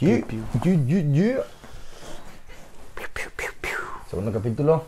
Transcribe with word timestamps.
Yeah, 0.00 0.24
yeah, 0.64 0.74
yeah, 0.86 1.02
yeah. 1.12 1.42
Segundo 4.10 4.32
capítulo. 4.32 4.84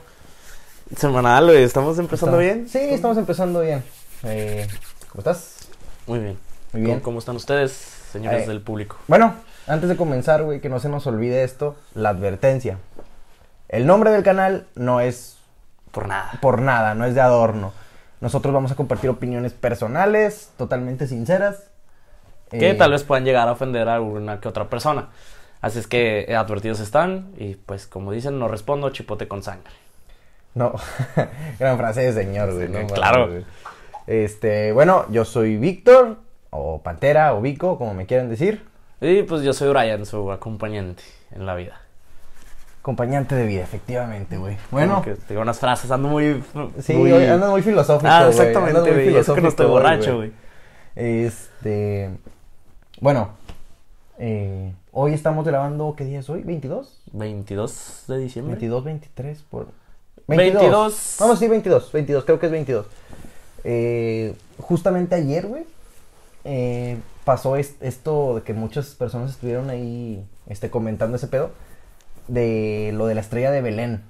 Semanal, 0.96 1.46
güey. 1.46 1.62
¿Estamos 1.62 1.98
empezando 1.98 2.38
bien? 2.38 2.68
Sí, 2.68 2.78
estamos 2.78 3.16
empezando 3.16 3.60
bien. 3.60 3.82
Eh, 4.24 4.66
¿Cómo 5.10 5.20
estás? 5.20 5.68
Muy 6.06 6.18
bien. 6.20 6.38
Muy 6.72 6.82
bien. 6.82 6.94
¿Cómo, 6.96 7.04
cómo 7.04 7.18
están 7.20 7.36
ustedes, 7.36 7.72
señores 8.12 8.44
Eh, 8.44 8.48
del 8.48 8.60
público? 8.60 8.96
Bueno, 9.08 9.34
antes 9.66 9.88
de 9.88 9.96
comenzar, 9.96 10.42
güey, 10.44 10.60
que 10.60 10.68
no 10.68 10.78
se 10.80 10.88
nos 10.88 11.06
olvide 11.06 11.42
esto, 11.44 11.76
la 11.94 12.10
advertencia. 12.10 12.78
El 13.68 13.86
nombre 13.86 14.10
del 14.10 14.22
canal 14.22 14.66
no 14.76 15.00
es 15.00 15.36
Por 15.90 16.06
nada. 16.06 16.38
por 16.40 16.60
nada, 16.62 16.94
no 16.94 17.04
es 17.04 17.14
de 17.14 17.20
adorno. 17.20 17.72
Nosotros 18.20 18.54
vamos 18.54 18.70
a 18.70 18.76
compartir 18.76 19.10
opiniones 19.10 19.52
personales, 19.52 20.50
totalmente 20.56 21.06
sinceras. 21.08 21.64
Que 22.50 22.70
Eh, 22.70 22.74
tal 22.74 22.92
vez 22.92 23.02
puedan 23.04 23.24
llegar 23.24 23.48
a 23.48 23.52
ofender 23.52 23.88
a 23.88 24.00
una 24.00 24.40
que 24.40 24.48
otra 24.48 24.68
persona. 24.68 25.08
Así 25.60 25.78
es 25.78 25.86
que 25.86 26.26
eh, 26.28 26.36
advertidos 26.36 26.80
están. 26.80 27.32
Y 27.36 27.56
pues, 27.56 27.86
como 27.86 28.12
dicen, 28.12 28.38
no 28.38 28.48
respondo, 28.48 28.90
chipote 28.90 29.26
con 29.26 29.42
sangre. 29.42 29.72
No, 30.54 30.74
gran 31.58 31.76
frase 31.76 32.02
de 32.02 32.12
señor, 32.12 32.54
güey. 32.54 32.68
no 32.68 32.86
Claro. 32.86 33.28
güey. 33.28 33.44
Este, 34.06 34.72
bueno, 34.72 35.04
yo 35.10 35.24
soy 35.24 35.56
Víctor, 35.56 36.18
o 36.50 36.80
Pantera, 36.82 37.34
o 37.34 37.40
Vico, 37.40 37.76
como 37.76 37.92
me 37.94 38.06
quieran 38.06 38.28
decir. 38.28 38.64
Y 39.00 39.22
pues 39.24 39.42
yo 39.42 39.52
soy 39.52 39.68
Brian, 39.70 40.06
su 40.06 40.30
acompañante 40.32 41.02
en 41.32 41.44
la 41.44 41.54
vida. 41.54 41.80
Acompañante 42.80 43.34
de 43.34 43.46
vida, 43.46 43.62
efectivamente, 43.62 44.38
güey. 44.38 44.56
Bueno, 44.70 45.02
que 45.02 45.16
tengo 45.16 45.40
unas 45.40 45.58
frases, 45.58 45.90
ando 45.90 46.08
muy. 46.08 46.42
sí, 46.80 46.94
muy... 46.94 47.12
andas 47.12 47.50
muy 47.50 47.62
filosófico, 47.62 48.08
Ah, 48.10 48.26
exactamente, 48.28 48.92
güey. 48.92 49.16
Eso 49.16 49.34
que 49.34 49.40
no 49.40 49.48
estoy 49.48 49.66
borracho, 49.66 50.16
güey. 50.16 50.32
Este, 50.94 52.12
bueno, 53.00 53.30
eh, 54.18 54.72
hoy 54.92 55.12
estamos 55.12 55.44
grabando, 55.46 55.94
¿qué 55.96 56.04
día 56.04 56.20
es 56.20 56.30
hoy? 56.30 56.42
¿22? 56.42 56.86
22 57.12 58.04
de 58.08 58.18
diciembre. 58.18 58.54
22, 58.54 58.84
23, 58.84 59.42
por... 59.50 59.68
22. 60.26 61.16
Vamos 61.20 61.36
a 61.36 61.38
decir 61.38 61.50
22, 61.50 61.92
22, 61.92 62.24
creo 62.24 62.38
que 62.40 62.46
es 62.46 62.52
22. 62.52 62.86
Eh, 63.64 64.34
justamente 64.58 65.14
ayer, 65.14 65.46
güey, 65.46 65.64
eh, 66.44 66.98
pasó 67.24 67.56
es- 67.56 67.76
esto 67.80 68.36
de 68.36 68.42
que 68.42 68.54
muchas 68.54 68.94
personas 68.94 69.32
estuvieron 69.32 69.70
ahí 69.70 70.24
este, 70.48 70.70
comentando 70.70 71.16
ese 71.16 71.28
pedo 71.28 71.50
de 72.28 72.90
lo 72.94 73.06
de 73.06 73.14
la 73.14 73.20
estrella 73.20 73.50
de 73.50 73.60
Belén. 73.62 74.02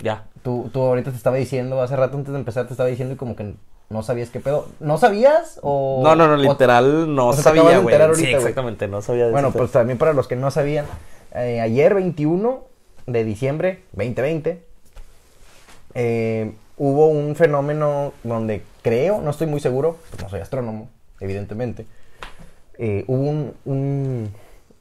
Ya. 0.00 0.24
Tú, 0.42 0.70
tú 0.72 0.80
ahorita 0.82 1.10
te 1.10 1.16
estaba 1.16 1.36
diciendo, 1.36 1.80
hace 1.82 1.94
rato 1.94 2.16
antes 2.16 2.32
de 2.32 2.38
empezar 2.38 2.66
te 2.66 2.72
estaba 2.72 2.88
diciendo 2.88 3.14
y 3.14 3.16
como 3.16 3.36
que 3.36 3.54
no 3.90 4.02
sabías 4.04 4.30
qué 4.30 4.40
pedo. 4.40 4.66
¿No 4.78 4.98
sabías 4.98 5.58
o...? 5.62 6.00
No, 6.02 6.14
no, 6.16 6.28
no, 6.28 6.34
o- 6.34 6.36
literal 6.52 7.14
no 7.14 7.28
o 7.28 7.32
sabía, 7.32 7.62
güey. 7.80 7.92
Sí, 8.14 8.22
exactamente, 8.38 8.88
no 8.88 9.02
sabía 9.02 9.26
de 9.26 9.32
Bueno, 9.32 9.50
pues 9.52 9.72
también 9.72 9.98
para 9.98 10.12
los 10.12 10.28
que 10.28 10.36
no 10.36 10.50
sabían, 10.50 10.86
eh, 11.34 11.60
ayer 11.60 11.94
21 11.94 12.64
de 13.06 13.24
diciembre 13.24 13.82
2020 13.92 14.62
eh, 15.94 16.52
hubo 16.76 17.08
un 17.08 17.34
fenómeno 17.34 18.12
donde 18.22 18.62
creo, 18.82 19.20
no 19.20 19.30
estoy 19.30 19.48
muy 19.48 19.60
seguro, 19.60 19.96
pues 20.10 20.22
no 20.22 20.28
soy 20.28 20.40
astrónomo, 20.40 20.88
evidentemente, 21.18 21.84
eh, 22.78 23.04
hubo 23.08 23.22
un, 23.28 23.54
un- 23.64 24.30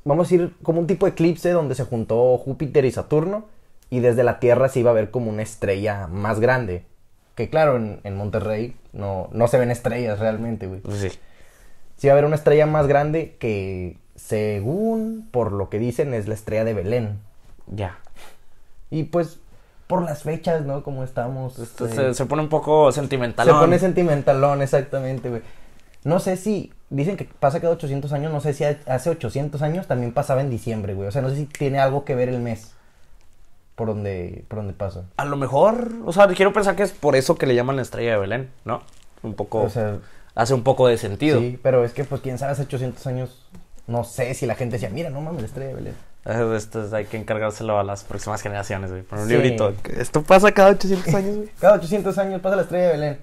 vamos 0.05 0.27
a 0.27 0.29
decir, 0.29 0.53
como 0.63 0.79
un 0.79 0.87
tipo 0.87 1.05
de 1.07 1.11
eclipse 1.13 1.49
donde 1.49 1.73
se 1.75 1.83
juntó 1.83 2.37
Júpiter 2.37 2.85
y 2.85 2.91
Saturno 2.91 3.45
y 3.89 3.99
desde 4.01 4.23
la 4.23 4.39
Tierra 4.39 4.69
se 4.69 4.81
iba 4.81 4.91
a 4.91 4.93
ver 4.93 5.09
como 5.09 5.29
una 5.31 5.41
estrella 5.41 6.05
más 6.07 6.39
grande. 6.39 6.83
Que 7.39 7.49
claro, 7.49 7.77
en, 7.77 8.01
en 8.03 8.17
Monterrey 8.17 8.75
no, 8.91 9.29
no 9.31 9.47
se 9.47 9.57
ven 9.57 9.71
estrellas 9.71 10.19
realmente, 10.19 10.67
güey 10.67 10.81
sí. 10.91 11.07
sí 11.95 12.07
va 12.07 12.11
a 12.11 12.15
haber 12.15 12.25
una 12.25 12.35
estrella 12.35 12.65
más 12.65 12.85
grande 12.85 13.37
que, 13.39 13.95
según 14.17 15.25
por 15.31 15.53
lo 15.53 15.69
que 15.69 15.79
dicen, 15.79 16.13
es 16.13 16.27
la 16.27 16.33
estrella 16.33 16.65
de 16.65 16.73
Belén. 16.73 17.21
Ya. 17.67 17.97
Y 18.89 19.03
pues, 19.03 19.39
por 19.87 20.03
las 20.03 20.23
fechas, 20.23 20.65
¿no? 20.65 20.83
Como 20.83 21.05
estamos. 21.05 21.57
Este, 21.59 21.87
se, 21.87 22.13
se 22.13 22.25
pone 22.25 22.41
un 22.41 22.49
poco 22.49 22.91
sentimental. 22.91 23.47
se 23.47 23.53
pone 23.53 23.79
sentimentalón, 23.79 24.61
exactamente, 24.61 25.29
güey. 25.29 25.41
No 26.03 26.19
sé 26.19 26.35
si, 26.35 26.73
dicen 26.89 27.15
que 27.15 27.23
pasa 27.23 27.61
cada 27.61 27.71
800 27.71 28.11
años, 28.11 28.33
no 28.33 28.41
sé 28.41 28.51
si 28.51 28.65
hace 28.65 29.09
800 29.09 29.61
años 29.61 29.87
también 29.87 30.11
pasaba 30.11 30.41
en 30.41 30.49
diciembre, 30.49 30.93
güey. 30.93 31.07
O 31.07 31.11
sea, 31.11 31.21
no 31.21 31.29
sé 31.29 31.37
si 31.37 31.45
tiene 31.45 31.79
algo 31.79 32.03
que 32.03 32.15
ver 32.15 32.27
el 32.27 32.41
mes 32.41 32.73
por 33.79 33.87
donde, 33.87 34.43
por 34.49 34.59
donde 34.59 34.73
pasa. 34.73 35.05
A 35.15 35.23
lo 35.23 35.37
mejor, 35.37 35.87
o 36.05 36.11
sea, 36.11 36.27
quiero 36.27 36.51
pensar 36.51 36.75
que 36.75 36.83
es 36.83 36.91
por 36.91 37.15
eso 37.15 37.35
que 37.37 37.45
le 37.47 37.55
llaman 37.55 37.77
la 37.77 37.81
estrella 37.81 38.11
de 38.11 38.17
Belén, 38.17 38.49
¿no? 38.65 38.81
Un 39.23 39.35
poco. 39.35 39.61
O 39.61 39.69
sea, 39.69 39.99
hace 40.35 40.53
un 40.53 40.63
poco 40.63 40.87
de 40.89 40.97
sentido. 40.97 41.39
sí, 41.39 41.57
pero 41.63 41.85
es 41.85 41.93
que, 41.93 42.03
pues, 42.03 42.19
quién 42.19 42.37
sabe, 42.37 42.51
hace 42.51 42.63
800 42.63 43.07
años, 43.07 43.47
no 43.87 44.03
sé 44.03 44.33
si 44.33 44.45
la 44.45 44.55
gente 44.55 44.73
decía, 44.75 44.89
mira, 44.89 45.09
no 45.09 45.21
mames, 45.21 45.41
la 45.43 45.47
estrella 45.47 45.69
de 45.69 45.75
Belén. 45.75 45.93
Eh, 46.25 46.53
Esto 46.57 46.83
es- 46.83 46.91
hay 46.91 47.05
que 47.05 47.15
encargárselo 47.15 47.79
a 47.79 47.83
las 47.83 48.03
próximas 48.03 48.41
generaciones, 48.41 48.91
güey. 48.91 49.03
Por 49.03 49.19
un 49.19 49.27
Sí. 49.27 49.31
librito. 49.33 49.73
Esto 49.97 50.23
pasa 50.23 50.51
cada 50.51 50.71
800 50.71 51.15
años, 51.15 51.35
güey. 51.37 51.49
Cada 51.61 51.75
800 51.75 52.17
años 52.17 52.41
pasa 52.41 52.57
la 52.57 52.63
estrella 52.63 52.85
de 52.87 52.91
Belén. 52.91 53.19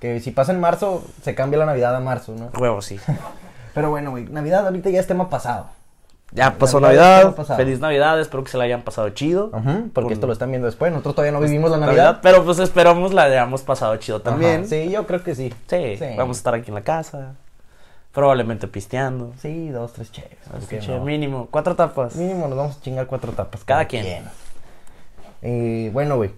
Que 0.00 0.18
si 0.20 0.30
pasa 0.30 0.52
en 0.52 0.60
marzo, 0.60 1.04
se 1.22 1.34
cambia 1.34 1.58
la 1.58 1.66
Navidad 1.66 1.94
a 1.94 2.00
marzo, 2.00 2.34
¿no? 2.34 2.50
Huevo, 2.58 2.80
sí. 2.80 2.98
Pero 3.74 3.90
bueno, 3.90 4.10
güey, 4.12 4.24
Navidad 4.24 4.64
ahorita 4.66 4.88
ya 4.88 4.98
es 5.00 5.06
tema 5.06 5.28
pasado. 5.28 5.68
Ya 6.32 6.56
pasó 6.58 6.78
Navidad. 6.80 7.34
Feliz 7.56 7.80
Navidad. 7.80 8.20
Espero 8.20 8.44
que 8.44 8.50
se 8.50 8.58
la 8.58 8.64
hayan 8.64 8.82
pasado 8.82 9.08
chido. 9.10 9.50
Ajá, 9.52 9.82
porque 9.92 10.06
Con- 10.08 10.12
esto 10.12 10.26
lo 10.28 10.32
están 10.32 10.50
viendo 10.50 10.66
después. 10.66 10.92
Nosotros 10.92 11.16
todavía 11.16 11.32
no 11.32 11.40
vivimos 11.44 11.70
la 11.70 11.78
Navidad. 11.78 12.20
Pero 12.22 12.44
pues 12.44 12.58
esperamos 12.60 13.12
la 13.12 13.24
hayamos 13.24 13.62
pasado 13.62 13.96
chido 13.96 14.18
Ajá, 14.18 14.24
también. 14.30 14.66
Sí, 14.68 14.90
yo 14.90 15.06
creo 15.06 15.22
que 15.24 15.34
sí. 15.34 15.52
Sí, 15.68 15.98
vamos 16.16 16.36
a 16.36 16.38
estar 16.38 16.54
aquí 16.54 16.70
en 16.70 16.74
la 16.76 16.82
casa. 16.82 17.34
Probablemente 18.12 18.66
pisteando. 18.68 19.32
Sí, 19.40 19.68
dos, 19.70 19.92
tres 19.92 20.10
cheves. 20.12 21.00
Mínimo, 21.02 21.48
cuatro 21.50 21.74
tapas. 21.76 22.16
Mínimo 22.16 22.48
nos 22.48 22.56
vamos 22.58 22.76
a 22.76 22.80
chingar 22.80 23.06
cuatro 23.06 23.32
tapas. 23.32 23.64
Cada 23.64 23.86
quien. 23.86 24.24
Eh, 25.42 25.90
bueno, 25.92 26.16
güey, 26.16 26.30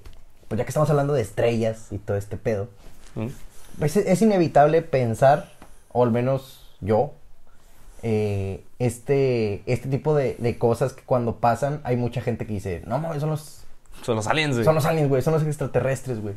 pues 0.48 0.58
ya 0.58 0.64
que 0.64 0.68
estamos 0.70 0.88
hablando 0.90 1.12
de 1.12 1.22
estrellas 1.22 1.88
y 1.90 1.98
todo 1.98 2.16
este 2.16 2.36
pedo, 2.36 2.68
¿Mm? 3.14 3.26
pues 3.78 3.96
es, 3.96 4.06
es 4.06 4.22
inevitable 4.22 4.82
pensar, 4.82 5.48
o 5.92 6.04
al 6.04 6.10
menos 6.12 6.60
yo, 6.80 7.12
eh, 8.02 8.62
este, 8.84 9.62
este 9.66 9.88
tipo 9.88 10.14
de, 10.14 10.36
de 10.38 10.58
cosas 10.58 10.92
que 10.92 11.02
cuando 11.02 11.36
pasan 11.36 11.80
hay 11.84 11.96
mucha 11.96 12.20
gente 12.20 12.46
que 12.46 12.54
dice, 12.54 12.82
no 12.86 12.98
mames, 12.98 13.20
son 13.20 13.30
los, 13.30 13.62
Son 14.02 14.16
los 14.16 14.26
aliens, 14.26 14.54
güey. 14.54 14.64
son 14.64 14.74
los 14.74 14.84
aliens, 14.86 15.08
güey, 15.08 15.22
son 15.22 15.34
los 15.34 15.42
extraterrestres, 15.44 16.20
güey. 16.20 16.34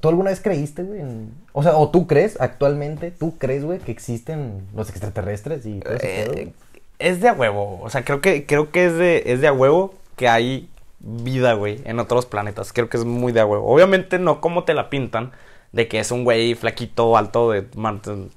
¿Tú 0.00 0.08
alguna 0.10 0.30
vez 0.30 0.40
creíste, 0.40 0.82
güey? 0.82 1.00
en- 1.00 1.32
O 1.52 1.62
sea, 1.62 1.76
o 1.76 1.88
tú 1.90 2.06
crees 2.06 2.38
actualmente, 2.40 3.10
tú 3.10 3.38
crees, 3.38 3.64
güey, 3.64 3.78
que 3.78 3.90
existen 3.90 4.66
los 4.74 4.90
extraterrestres 4.90 5.64
y 5.64 5.80
todo 5.80 5.94
ese 5.94 6.06
pedo? 6.06 6.32
Eh, 6.34 6.52
es 6.98 7.20
de 7.22 7.28
a 7.28 7.32
huevo. 7.32 7.80
O 7.82 7.88
sea, 7.88 8.04
creo 8.04 8.20
que, 8.20 8.44
creo 8.44 8.70
que 8.70 8.84
es 8.86 8.94
de, 8.94 9.22
es 9.26 9.40
de 9.40 9.46
a 9.48 9.52
huevo 9.52 9.94
que 10.16 10.28
hay 10.28 10.68
vida, 11.00 11.54
güey, 11.54 11.80
en 11.84 12.00
otros 12.00 12.26
planetas. 12.26 12.72
Creo 12.74 12.90
que 12.90 12.98
es 12.98 13.04
muy 13.06 13.32
de 13.32 13.40
a 13.40 13.46
huevo. 13.46 13.66
Obviamente 13.72 14.18
no 14.18 14.42
como 14.42 14.64
te 14.64 14.74
la 14.74 14.90
pintan, 14.90 15.32
de 15.72 15.88
que 15.88 16.00
es 16.00 16.10
un 16.10 16.24
güey 16.24 16.54
flaquito, 16.54 17.16
alto, 17.16 17.50
de 17.50 17.66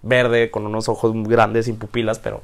verde, 0.02 0.52
con 0.52 0.66
unos 0.66 0.90
ojos 0.90 1.14
grandes, 1.28 1.66
sin 1.66 1.78
pupilas, 1.78 2.19
pero 2.19 2.42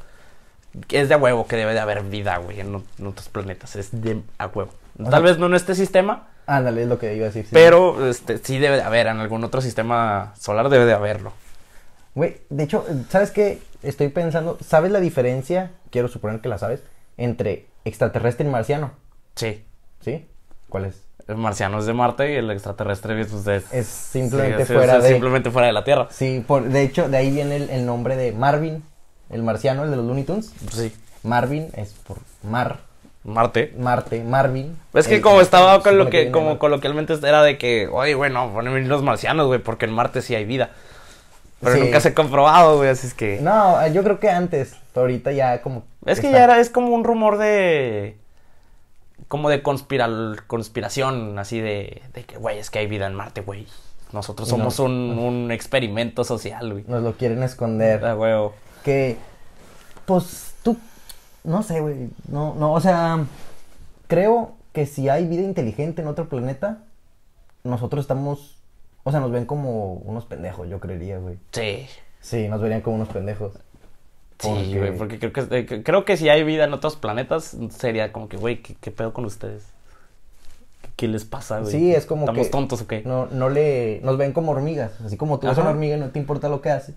es 0.89 1.09
de 1.09 1.15
a 1.15 1.17
huevo 1.17 1.47
que 1.47 1.55
debe 1.55 1.73
de 1.73 1.79
haber 1.79 2.03
vida, 2.03 2.37
güey, 2.37 2.59
en, 2.59 2.75
otros 2.75 3.29
planetas. 3.29 3.75
Es 3.75 4.01
de 4.01 4.21
a 4.37 4.47
huevo. 4.47 4.71
Tal 5.09 5.23
vez 5.23 5.37
no 5.37 5.45
en 5.47 5.55
este 5.55 5.75
sistema, 5.75 6.29
Ándale, 6.47 6.83
es 6.83 6.87
lo 6.87 6.97
que 6.97 7.13
iba 7.13 7.25
a 7.25 7.27
decir. 7.27 7.43
sí. 7.43 7.51
pero 7.51 8.07
este, 8.07 8.37
sí 8.37 8.57
debe 8.57 8.77
de 8.77 8.83
haber. 8.83 9.07
En 9.07 9.19
algún 9.19 9.43
otro 9.43 9.59
sistema 9.59 10.33
solar 10.39 10.69
debe 10.69 10.85
de 10.85 10.93
haberlo. 10.93 11.33
Güey, 12.15 12.37
de 12.49 12.63
hecho, 12.63 12.85
¿sabes 13.09 13.31
qué? 13.31 13.59
Estoy 13.83 14.07
pensando, 14.07 14.57
¿sabes 14.65 14.91
la 14.91 15.01
diferencia? 15.01 15.71
Quiero 15.91 16.07
suponer 16.07 16.39
que 16.39 16.49
la 16.49 16.57
sabes. 16.57 16.83
Entre 17.17 17.67
extraterrestre 17.83 18.47
y 18.47 18.49
marciano. 18.49 18.91
Sí. 19.35 19.65
¿Sí? 19.99 20.25
¿Cuál 20.69 20.85
es? 20.85 21.06
El 21.27 21.35
marciano 21.37 21.79
es 21.79 21.85
de 21.85 21.93
Marte 21.93 22.31
y 22.31 22.35
el 22.37 22.49
extraterrestre 22.51 23.25
pues, 23.25 23.45
es, 23.47 23.73
Es 23.73 23.87
simplemente 23.87 24.65
sí, 24.65 24.73
fuera 24.73 24.97
es 24.97 25.03
de. 25.03 25.09
simplemente 25.09 25.51
fuera 25.51 25.67
de 25.67 25.73
la 25.73 25.83
Tierra. 25.83 26.07
Sí, 26.09 26.43
por, 26.47 26.63
de 26.63 26.83
hecho, 26.83 27.09
de 27.09 27.17
ahí 27.17 27.31
viene 27.31 27.57
el, 27.57 27.69
el 27.69 27.85
nombre 27.85 28.15
de 28.15 28.31
Marvin, 28.31 28.81
el 29.29 29.43
marciano, 29.43 29.83
el 29.83 29.89
de 29.91 29.97
los 29.97 30.05
Looney 30.05 30.23
Tunes. 30.23 30.53
Sí. 30.71 30.95
Marvin 31.23 31.67
es 31.75 31.93
por 32.07 32.17
mar, 32.43 32.77
Marte. 33.25 33.73
Marte, 33.77 34.23
Marvin. 34.23 34.77
Es 34.93 35.07
que 35.09 35.15
El- 35.15 35.21
como 35.21 35.41
estaba 35.41 35.83
con 35.83 35.97
lo 35.97 36.09
que, 36.09 36.31
como 36.31 36.57
coloquialmente 36.59 37.13
era 37.15 37.43
de 37.43 37.57
que, 37.57 37.89
oye, 37.91 38.15
bueno, 38.15 38.53
venir 38.53 38.87
los 38.87 39.03
marcianos, 39.03 39.47
güey, 39.47 39.59
porque 39.59 39.83
en 39.85 39.91
Marte 39.91 40.21
sí 40.21 40.33
hay 40.33 40.45
vida. 40.45 40.69
Pero 41.59 41.73
Sí. 41.75 41.81
nunca 41.81 41.99
se 41.99 42.09
ha 42.09 42.13
comprobado, 42.13 42.77
güey, 42.77 42.89
así 42.89 43.07
es 43.07 43.13
que... 43.15 43.39
No, 43.41 43.85
yo 43.87 44.03
creo 44.03 44.19
que 44.19 44.29
antes, 44.29 44.75
ahorita 44.95 45.31
ya 45.33 45.61
como... 45.61 45.83
es 46.05 46.19
que 46.21 46.27
está- 46.27 46.37
ya 46.37 46.43
era, 46.45 46.59
es 46.59 46.69
como 46.69 46.89
un 46.93 47.03
rumor 47.03 47.37
de... 47.39 48.15
Como 49.27 49.49
de 49.49 49.61
conspiral, 49.61 50.41
conspiración, 50.47 51.37
así 51.39 51.59
de, 51.59 52.01
de 52.13 52.23
que, 52.23 52.37
güey, 52.37 52.59
es 52.59 52.69
que 52.69 52.79
hay 52.79 52.87
vida 52.87 53.07
en 53.07 53.13
Marte, 53.13 53.41
güey. 53.41 53.67
Nosotros 54.13 54.47
no. 54.49 54.57
somos 54.57 54.79
un, 54.79 54.91
un 55.19 55.51
experimento 55.51 56.23
social, 56.23 56.71
güey. 56.71 56.85
Nos 56.87 57.03
lo 57.03 57.13
quieren 57.13 57.43
esconder. 57.43 58.05
Ah, 58.05 58.13
güey. 58.13 58.33
que 58.83 59.17
pues 60.05 60.55
tú 60.63 60.77
no 61.43 61.61
sé 61.63 61.81
güey 61.81 62.09
no 62.29 62.55
no 62.55 62.71
o 62.71 62.79
sea 62.79 63.25
creo 64.07 64.53
que 64.71 64.85
si 64.85 65.09
hay 65.09 65.25
vida 65.27 65.41
inteligente 65.41 66.01
en 66.01 66.07
otro 66.07 66.29
planeta 66.29 66.79
nosotros 67.65 68.03
estamos 68.05 68.55
o 69.03 69.11
sea 69.11 69.19
nos 69.19 69.31
ven 69.31 69.45
como 69.45 69.93
unos 69.95 70.23
pendejos 70.25 70.69
yo 70.69 70.79
creería 70.79 71.17
güey 71.17 71.37
Sí. 71.51 71.87
sí 72.21 72.47
nos 72.47 72.61
verían 72.61 72.79
como 72.81 72.95
unos 72.95 73.09
pendejos 73.09 73.51
Sí, 74.39 74.47
Porque- 74.49 74.77
güey, 74.79 74.97
porque 74.97 75.19
creo 75.19 75.33
que, 75.33 75.57
eh, 75.57 75.83
creo 75.83 76.05
que 76.05 76.15
si 76.17 76.29
hay 76.29 76.43
vida 76.43 76.65
en 76.65 76.73
otros 76.73 76.95
planetas, 76.95 77.57
sería 77.69 78.11
como 78.13 78.29
que, 78.29 78.37
güey, 78.37 78.61
¿qué, 78.61 78.75
qué 78.79 78.91
pedo 78.91 79.11
con 79.13 79.25
ustedes? 79.25 79.63
¿Qué, 80.83 80.89
qué 80.95 81.07
les 81.07 81.25
pasa, 81.25 81.59
güey? 81.59 81.71
Sí, 81.71 81.93
es 81.95 82.05
como 82.05 82.21
¿Estamos 82.23 82.45
que- 82.45 82.51
tontos 82.51 82.81
o 82.81 82.87
qué? 82.87 83.01
No, 83.03 83.25
no 83.27 83.49
le, 83.49 83.99
nos 84.03 84.17
ven 84.17 84.33
como 84.33 84.51
hormigas, 84.51 84.91
así 85.03 85.17
como 85.17 85.39
tú 85.39 85.47
Ajá. 85.47 85.59
una 85.61 85.71
hormiga 85.71 85.97
y 85.97 85.99
no 85.99 86.09
te 86.11 86.19
importa 86.19 86.49
lo 86.49 86.61
que 86.61 86.69
hace, 86.69 86.93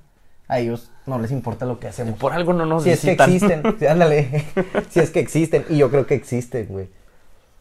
a 0.49 0.59
ellos 0.61 0.91
no 1.07 1.19
les 1.19 1.31
importa 1.31 1.65
lo 1.65 1.79
que 1.81 1.89
hacemos. 1.89 2.19
Por 2.19 2.33
algo 2.35 2.53
no 2.53 2.67
nos 2.67 2.83
si 2.83 2.91
es 2.91 3.01
que 3.01 3.13
existen, 3.13 3.63
sí, 3.79 3.87
ándale, 3.87 4.45
si 4.91 5.01
es 5.01 5.11
que 5.11 5.21
existen, 5.21 5.65
y 5.71 5.79
yo 5.79 5.91
creo 5.91 6.07
que 6.07 6.15
existen, 6.17 6.67
güey. 6.69 6.89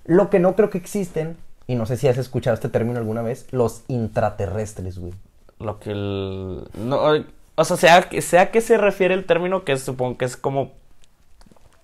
Lo 0.06 0.30
que 0.30 0.40
no 0.40 0.56
creo 0.56 0.70
que 0.70 0.78
existen, 0.80 1.38
y 1.68 1.76
no 1.76 1.86
sé 1.86 1.96
si 1.96 2.08
has 2.10 2.18
escuchado 2.18 2.56
este 2.56 2.68
término 2.68 2.98
alguna 3.00 3.22
vez, 3.22 3.48
los 3.52 3.84
intraterrestres, 3.88 4.98
güey. 5.00 5.14
Lo 5.60 5.80
que 5.80 5.92
el... 5.92 6.64
No, 6.74 7.16
o 7.60 7.66
sea, 7.66 7.78
sea, 7.78 8.02
que- 8.04 8.22
sea 8.22 8.52
que 8.52 8.62
se 8.62 8.78
refiere 8.78 9.14
el 9.14 9.26
término 9.26 9.64
que 9.64 9.78
supongo 9.78 10.18
que 10.18 10.26
es 10.26 10.38
como 10.38 10.72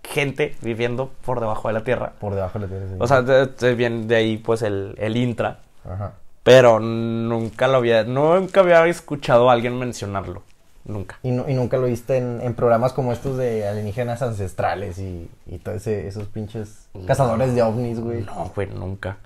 gente 0.03 0.55
viviendo 0.61 1.11
por 1.25 1.39
debajo 1.39 1.67
de 1.67 1.73
la 1.73 1.83
Tierra. 1.83 2.13
Por 2.19 2.35
debajo 2.35 2.59
de 2.59 2.65
la 2.67 2.69
tierra. 2.71 2.85
sí. 2.89 2.95
O 2.99 3.07
sea, 3.07 3.21
de, 3.21 3.47
de- 3.47 3.75
viene 3.75 4.05
de 4.05 4.15
ahí 4.15 4.37
pues 4.37 4.61
el, 4.61 4.95
el 4.97 5.17
intra. 5.17 5.59
Ajá. 5.83 6.13
Pero 6.43 6.79
nunca 6.79 7.67
lo 7.67 7.77
había, 7.77 8.03
nunca 8.03 8.59
había 8.59 8.85
escuchado 8.85 9.49
a 9.49 9.53
alguien 9.53 9.77
mencionarlo. 9.79 10.43
Nunca. 10.85 11.17
Y, 11.23 11.31
no- 11.31 11.49
y 11.49 11.55
nunca 11.55 11.77
lo 11.77 11.87
viste 11.87 12.17
en, 12.17 12.39
en 12.41 12.53
programas 12.53 12.93
como 12.93 13.11
estos 13.11 13.37
de 13.37 13.67
alienígenas 13.67 14.21
ancestrales 14.21 14.99
y, 14.99 15.27
y 15.47 15.57
todo 15.57 15.73
ese, 15.73 16.07
esos 16.07 16.27
pinches 16.27 16.87
cazadores 17.07 17.55
de 17.55 17.63
ovnis, 17.63 17.99
güey. 17.99 18.21
No, 18.21 18.51
güey, 18.55 18.67
nunca. 18.67 19.17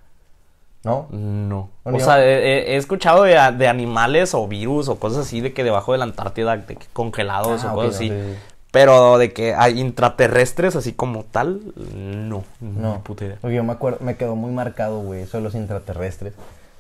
¿No? 0.83 1.07
No. 1.11 1.69
O 1.83 1.99
sea, 1.99 2.23
he, 2.25 2.73
he 2.73 2.77
escuchado 2.77 3.23
de, 3.23 3.33
de 3.57 3.67
animales 3.67 4.33
o 4.33 4.47
virus 4.47 4.87
o 4.87 4.97
cosas 4.97 5.25
así 5.25 5.41
de 5.41 5.53
que 5.53 5.63
debajo 5.63 5.91
de 5.91 5.97
la 5.97 6.05
Antártida, 6.05 6.55
de 6.57 6.75
que 6.75 6.85
congelados 6.93 7.63
Ah, 7.65 7.67
o 7.67 7.69
ok, 7.71 7.75
cosas 7.75 7.95
así. 7.95 8.09
sí, 8.09 8.15
sí. 8.15 8.35
Pero 8.71 9.17
de 9.17 9.33
que 9.33 9.55
hay 9.55 9.79
intraterrestres 9.79 10.75
así 10.75 10.93
como 10.93 11.23
tal, 11.23 11.59
no. 11.75 12.43
No, 12.61 13.01
puta 13.03 13.25
porque 13.41 13.55
yo 13.55 13.63
me 13.63 13.73
acuerdo, 13.73 13.97
me 14.01 14.15
quedó 14.15 14.35
muy 14.35 14.51
marcado, 14.51 14.99
güey, 15.01 15.21
eso 15.23 15.37
de 15.37 15.43
los 15.43 15.55
intraterrestres. 15.55 16.33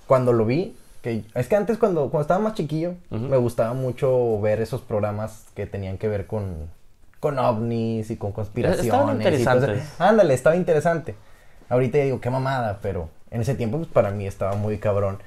Cuando 0.05 0.31
lo 0.31 0.45
vi, 0.45 0.75
que 1.01 1.23
es 1.33 1.47
que 1.47 1.55
antes 1.55 1.77
cuando, 1.79 2.03
cuando 2.09 2.21
estaba 2.21 2.39
más 2.39 2.53
chiquillo, 2.53 2.93
me 3.09 3.37
gustaba 3.37 3.73
mucho 3.73 4.39
ver 4.39 4.61
esos 4.61 4.81
programas 4.81 5.45
que 5.55 5.65
tenían 5.65 5.97
que 5.97 6.07
ver 6.07 6.27
con, 6.27 6.69
con 7.19 7.39
ovnis 7.39 8.11
y 8.11 8.17
con 8.17 8.33
conspiraciones. 8.33 8.85
y 8.85 8.89
todo 8.91 9.01
eso. 9.05 9.11
interesantes. 9.15 9.83
Ándale, 9.97 10.33
estaba 10.35 10.55
interesante. 10.55 11.15
Ahorita 11.69 11.97
ya 11.97 12.03
digo, 12.05 12.21
qué 12.21 12.29
mamada, 12.29 12.79
pero 12.83 13.09
en 13.31 13.41
ese 13.41 13.55
tiempo, 13.55 13.77
pues 13.77 13.89
para 13.89 14.11
mí 14.11 14.25
estaba 14.27 14.55
muy 14.55 14.77
cabrón. 14.77 15.19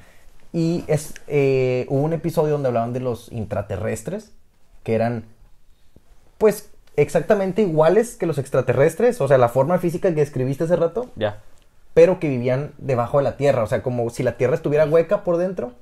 Y 0.52 0.84
es, 0.86 1.14
eh, 1.28 1.86
hubo 1.88 2.02
un 2.02 2.12
episodio 2.12 2.52
donde 2.52 2.68
hablaban 2.68 2.92
de 2.92 3.00
los 3.00 3.30
intraterrestres, 3.32 4.32
que 4.82 4.94
eran, 4.94 5.24
pues, 6.38 6.68
exactamente 6.96 7.62
iguales 7.62 8.16
que 8.16 8.26
los 8.26 8.38
extraterrestres, 8.38 9.20
o 9.20 9.28
sea, 9.28 9.38
la 9.38 9.48
forma 9.48 9.78
física 9.78 10.14
que 10.14 10.20
escribiste 10.22 10.64
hace 10.64 10.76
rato, 10.76 11.08
Ya. 11.16 11.40
pero 11.94 12.18
que 12.20 12.28
vivían 12.28 12.72
debajo 12.78 13.18
de 13.18 13.24
la 13.24 13.36
Tierra, 13.36 13.62
o 13.62 13.66
sea, 13.66 13.82
como 13.82 14.10
si 14.10 14.22
la 14.22 14.36
Tierra 14.36 14.54
estuviera 14.56 14.84
hueca 14.84 15.24
por 15.24 15.38
dentro 15.38 15.72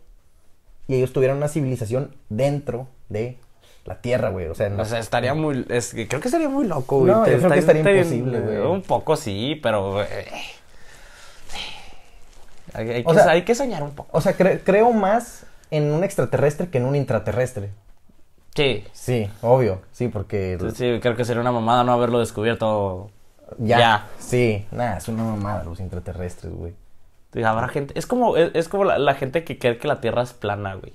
y 0.86 0.94
ellos 0.96 1.12
tuvieran 1.12 1.36
una 1.38 1.48
civilización 1.48 2.14
dentro 2.28 2.86
de 3.08 3.38
la 3.86 4.00
Tierra, 4.00 4.28
güey, 4.30 4.46
o 4.46 4.54
sea, 4.54 4.68
no- 4.68 4.82
O 4.82 4.84
sea, 4.84 4.98
estaría 5.00 5.34
muy. 5.34 5.64
Es, 5.68 5.92
creo 6.08 6.20
que 6.20 6.28
sería 6.28 6.48
muy 6.48 6.66
loco, 6.66 6.98
güey. 7.00 7.10
No, 7.12 7.24
Te- 7.24 7.32
yo 7.32 7.38
creo 7.38 7.50
que 7.50 7.58
está- 7.58 7.72
estaría 7.72 7.96
imposible, 8.02 8.40
güey. 8.40 8.58
Un 8.58 8.82
poco 8.82 9.16
sí, 9.16 9.58
pero. 9.62 10.02
eh, 10.02 10.26
hay, 12.74 13.04
que, 13.04 13.14
sea- 13.14 13.30
hay 13.30 13.42
que 13.42 13.54
soñar 13.54 13.82
un 13.82 13.90
poco. 13.92 14.16
o 14.16 14.20
sea, 14.20 14.36
cre- 14.36 14.60
creo 14.64 14.92
más 14.92 15.44
en 15.70 15.92
un 15.92 16.02
extraterrestre 16.04 16.68
que 16.68 16.78
en 16.78 16.84
un 16.86 16.96
intraterrestre. 16.96 17.70
Sí. 18.54 18.84
Sí, 18.92 19.30
obvio, 19.42 19.80
sí, 19.92 20.08
porque 20.08 20.58
Sí, 20.74 20.98
creo 21.00 21.14
que 21.16 21.24
sería 21.24 21.40
una 21.40 21.52
mamada 21.52 21.84
no 21.84 21.92
haberlo 21.92 22.18
descubierto. 22.18 23.10
ya, 23.58 23.78
ya. 23.78 24.06
sí, 24.18 24.66
nada, 24.72 24.98
es 24.98 25.08
una 25.08 25.22
mamada 25.24 25.62
los 25.64 25.78
intraterrestres, 25.80 26.52
güey. 26.52 26.74
Habrá 27.44 27.68
gente. 27.68 27.96
Es 27.96 28.06
como, 28.06 28.36
es, 28.36 28.50
es 28.54 28.68
como 28.68 28.84
la, 28.84 28.98
la 28.98 29.14
gente 29.14 29.44
que 29.44 29.56
cree 29.58 29.78
que 29.78 29.86
la 29.86 30.00
tierra 30.00 30.22
es 30.22 30.32
plana, 30.32 30.74
güey. 30.74 30.92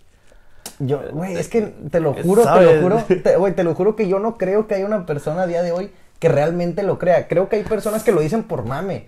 Yo, 0.80 1.00
güey, 1.14 1.36
es 1.38 1.48
que 1.48 1.62
te 1.62 2.02
lo 2.02 2.14
juro, 2.14 2.44
te 2.44 2.62
lo 2.62 2.82
juro, 2.82 3.04
te, 3.24 3.38
güey, 3.38 3.56
te 3.56 3.64
lo 3.64 3.74
juro 3.74 3.96
que 3.96 4.10
yo 4.10 4.20
no 4.20 4.38
creo 4.38 4.68
que 4.68 4.76
haya 4.76 4.86
una 4.86 5.06
persona 5.06 5.44
a 5.44 5.48
día 5.48 5.62
de 5.64 5.72
hoy 5.72 5.92
que 6.20 6.28
realmente 6.28 6.84
lo 6.84 7.00
crea. 7.00 7.30
Creo 7.30 7.48
que 7.48 7.56
hay 7.56 7.64
personas 7.64 8.04
que 8.04 8.12
lo 8.12 8.20
dicen 8.20 8.44
por 8.44 8.66
mame. 8.66 9.08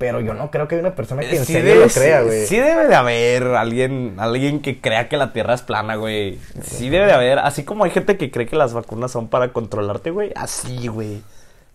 Pero 0.00 0.22
yo 0.22 0.32
no 0.32 0.50
creo 0.50 0.66
que 0.66 0.76
haya 0.76 0.86
una 0.86 0.94
persona 0.94 1.20
que 1.20 1.36
en 1.36 1.44
Sí 1.44 1.52
serio 1.52 1.74
debe, 1.74 1.84
lo 1.84 1.92
crea, 1.92 2.22
güey. 2.22 2.46
sí 2.46 2.56
debe 2.56 2.86
de 2.88 2.94
haber 2.94 3.44
alguien, 3.48 4.14
alguien 4.16 4.60
que 4.62 4.80
crea 4.80 5.10
que 5.10 5.18
la 5.18 5.34
tierra 5.34 5.52
es 5.52 5.60
plana, 5.60 5.96
güey. 5.96 6.38
Sí 6.62 6.88
debe 6.88 7.04
de 7.04 7.12
haber. 7.12 7.38
Así 7.38 7.64
como 7.64 7.84
hay 7.84 7.90
gente 7.90 8.16
que 8.16 8.30
cree 8.30 8.46
que 8.46 8.56
las 8.56 8.72
vacunas 8.72 9.10
son 9.12 9.28
para 9.28 9.52
controlarte, 9.52 10.10
güey. 10.10 10.32
Así, 10.36 10.88
güey. 10.88 11.20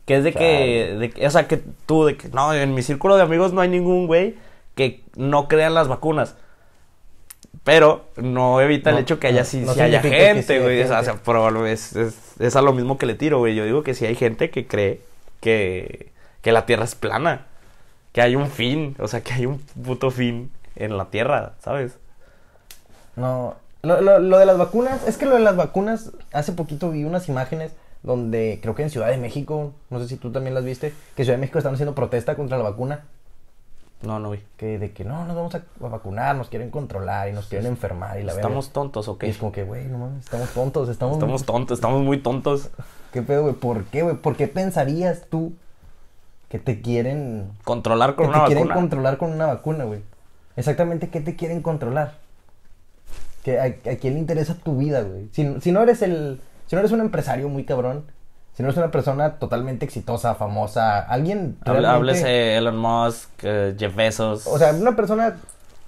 Que 0.08 0.16
es 0.18 0.24
de 0.24 0.34
que, 0.34 0.96
de 1.00 1.10
que- 1.12 1.28
o 1.28 1.30
sea, 1.30 1.48
que 1.48 1.62
tú, 1.86 2.06
de 2.06 2.18
que, 2.18 2.30
no, 2.30 2.52
en 2.52 2.74
mi 2.74 2.82
círculo 2.82 3.16
de 3.16 3.22
amigos 3.22 3.54
no 3.54 3.62
hay 3.62 3.70
ningún 3.70 4.08
güey 4.08 4.34
que 4.74 5.04
no 5.16 5.48
crea 5.48 5.68
en 5.68 5.76
las 5.76 5.88
vacunas. 5.88 6.36
Pero 7.64 8.06
no 8.18 8.60
evita 8.60 8.90
el 8.90 8.98
hecho 8.98 9.20
que 9.20 9.28
haya 9.28 9.42
no, 9.42 9.46
sí, 9.46 9.60
no 9.60 9.74
sí 9.76 9.82
haya 9.82 10.02
gente, 10.02 10.60
güey. 10.62 10.82
O 10.82 10.88
sea, 10.88 11.16
pero 11.24 11.68
es, 11.68 11.96
es, 11.96 12.16
es 12.40 12.56
a 12.56 12.64
lo 12.64 12.74
mismo 12.74 12.98
que 12.98 13.06
le 13.06 13.14
tiro, 13.14 13.38
güey. 13.38 13.54
Yo 13.54 13.66
digo 13.66 13.84
que 13.84 13.94
sí 13.94 14.08
hay 14.08 14.16
gente 14.16 14.50
que 14.50 14.66
cree 14.66 15.02
que, 15.42 16.12
que 16.42 16.52
la 16.52 16.66
Tierra 16.66 16.86
es 16.86 16.96
plana. 16.96 17.46
Que 18.16 18.22
hay 18.22 18.38
un 18.38 18.48
fin, 18.50 18.96
o 19.00 19.10
sea, 19.10 19.20
que 19.20 19.34
hay 19.34 19.46
un 19.46 19.60
puto 19.60 20.10
fin 20.10 20.50
en 20.78 20.96
la 20.98 21.06
Tierra, 21.10 21.52
¿sabes? 21.60 21.98
No, 23.18 23.56
lo, 23.82 24.00
lo- 24.00 24.20
lo 24.20 24.38
de 24.38 24.46
las 24.46 24.58
vacunas, 24.58 25.06
es 25.06 25.18
que 25.18 25.26
lo 25.26 25.34
de 25.36 25.42
las 25.42 25.58
vacunas, 25.58 26.12
hace 26.32 26.54
poquito 26.54 26.92
vi 26.92 27.04
unas 27.04 27.28
imágenes 27.28 27.74
donde 28.04 28.60
creo 28.62 28.74
que 28.74 28.84
en 28.84 28.90
Ciudad 28.90 29.10
de 29.10 29.18
México, 29.18 29.74
no 29.90 30.00
sé 30.00 30.08
si 30.08 30.16
tú 30.16 30.32
también 30.32 30.54
las 30.54 30.64
viste, 30.64 30.94
que 31.16 31.24
en 31.24 31.26
Ciudad 31.26 31.38
de 31.38 31.42
México 31.42 31.58
están 31.58 31.74
haciendo 31.74 31.94
protesta 31.94 32.36
contra 32.36 32.58
la 32.58 32.64
vacuna, 32.64 33.04
No, 34.02 34.18
no, 34.20 34.30
güey. 34.30 34.40
que 34.56 34.80
de 34.80 34.92
que 34.94 35.04
no, 35.04 35.26
nos 35.26 35.36
vamos 35.36 35.54
a, 35.56 35.58
a 35.84 35.88
vacunar, 35.90 36.38
nos 36.38 36.48
quieren 36.48 36.70
controlar 36.70 37.28
y 37.28 37.34
nos 37.34 37.48
quieren 37.48 37.68
enfermar 37.68 38.18
y 38.18 38.24
la 38.24 38.32
verga. 38.34 38.48
¿Estamos 38.48 38.70
tontos 38.70 39.10
o 39.10 39.18
qué? 39.18 39.28
Y 39.28 39.32
es 39.32 39.38
como 39.38 39.52
que, 39.52 39.64
güey, 39.64 39.86
no 39.86 39.98
mames, 39.98 40.24
estamos 40.24 40.50
tontos, 40.52 40.88
estamos... 40.88 41.16
Estamos 41.16 41.46
tontos, 41.46 41.78
estamos 41.80 42.02
muy 42.02 42.20
tontos. 42.20 42.70
¿Qué 43.12 43.22
pedo, 43.22 43.42
güey? 43.44 43.56
¿Por 43.56 43.84
qué, 43.86 44.04
güey? 44.04 44.16
¿Por 44.16 44.38
qué 44.38 44.48
pensarías 44.48 45.24
tú 45.30 45.54
que 46.56 46.60
te 46.60 46.82
quieren... 46.82 47.50
Controlar 47.66 48.12
que 48.12 48.16
con 48.24 48.32
te 48.32 48.38
una 48.38 48.46
quieren 48.46 48.64
vacuna. 48.68 48.76
controlar 48.82 49.18
con 49.18 49.32
una 49.34 49.48
vacuna, 49.48 49.84
güey? 49.84 50.00
Exactamente, 50.56 51.10
¿qué 51.10 51.20
te 51.20 51.36
quieren 51.36 51.62
controlar? 51.62 52.14
¿Que 53.44 53.60
a, 53.60 53.64
a 53.64 53.96
quién 53.98 54.14
le 54.14 54.20
interesa 54.20 54.56
tu 54.56 54.78
vida, 54.78 55.02
güey? 55.02 55.28
Si, 55.34 55.60
si 55.60 55.72
no 55.74 55.82
eres 55.84 56.02
el... 56.02 56.40
Si 56.68 56.76
no 56.76 56.80
eres 56.80 56.94
un 56.94 57.02
empresario 57.02 57.50
muy 57.50 57.66
cabrón, 57.66 58.06
si 58.56 58.64
no 58.64 58.70
eres 58.70 58.78
una 58.78 58.90
persona 58.90 59.34
totalmente 59.34 59.84
exitosa, 59.84 60.34
famosa, 60.36 61.00
alguien... 61.00 61.58
Realmente- 61.62 61.90
Háblese 61.90 62.56
Elon 62.58 62.78
Musk, 62.78 63.30
eh, 63.44 63.76
Jeff 63.78 63.94
Bezos. 63.94 64.48
O 64.48 64.58
sea, 64.58 64.72
una 64.72 64.96
persona 64.96 65.36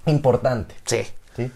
importante, 0.04 0.74
sí. 0.84 1.02
¿sí? 1.34 1.50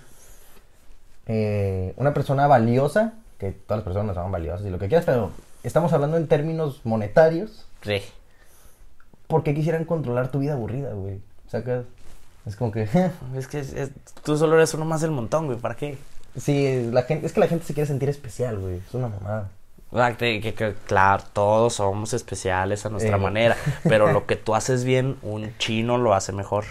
Eh, 1.26 1.92
una 1.96 2.14
persona 2.14 2.46
valiosa, 2.46 3.12
que 3.38 3.52
todas 3.52 3.80
las 3.80 3.84
personas 3.84 4.16
son 4.16 4.32
valiosas 4.32 4.66
y 4.66 4.70
lo 4.70 4.78
que 4.78 4.88
quieras, 4.88 5.04
pero 5.04 5.30
estamos 5.62 5.92
hablando 5.92 6.16
en 6.16 6.26
términos 6.28 6.80
monetarios. 6.84 7.66
Sí. 7.82 8.00
¿Por 9.32 9.42
qué 9.42 9.54
quisieran 9.54 9.84
controlar 9.86 10.28
tu 10.30 10.38
vida 10.40 10.52
aburrida, 10.52 10.92
güey? 10.92 11.20
Sacas... 11.48 11.84
Es 12.46 12.54
como 12.56 12.70
que... 12.70 12.82
Es 13.36 13.46
que 13.48 13.60
es- 13.60 13.72
es- 13.72 13.90
tú 14.22 14.36
solo 14.36 14.54
eres 14.56 14.72
uno 14.74 14.84
más 14.84 15.00
del 15.00 15.10
montón, 15.10 15.46
güey. 15.46 15.58
¿Para 15.58 15.74
qué? 15.74 15.96
Sí, 16.36 16.88
la 16.92 17.02
gente, 17.02 17.26
es 17.26 17.32
que 17.32 17.40
la 17.40 17.46
gente 17.48 17.64
se 17.64 17.72
quiere 17.74 17.86
sentir 17.86 18.08
especial, 18.08 18.58
güey. 18.58 18.76
Es 18.86 18.94
una 18.94 19.08
mamada. 19.08 19.48
Que, 20.18 20.40
que- 20.40 20.54
que, 20.54 20.74
claro, 20.86 21.22
todos 21.32 21.74
somos 21.74 22.12
especiales 22.14 22.84
a 22.86 22.90
nuestra 22.90 23.16
Eh. 23.16 23.20
manera. 23.20 23.56
Pero 23.84 24.12
lo 24.12 24.26
que 24.26 24.36
tú 24.44 24.54
haces 24.54 24.84
bien, 24.84 25.16
un 25.22 25.56
chino 25.58 25.98
lo 25.98 26.14
hace 26.14 26.32
mejor. 26.32 26.64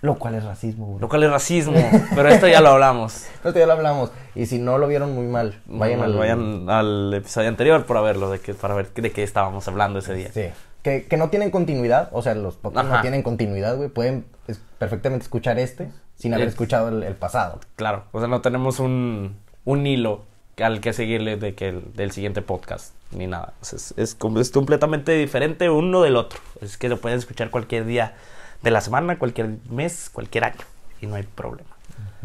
Lo 0.00 0.16
cual 0.18 0.34
es 0.34 0.42
racismo, 0.44 0.86
güey. 0.86 1.00
Lo 1.00 1.08
cual 1.08 1.22
es 1.22 1.30
racismo. 1.30 1.76
Pero 2.14 2.28
esto 2.28 2.48
ya 2.48 2.60
lo 2.60 2.70
hablamos. 2.70 3.26
Esto 3.44 3.56
ya 3.56 3.66
lo 3.66 3.72
hablamos. 3.74 4.10
Y 4.34 4.46
si 4.46 4.58
no 4.58 4.76
lo 4.78 4.88
vieron 4.88 5.14
muy 5.14 5.26
mal, 5.26 5.60
vayan 5.66 6.00
Vayan, 6.00 6.02
al... 6.02 6.18
vayan 6.18 6.68
al 6.70 7.14
episodio 7.14 7.48
anterior 7.48 7.86
para 7.86 8.00
verlo, 8.00 8.28
de 8.30 8.40
que, 8.40 8.52
para 8.54 8.74
ver 8.74 8.92
de 8.92 9.12
qué 9.12 9.22
estábamos 9.22 9.68
hablando 9.68 10.00
ese 10.00 10.14
día. 10.14 10.32
Sí. 10.32 10.46
Que, 10.82 11.04
que 11.06 11.16
no 11.16 11.30
tienen 11.30 11.50
continuidad, 11.52 12.08
o 12.12 12.22
sea, 12.22 12.34
los 12.34 12.56
podcasts 12.56 12.90
no 12.90 13.00
tienen 13.02 13.22
continuidad, 13.22 13.76
güey. 13.76 13.88
Pueden 13.88 14.24
es- 14.48 14.60
perfectamente 14.78 15.22
escuchar 15.22 15.58
este 15.58 15.90
sin 16.16 16.34
haber 16.34 16.48
Es- 16.48 16.54
escuchado 16.54 16.88
el, 16.88 17.02
el 17.04 17.14
pasado. 17.14 17.60
Claro, 17.76 18.04
o 18.12 18.18
sea, 18.18 18.28
no 18.28 18.40
tenemos 18.40 18.80
un, 18.80 19.36
un 19.64 19.86
hilo 19.86 20.24
al 20.60 20.80
que 20.80 20.92
seguirle 20.92 21.36
de 21.36 21.54
que 21.54 21.68
el- 21.68 21.92
del 21.94 22.10
siguiente 22.10 22.42
podcast, 22.42 22.94
ni 23.12 23.26
nada. 23.28 23.52
O 23.62 23.64
sea, 23.64 23.76
es, 23.76 23.94
es, 23.96 24.16
es 24.20 24.50
completamente 24.50 25.12
diferente 25.12 25.70
uno 25.70 26.02
del 26.02 26.16
otro. 26.16 26.40
Es 26.60 26.76
que 26.76 26.88
lo 26.88 27.00
pueden 27.00 27.18
escuchar 27.18 27.50
cualquier 27.50 27.84
día 27.86 28.14
de 28.62 28.70
la 28.72 28.80
semana, 28.80 29.18
cualquier 29.18 29.50
mes, 29.70 30.10
cualquier 30.12 30.44
año, 30.44 30.60
y 31.00 31.06
no 31.06 31.14
hay 31.14 31.22
problema. 31.22 31.70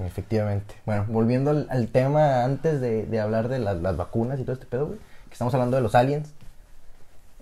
Efectivamente. 0.06 0.76
Bueno, 0.86 1.06
volviendo 1.08 1.52
al, 1.52 1.68
al 1.70 1.88
tema 1.88 2.44
antes 2.44 2.82
de, 2.82 3.06
de 3.06 3.20
hablar 3.20 3.48
de 3.50 3.60
las- 3.60 3.82
las 3.82 3.98
vacunas 3.98 4.40
y 4.40 4.44
todo 4.44 4.54
este 4.54 4.66
pedo, 4.66 4.88
güey. 4.88 5.00
Que 5.28 5.34
estamos 5.34 5.54
hablando 5.54 5.76
de 5.78 5.84
los 5.84 5.96
aliens. 5.96 6.34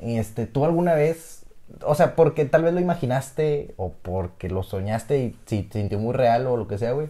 Este, 0.02 0.46
¿tú 0.46 0.66
alguna 0.66 0.94
vez, 0.94 1.46
o 1.84 1.96
sea, 1.96 2.16
porque 2.16 2.46
tal 2.46 2.64
vez 2.64 2.74
lo 2.74 2.80
imaginaste 2.80 3.74
o 3.78 3.92
porque 4.02 4.50
lo 4.50 4.64
soñaste 4.64 5.20
y 5.20 5.36
si 5.46 5.64
te 5.64 5.80
sintió 5.80 6.00
muy 6.00 6.14
real 6.14 6.48
o 6.48 6.58
lo 6.58 6.68
que 6.68 6.78
sea, 6.78 6.92
güey? 6.92 7.08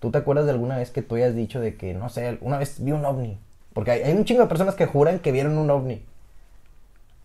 ¿Tú 0.00 0.10
te 0.10 0.18
acuerdas 0.18 0.44
de 0.46 0.52
alguna 0.52 0.76
vez 0.76 0.90
que 0.90 1.02
tú 1.02 1.14
hayas 1.16 1.34
dicho 1.34 1.60
de 1.60 1.76
que, 1.76 1.94
no 1.94 2.08
sé, 2.08 2.38
una 2.40 2.58
vez 2.58 2.82
vi 2.84 2.92
un 2.92 3.04
ovni 3.04 3.38
Porque 3.72 3.92
hay, 3.92 4.02
hay 4.02 4.12
un 4.14 4.24
chingo 4.24 4.42
de 4.42 4.48
personas 4.48 4.74
que 4.74 4.86
juran 4.86 5.18
que 5.20 5.32
vieron 5.32 5.58
un 5.58 5.70
ovni. 5.70 6.02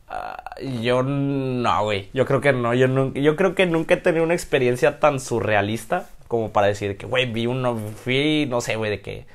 Ah, 0.08 0.56
yo 0.82 1.04
no, 1.04 1.84
güey. 1.84 2.10
Yo 2.14 2.26
creo 2.26 2.42
que 2.42 2.52
no. 2.54 2.74
Yo, 2.74 2.88
nunca, 2.88 3.20
yo 3.20 3.36
creo 3.36 3.54
que 3.56 3.66
nunca 3.66 3.94
he 3.96 3.98
tenido 3.98 4.24
una 4.24 4.34
experiencia 4.34 5.00
tan 5.00 5.20
surrealista 5.20 6.10
como 6.28 6.52
para 6.52 6.68
decir 6.68 6.98
que, 6.98 7.06
güey, 7.06 7.32
vi 7.32 7.48
uno, 7.48 7.76
fui, 7.78 8.46
no 8.50 8.62
sé, 8.62 8.76
güey, 8.76 8.92
de 8.92 9.02
que... 9.02 9.26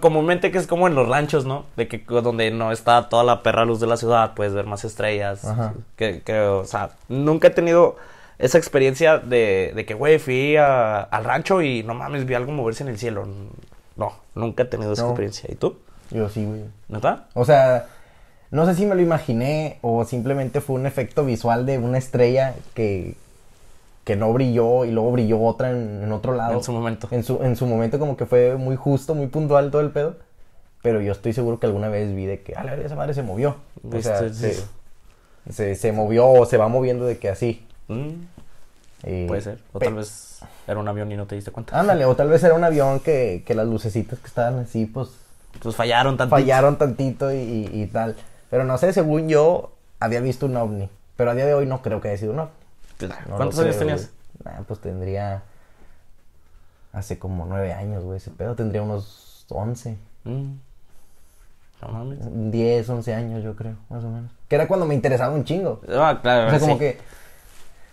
Comúnmente 0.00 0.52
que 0.52 0.58
es 0.58 0.66
como 0.66 0.86
en 0.86 0.94
los 0.94 1.08
ranchos, 1.08 1.44
¿no? 1.44 1.64
De 1.76 1.88
que 1.88 1.98
donde 2.08 2.50
no 2.52 2.70
está 2.70 3.08
toda 3.08 3.24
la 3.24 3.42
perra 3.42 3.64
luz 3.64 3.80
de 3.80 3.86
la 3.88 3.96
ciudad, 3.96 4.34
puedes 4.34 4.54
ver 4.54 4.66
más 4.66 4.84
estrellas. 4.84 5.44
Ajá. 5.44 5.74
Que, 5.96 6.22
que, 6.22 6.38
o 6.40 6.64
sea, 6.64 6.90
nunca 7.08 7.48
he 7.48 7.50
tenido 7.50 7.96
esa 8.38 8.56
experiencia 8.58 9.18
de, 9.18 9.72
de 9.74 9.84
que, 9.84 9.94
güey, 9.94 10.18
fui 10.20 10.56
a- 10.56 11.00
al 11.00 11.24
rancho 11.24 11.60
y 11.60 11.82
no 11.82 11.94
mames, 11.94 12.24
vi 12.24 12.34
algo 12.34 12.52
moverse 12.52 12.84
en 12.84 12.88
el 12.90 12.98
cielo. 12.98 13.26
No, 13.96 14.12
nunca 14.36 14.62
he 14.62 14.66
tenido 14.66 14.92
esa 14.92 15.02
No. 15.02 15.08
experiencia. 15.08 15.48
¿Y 15.50 15.56
tú? 15.56 15.76
Yo 16.10 16.28
sí, 16.28 16.44
güey. 16.44 16.62
¿Neta? 16.88 17.26
O 17.34 17.44
sea, 17.44 17.86
no 18.52 18.64
sé 18.64 18.76
si 18.76 18.86
me 18.86 18.94
lo 18.94 19.02
imaginé 19.02 19.78
o 19.82 20.04
simplemente 20.04 20.60
fue 20.60 20.76
un 20.76 20.86
efecto 20.86 21.24
visual 21.24 21.66
de 21.66 21.78
una 21.78 21.98
estrella 21.98 22.54
que, 22.74 23.16
que 24.08 24.16
no 24.16 24.32
brilló 24.32 24.86
y 24.86 24.90
luego 24.90 25.12
brilló 25.12 25.38
otra 25.42 25.70
en, 25.70 26.00
en 26.02 26.12
otro 26.12 26.34
lado. 26.34 26.54
En 26.54 26.62
su 26.64 26.72
momento. 26.72 27.08
En 27.10 27.22
su, 27.22 27.42
en 27.42 27.56
su 27.56 27.66
momento 27.66 27.98
como 27.98 28.16
que 28.16 28.24
fue 28.24 28.56
muy 28.56 28.74
justo, 28.74 29.14
muy 29.14 29.26
puntual 29.26 29.70
todo 29.70 29.82
el 29.82 29.90
pedo. 29.90 30.16
Pero 30.80 31.02
yo 31.02 31.12
estoy 31.12 31.34
seguro 31.34 31.60
que 31.60 31.66
alguna 31.66 31.90
vez 31.90 32.14
vi 32.14 32.24
de 32.24 32.40
que, 32.40 32.54
ah, 32.56 32.64
la 32.64 32.74
esa 32.76 32.96
madre 32.96 33.12
se 33.12 33.22
movió. 33.22 33.56
O 33.92 34.00
sea, 34.00 34.30
se, 34.32 34.54
se, 35.50 35.74
se 35.74 35.92
movió 35.92 36.26
o 36.26 36.46
se 36.46 36.56
va 36.56 36.68
moviendo 36.68 37.04
de 37.04 37.18
que 37.18 37.28
así. 37.28 37.66
Mm, 37.88 38.08
Y- 39.06 39.26
puede 39.26 39.42
ser. 39.42 39.58
O 39.74 39.78
tal 39.78 39.92
vez 39.94 40.40
era 40.66 40.78
un 40.80 40.88
avión 40.88 41.12
y 41.12 41.16
no 41.18 41.26
te 41.26 41.34
diste 41.34 41.50
cuenta. 41.50 41.78
Ándale, 41.78 42.06
o 42.06 42.16
tal 42.16 42.28
vez 42.30 42.42
era 42.42 42.54
un 42.54 42.64
avión 42.64 43.00
que, 43.00 43.42
que 43.46 43.54
las 43.54 43.66
lucecitas 43.66 44.18
que 44.20 44.26
estaban 44.26 44.58
así, 44.60 44.86
pues 44.86 45.10
Pues 45.62 45.76
fallaron 45.76 46.16
tanto. 46.16 46.34
fallaron 46.34 46.78
tantito 46.78 47.30
y, 47.30 47.36
y- 47.36 47.82
y 47.82 47.86
tal. 47.88 48.16
Pero 48.48 48.64
no 48.64 48.78
sé, 48.78 48.94
según 48.94 49.28
yo, 49.28 49.72
había 50.00 50.20
visto 50.20 50.46
un 50.46 50.56
ovni. 50.56 50.88
Pero 51.16 51.32
a 51.32 51.34
día 51.34 51.44
de 51.44 51.52
hoy 51.52 51.66
no 51.66 51.82
creo 51.82 52.00
que 52.00 52.08
haya 52.08 52.16
sido 52.16 52.32
un 52.32 52.38
ovni. 52.38 52.52
No 53.00 53.36
¿Cuántos 53.36 53.58
años 53.60 53.78
tenías? 53.78 54.10
Nah, 54.44 54.62
pues 54.66 54.80
tendría 54.80 55.42
hace 56.92 57.18
como 57.18 57.44
nueve 57.46 57.72
años, 57.72 58.04
güey, 58.04 58.16
ese 58.18 58.30
pedo. 58.30 58.54
Tendría 58.54 58.82
unos 58.82 59.46
once, 59.48 59.96
Mm. 60.24 60.54
No 61.80 61.88
mames. 61.88 62.18
diez, 62.50 62.88
once 62.88 63.14
años, 63.14 63.44
yo 63.44 63.54
creo, 63.54 63.76
más 63.88 64.02
o 64.04 64.10
menos. 64.10 64.32
Que 64.48 64.56
era 64.56 64.66
cuando 64.66 64.84
me 64.84 64.94
interesaba 64.96 65.32
un 65.32 65.44
chingo. 65.44 65.80
Ah, 65.88 66.18
claro. 66.20 66.48
O 66.48 66.50
sea, 66.50 66.58
como 66.58 66.76
que... 66.78 66.98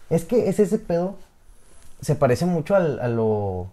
Es 0.10 0.26
que 0.26 0.50
es 0.50 0.60
ese 0.60 0.80
pedo... 0.80 1.16
Se 2.02 2.16
parece 2.16 2.46
mucho 2.48 2.76
al- 2.76 3.00
a 3.00 3.08
lo... 3.08 3.68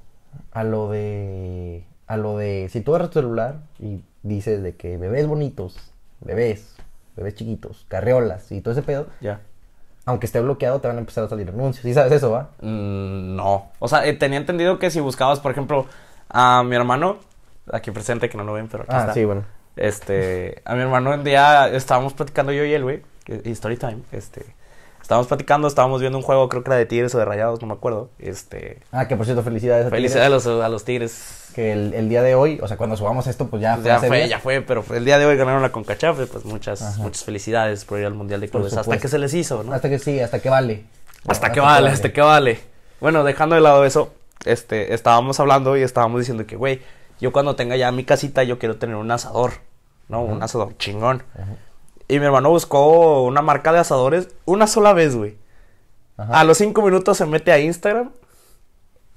A 0.53 0.65
lo 0.65 0.91
de... 0.91 1.85
A 2.07 2.19
lo 2.19 2.37
de... 2.37 2.69
Si 2.71 2.83
tú 2.83 2.91
agarras 2.95 3.11
tu 3.11 3.21
celular 3.21 3.61
y 3.79 4.05
dices 4.23 4.63
de 4.63 4.77
que 4.77 4.99
bebés 4.99 5.27
bonitos, 5.27 5.77
bebés, 6.21 6.77
bebés 7.17 7.35
chiquitos, 7.35 7.87
carriolas 7.89 8.53
y 8.53 8.61
todo 8.61 8.73
ese 8.73 8.83
pedo, 8.83 9.07
Ya. 9.23 9.41
Aunque 10.05 10.27
esté 10.27 10.41
bloqueado 10.41 10.81
te 10.81 10.89
van 10.89 10.97
a 10.97 11.01
empezar 11.01 11.25
a 11.25 11.29
salir 11.29 11.49
anuncios. 11.49 11.83
¿Sí 11.85 11.95
sabes 11.95 12.13
eso, 12.13 12.31
va? 12.31 12.51
Mm, 12.61 13.37
no. 13.37 13.71
O 13.79 13.89
sea, 13.89 14.07
eh, 14.07 14.13
tenía 14.15 14.39
entendido 14.39 14.79
que 14.79 14.91
si 14.91 15.01
buscabas, 15.01 15.41
por 15.41 15.53
ejemplo, 15.53 15.87
a 16.29 16.63
mi 16.65 16.75
hermano, 16.77 17.19
aquí 17.73 17.91
presente, 17.91 18.29
que 18.29 18.37
no 18.37 18.45
lo 18.45 18.53
ven, 18.55 18.69
pero 18.69 18.83
aquí 18.85 18.93
Ah, 18.95 19.01
está. 19.01 19.15
sí, 19.15 19.25
bueno. 19.25 19.45
Este, 19.77 20.61
a 20.65 20.75
mi 20.75 20.83
hermano 20.83 21.11
un 21.15 21.25
día 21.25 21.69
estábamos 21.69 22.13
platicando 22.15 22.53
yo 22.53 22.65
y 22.65 22.73
él, 22.75 22.83
güey, 22.83 23.03
y 23.45 23.51
story 23.53 23.77
time, 23.79 24.01
este, 24.13 24.45
estábamos 25.13 25.27
platicando, 25.29 25.69
estábamos 25.69 26.01
viendo 26.01 26.17
un 26.17 26.25
juego, 26.25 26.49
creo 26.49 26.65
que 26.65 26.71
era 26.71 26.77
de 26.79 26.87
Tigres 26.87 27.15
o 27.15 27.19
de 27.19 27.27
Rayados, 27.27 27.61
no 27.61 27.67
me 27.67 27.75
acuerdo, 27.75 28.09
este, 28.19 28.79
Ah, 28.93 29.07
que 29.07 29.15
por 29.15 29.27
cierto, 29.27 29.43
felicidades 29.43 29.87
a 29.87 29.91
felicidades 29.91 30.27
a 30.27 30.31
los, 30.31 30.65
a 30.65 30.69
los 30.71 30.85
Tigres, 30.85 31.51
Que 31.55 31.73
el, 31.73 31.93
el 31.93 32.09
día 32.09 32.23
de 32.23 32.35
hoy, 32.35 32.59
o 32.63 32.67
sea, 32.67 32.79
cuando 32.79 32.97
subamos 32.97 33.27
esto, 33.27 33.49
pues 33.49 33.61
ya 33.61 33.77
Pues 33.77 33.85
fue 33.85 33.91
ya 34.01 34.09
fue, 34.09 34.29
ya 34.29 34.39
fue, 34.39 34.61
pero 34.63 34.83
el 34.95 35.05
día 35.05 35.19
de 35.19 35.27
hoy 35.27 35.37
ganaron 35.37 35.61
la 35.61 35.71
CONCACHAF, 35.71 36.27
pues 36.31 36.47
muchas, 36.47 36.81
Ajá. 36.81 37.03
muchas 37.03 37.25
felicidades 37.25 37.85
por 37.85 37.99
ir 38.01 38.07
al 38.07 38.15
Mundial 38.15 38.41
de 38.41 38.49
Clubes, 38.49 38.75
hasta 38.75 38.97
que 38.97 39.09
se 39.09 39.19
les 39.19 39.35
hizo, 39.35 39.63
¿no? 39.63 39.75
Hasta 39.75 39.91
que 39.91 39.99
sí, 39.99 40.19
hasta 40.19 40.41
que 40.41 40.49
vale. 40.49 40.85
Hasta 41.29 41.53
que 41.53 41.61
vale, 41.61 41.91
hasta 41.91 42.11
que 42.11 42.21
vale. 42.23 42.61
Bueno, 43.01 43.23
dejando 43.23 43.55
de 43.55 43.61
lado 43.61 43.85
eso, 43.85 44.15
este, 44.47 44.95
estábamos 44.95 45.39
hablando 45.41 45.77
y 45.77 45.83
estábamos 45.83 46.21
diciendo 46.21 46.47
que, 46.47 46.57
güey, 46.57 46.81
yo 47.21 47.33
cuando 47.33 47.55
tenga 47.55 47.77
ya 47.77 47.93
mi 47.93 48.05
casita, 48.05 48.45
yo 48.45 48.59
quiero 48.59 48.77
tener 48.77 48.97
un 48.97 49.11
asador, 49.11 49.53
¿no? 50.09 50.23
Un 50.23 50.43
asador 50.43 50.75
chingón. 50.79 51.23
Y 52.13 52.19
mi 52.21 52.27
hermano 52.27 52.51
buscó 52.51 53.23
una 53.23 53.43
marca 53.43 53.73
de 53.73 53.79
asadores 53.79 54.29
una 54.45 54.67
sola 54.67 54.93
vez, 54.93 55.17
güey. 55.17 55.37
Ajá. 56.17 56.41
A 56.41 56.45
los 56.45 56.59
cinco 56.59 56.83
minutos 56.83 57.17
se 57.17 57.27
mete 57.27 57.53
a 57.53 57.59
Instagram 57.59 58.11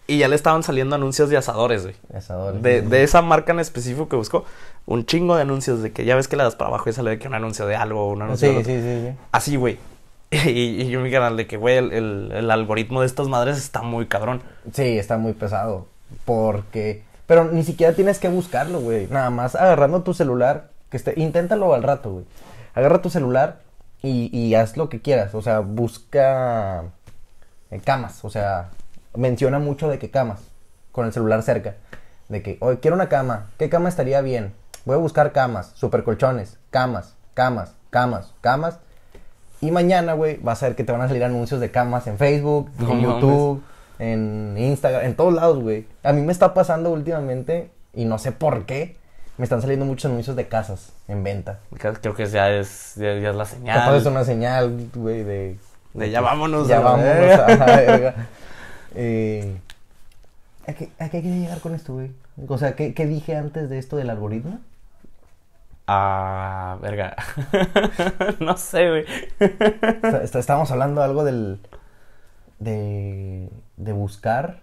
y 0.08 0.20
ya 0.20 0.28
le 0.28 0.36
estaban 0.36 0.64
saliendo 0.64 0.96
anuncios 0.96 1.30
de 1.30 1.38
asadores, 1.38 1.84
güey. 1.84 1.96
Asadores, 2.16 2.62
De, 2.62 2.82
de 2.82 3.04
esa 3.04 3.22
marca 3.22 3.52
en 3.52 3.60
específico 3.60 4.08
que 4.08 4.16
buscó, 4.16 4.46
un 4.86 5.06
chingo 5.06 5.36
de 5.36 5.42
anuncios 5.42 5.82
de 5.82 5.92
que 5.92 6.06
ya 6.06 6.16
ves 6.16 6.28
que 6.28 6.36
le 6.38 6.44
das 6.44 6.56
para 6.56 6.70
abajo 6.70 6.90
y 6.90 6.94
sale 6.94 7.10
de 7.12 7.20
que 7.20 7.28
un 7.28 7.34
anuncio 7.34 7.66
de 7.66 7.76
algo, 7.76 8.10
un 8.12 8.22
anuncio 8.22 8.48
de 8.50 8.54
Sí, 8.54 8.60
otro. 8.62 8.72
sí, 8.74 8.82
sí, 8.82 9.10
sí. 9.12 9.18
Así, 9.32 9.56
güey. 9.56 9.78
Y, 10.32 10.82
y 10.82 10.90
yo 10.90 11.00
mi 11.02 11.12
canal 11.12 11.38
de 11.38 11.48
que, 11.48 11.58
güey, 11.58 11.78
el, 11.78 11.92
el- 11.94 12.32
el 12.34 12.52
algoritmo 12.52 13.02
de 13.02 13.08
estas 13.08 13.28
madres 13.28 13.58
está 13.58 13.82
muy 13.82 14.06
cabrón. 14.08 14.42
Sí, 14.74 14.98
está 14.98 15.18
muy 15.18 15.34
pesado. 15.34 15.88
Porque. 16.26 17.04
Pero 17.28 17.46
ni 17.46 17.64
siquiera 17.64 17.94
tienes 17.94 18.20
que 18.20 18.28
buscarlo, 18.30 18.80
güey. 18.80 19.08
Nada 19.08 19.30
más 19.32 19.56
agarrando 19.56 20.02
tu 20.04 20.14
celular. 20.14 20.70
Que 20.90 20.98
esté... 20.98 21.14
Inténtalo 21.18 21.74
al 21.74 21.84
rato, 21.84 22.12
güey. 22.12 22.26
Agarra 22.76 23.02
tu 23.02 23.10
celular 23.10 23.62
y, 24.04 24.30
y 24.38 24.54
haz 24.56 24.78
lo 24.78 24.90
que 24.90 25.02
quieras. 25.02 25.34
O 25.34 25.42
sea, 25.42 25.60
busca 25.62 26.84
eh, 27.72 27.80
camas. 27.84 28.24
O 28.24 28.30
sea, 28.30 28.70
menciona 29.16 29.58
mucho 29.60 29.90
de 29.90 29.98
que 29.98 30.12
camas. 30.12 30.42
Con 30.92 31.06
el 31.06 31.14
celular 31.14 31.42
cerca. 31.42 31.76
De 32.30 32.42
que, 32.44 32.58
oye, 32.60 32.80
quiero 32.80 32.96
una 32.96 33.10
cama. 33.10 33.48
¿Qué 33.58 33.70
cama 33.70 33.90
estaría 33.90 34.22
bien? 34.22 34.54
Voy 34.86 34.96
a 34.96 35.00
buscar 35.00 35.32
camas, 35.32 35.72
super 35.74 36.04
colchones, 36.04 36.60
camas, 36.70 37.16
camas, 37.34 37.74
camas, 37.90 38.34
camas. 38.42 38.78
Y 39.62 39.72
mañana, 39.72 40.14
güey, 40.14 40.38
vas 40.38 40.62
a 40.62 40.68
ver 40.68 40.76
que 40.76 40.84
te 40.84 40.92
van 40.92 41.02
a 41.02 41.08
salir 41.08 41.24
anuncios 41.24 41.60
de 41.60 41.72
camas 41.72 42.06
en 42.06 42.18
Facebook, 42.20 42.70
No 42.78 42.92
en 42.92 43.02
mames. 43.02 43.04
YouTube, 43.04 43.64
en 43.98 44.56
Instagram, 44.58 45.06
en 45.06 45.16
todos 45.16 45.34
lados, 45.34 45.60
güey. 45.60 45.88
A 46.04 46.14
mí 46.14 46.22
me 46.22 46.32
está 46.32 46.54
pasando 46.54 46.92
últimamente, 46.92 47.72
y 47.94 48.06
no 48.06 48.20
sé 48.20 48.32
por 48.32 48.66
qué, 48.66 48.98
me 49.38 49.44
están 49.44 49.62
saliendo 49.62 49.86
muchos 49.86 50.10
anuncios 50.10 50.36
de 50.36 50.48
casas 50.48 50.94
en 51.08 51.24
venta. 51.24 51.60
Creo 52.02 52.16
que 52.16 52.26
ya 52.26 52.50
es, 52.52 52.94
ya, 52.96 53.14
ya 53.20 53.30
es 53.32 53.36
la 53.36 53.46
señal. 53.46 53.80
Capaz 53.80 53.98
es 53.98 54.06
una 54.06 54.24
señal, 54.24 54.90
güey, 54.94 55.24
de... 55.24 55.58
De 55.94 56.10
ya 56.10 56.20
vámonos 56.22 56.68
Ya 56.68 56.78
a 56.78 56.80
vámonos 56.82 57.40
a. 57.40 58.14
Eh, 58.98 59.58
¿a, 60.68 60.74
qué, 60.74 60.90
¿A 61.00 61.10
qué 61.10 61.22
quería 61.22 61.38
llegar 61.40 61.60
con 61.60 61.76
esto, 61.76 61.94
güey? 61.94 62.12
O 62.48 62.58
sea, 62.58 62.76
¿qué, 62.78 62.94
¿qué 62.94 63.06
dije 63.06 63.36
antes 63.36 63.70
de 63.70 63.78
esto 63.78 63.98
del 63.98 64.10
algoritmo? 64.10 64.60
Ah, 65.88 66.78
verga. 66.82 67.16
no 68.40 68.56
sé, 68.58 68.90
güey. 68.90 69.06
Está- 69.40 70.24
está- 70.24 70.40
estábamos 70.40 70.72
hablando 70.72 71.04
algo 71.04 71.24
del... 71.26 71.60
De, 72.60 73.50
de 73.78 73.92
buscar... 73.94 74.60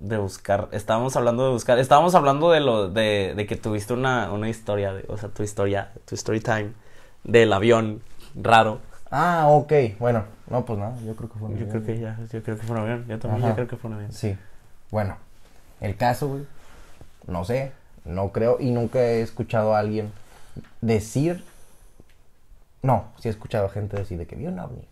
De 0.00 0.16
buscar. 0.16 0.68
Estábamos 0.72 1.16
hablando 1.16 1.44
de 1.46 1.50
buscar. 1.52 1.78
Estábamos 1.78 2.14
hablando 2.14 2.50
de 2.50 2.60
lo 2.60 2.88
de, 2.88 3.34
de 3.36 3.46
que 3.46 3.56
tuviste 3.56 3.94
una, 3.94 4.32
una 4.32 4.48
historia, 4.48 4.92
de- 4.92 5.04
o 5.08 5.16
sea, 5.16 5.28
tu 5.28 5.42
historia, 5.42 5.90
tu 6.04 6.14
story 6.14 6.40
time 6.40 6.72
del 7.24 7.52
avión 7.52 8.00
raro. 8.36 8.78
Ah, 9.10 9.46
ok. 9.48 9.72
Bueno, 9.98 10.24
no, 10.48 10.64
pues 10.64 10.78
nada, 10.78 10.96
yo 11.04 11.16
creo 11.16 11.28
que 11.30 11.38
fue 11.38 11.48
un 11.48 11.56
Yo 11.56 11.64
avión. 11.66 11.70
creo 11.70 11.84
que 11.96 12.00
ya, 12.00 12.16
yo 12.32 12.42
creo 12.42 12.56
que 12.56 12.62
fue 12.62 12.76
un 12.76 12.82
avión. 12.82 13.06
Yo 13.08 13.18
también 13.18 13.48
yo 13.48 13.54
creo 13.54 13.66
que 13.68 13.76
fue 13.76 13.88
un 13.90 13.96
avión. 13.96 14.12
Sí. 14.12 14.36
Bueno, 14.90 15.16
el 15.80 15.96
caso, 15.96 16.28
güey, 16.28 16.46
no 17.26 17.44
sé, 17.44 17.72
no 18.04 18.30
creo 18.30 18.58
y 18.60 18.70
nunca 18.70 19.00
he 19.00 19.20
escuchado 19.22 19.74
a 19.74 19.80
alguien 19.80 20.12
decir... 20.80 21.42
No, 22.82 23.06
sí 23.18 23.26
he 23.28 23.30
escuchado 23.32 23.66
a 23.66 23.70
gente 23.70 23.96
decir 23.96 24.16
de 24.18 24.26
que 24.26 24.36
vio 24.36 24.50
un 24.50 24.58
ovni. 24.60 24.82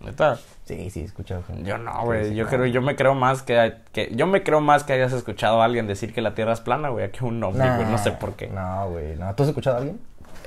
¿Neta? 0.00 0.38
Sí, 0.64 0.88
sí 0.90 1.00
he 1.00 1.04
escuchado 1.04 1.42
gente. 1.42 1.68
Yo 1.68 1.76
no, 1.76 2.04
güey. 2.04 2.34
yo 2.34 2.46
creo, 2.46 2.64
yo 2.66 2.80
me 2.80 2.96
creo 2.96 3.14
más 3.14 3.42
que, 3.42 3.74
que, 3.92 4.10
yo 4.14 4.26
me 4.26 4.42
creo 4.42 4.60
más 4.60 4.82
que 4.84 4.94
hayas 4.94 5.12
escuchado 5.12 5.60
a 5.60 5.66
alguien 5.66 5.86
decir 5.86 6.14
que 6.14 6.22
la 6.22 6.34
Tierra 6.34 6.52
es 6.52 6.60
plana, 6.60 6.88
güey, 6.88 7.10
que 7.10 7.24
un 7.24 7.42
ovni, 7.42 7.58
Nah, 7.58 7.76
güey. 7.76 7.88
No 7.90 7.98
sé 7.98 8.12
por 8.12 8.32
qué. 8.32 8.48
No, 8.48 8.88
güey, 8.90 9.16
no. 9.16 9.34
¿Tú 9.34 9.42
has 9.42 9.50
escuchado 9.50 9.76
a 9.76 9.78
alguien? 9.80 10.00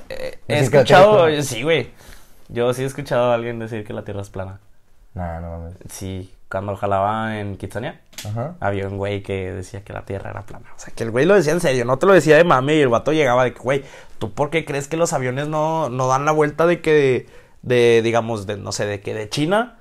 Eh, 0.08 0.38
he 0.48 0.58
escuchado, 0.58 1.28
sí, 1.42 1.62
güey. 1.62 1.90
Yo 2.48 2.74
sí 2.74 2.82
he 2.82 2.86
escuchado 2.86 3.30
a 3.30 3.34
alguien 3.34 3.58
decir 3.58 3.84
que 3.84 3.92
la 3.92 4.02
Tierra 4.02 4.22
es 4.22 4.30
plana. 4.30 4.58
No, 5.14 5.40
no 5.40 5.50
mames. 5.58 5.74
Sí, 5.88 6.34
cuando 6.50 6.74
jalaba 6.76 7.38
en 7.38 7.56
Kitsania, 7.56 8.00
Ajá. 8.26 8.54
había 8.60 8.88
un 8.88 8.98
güey 8.98 9.22
que 9.22 9.52
decía 9.52 9.84
que 9.84 9.92
la 9.92 10.02
Tierra 10.02 10.30
era 10.30 10.42
plana. 10.42 10.66
O 10.76 10.78
sea, 10.78 10.92
que 10.92 11.04
el 11.04 11.12
güey 11.12 11.26
lo 11.26 11.34
decía 11.34 11.52
en 11.52 11.60
serio, 11.60 11.84
no 11.84 11.98
te 11.98 12.06
lo 12.06 12.12
decía 12.12 12.36
de 12.36 12.44
mame 12.44 12.74
y 12.74 12.80
el 12.80 12.88
vato 12.88 13.12
llegaba 13.12 13.44
de 13.44 13.54
que, 13.54 13.60
güey, 13.60 13.84
¿tú 14.18 14.32
por 14.32 14.50
qué 14.50 14.64
crees 14.64 14.88
que 14.88 14.96
los 14.96 15.12
aviones 15.12 15.46
no, 15.46 15.88
no 15.88 16.08
dan 16.08 16.24
la 16.24 16.32
vuelta 16.32 16.66
de 16.66 16.80
que, 16.80 17.26
de, 17.64 18.00
digamos, 18.02 18.46
de, 18.46 18.56
no 18.56 18.70
sé, 18.72 18.86
de 18.86 19.00
que 19.00 19.14
de 19.14 19.28
China 19.28 19.78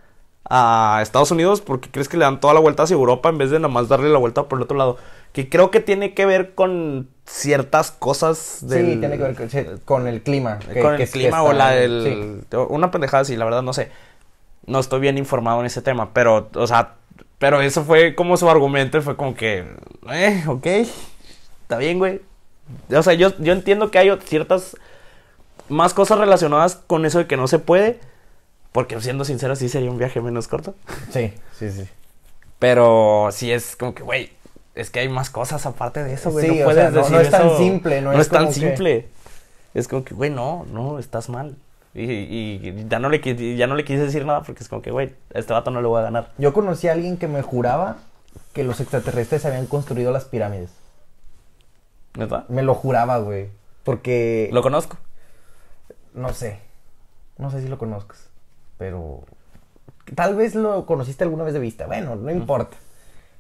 a 0.49 0.99
Estados 1.01 1.31
Unidos? 1.31 1.61
¿Por 1.61 1.79
qué 1.79 1.89
crees 1.91 2.09
que 2.09 2.17
le 2.17 2.25
dan 2.25 2.39
toda 2.39 2.53
la 2.53 2.59
vuelta 2.59 2.83
hacia 2.83 2.95
Europa 2.95 3.29
en 3.29 3.37
vez 3.37 3.51
de 3.51 3.59
nada 3.59 3.73
más 3.73 3.87
darle 3.89 4.09
la 4.09 4.17
vuelta 4.17 4.43
por 4.43 4.57
el 4.59 4.63
otro 4.63 4.77
lado? 4.77 4.97
Que 5.31 5.49
creo 5.49 5.71
que 5.71 5.79
tiene 5.79 6.13
que 6.13 6.25
ver 6.25 6.53
con 6.53 7.07
ciertas 7.25 7.91
cosas 7.91 8.59
del... 8.61 8.93
Sí, 8.93 8.99
tiene 8.99 9.17
que 9.17 9.23
ver 9.23 9.79
con, 9.85 10.07
el 10.07 10.21
clima. 10.21 10.59
que- 10.59 10.79
con 10.81 10.93
el 10.93 10.97
que- 10.99 11.07
clima 11.07 11.43
o 11.43 11.53
la 11.53 11.71
sí. 11.73 12.41
Una 12.69 12.91
pendejada 12.91 13.21
así, 13.21 13.35
la 13.35 13.45
verdad 13.45 13.61
no 13.63 13.73
sé. 13.73 13.89
No 14.65 14.79
estoy 14.79 14.99
bien 14.99 15.17
informado 15.17 15.59
en 15.59 15.65
ese 15.65 15.81
tema, 15.81 16.13
pero, 16.13 16.49
o 16.55 16.67
sea, 16.67 16.93
pero 17.39 17.61
eso 17.61 17.83
fue 17.83 18.15
como 18.15 18.37
su 18.37 18.49
argumento 18.49 18.97
y 18.97 19.01
fue 19.01 19.15
como 19.17 19.35
que, 19.35 19.65
eh, 20.09 20.43
ok, 20.47 20.65
está 21.63 21.77
bien, 21.79 21.99
güey. 21.99 22.21
O 22.95 23.03
sea, 23.03 23.13
yo, 23.13 23.31
yo 23.39 23.51
entiendo 23.53 23.91
que 23.91 23.99
hay 23.99 24.11
ciertas 24.23 24.77
más 25.69 25.93
cosas 25.93 26.17
relacionadas 26.19 26.75
con 26.75 27.05
eso 27.05 27.19
de 27.19 27.27
que 27.27 27.37
no 27.37 27.47
se 27.47 27.59
puede. 27.59 27.99
Porque 28.71 28.99
siendo 29.01 29.23
sincero, 29.23 29.55
sí 29.55 29.69
sería 29.69 29.91
un 29.91 29.97
viaje 29.99 30.19
menos 30.21 30.47
corto. 30.47 30.73
Sí, 31.11 31.31
sí, 31.57 31.69
sí. 31.71 31.87
Pero 32.59 33.29
sí 33.31 33.51
es 33.51 33.75
como 33.75 33.93
que, 33.93 34.01
güey, 34.03 34.31
es 34.73 34.89
que 34.89 35.01
hay 35.01 35.09
más 35.09 35.29
cosas 35.29 35.65
aparte 35.65 36.03
de 36.03 36.13
eso, 36.13 36.31
güey. 36.31 36.49
Sí, 36.49 36.57
no 36.59 36.65
puedes 36.65 36.81
sea, 36.81 36.89
no- 36.89 36.97
decir 36.97 37.11
no 37.11 37.19
es 37.21 37.29
tan 37.29 37.47
eso. 37.47 37.57
simple, 37.57 38.01
no 38.01 38.11
es 38.13 38.19
es 38.19 38.29
tan 38.29 38.45
como 38.45 38.53
que- 38.53 38.59
simple. 38.59 39.07
Es 39.75 39.87
como 39.87 40.03
que, 40.03 40.13
güey, 40.15 40.29
no, 40.31 40.65
no, 40.71 40.97
estás 40.99 41.29
mal. 41.29 41.55
Y, 41.95 42.03
y 42.11 42.85
ya, 42.89 42.97
no 42.97 43.09
le, 43.09 43.55
ya 43.55 43.67
no 43.67 43.75
le 43.75 43.83
quise 43.85 43.99
decir 44.05 44.25
nada 44.25 44.41
porque 44.41 44.63
es 44.63 44.69
como 44.69 44.81
que, 44.81 44.89
güey, 44.89 45.13
a 45.35 45.37
este 45.39 45.53
vato 45.53 45.69
no 45.69 45.79
le 45.81 45.87
voy 45.87 45.99
a 45.99 46.03
ganar. 46.03 46.31
Yo 46.39 46.53
conocí 46.53 46.87
a 46.87 46.93
alguien 46.93 47.17
que 47.17 47.27
me 47.27 47.43
juraba 47.43 47.97
que 48.53 48.63
los 48.63 48.79
extraterrestres 48.79 49.45
habían 49.45 49.67
construido 49.67 50.11
las 50.11 50.25
pirámides. 50.25 50.71
¿Neta? 52.17 52.45
Me 52.49 52.61
lo 52.63 52.73
juraba, 52.75 53.17
güey. 53.19 53.49
Porque... 53.83 54.49
Lo 54.51 54.61
conozco. 54.61 54.97
No 56.13 56.33
sé. 56.33 56.59
No 57.37 57.49
sé 57.51 57.61
si 57.61 57.67
lo 57.67 57.77
conozcas. 57.77 58.29
Pero... 58.77 59.21
Tal 60.15 60.35
vez 60.35 60.53
lo 60.55 60.85
conociste 60.85 61.23
alguna 61.23 61.43
vez 61.43 61.53
de 61.53 61.59
vista. 61.59 61.87
Bueno, 61.87 62.15
no 62.15 62.31
importa. 62.31 62.77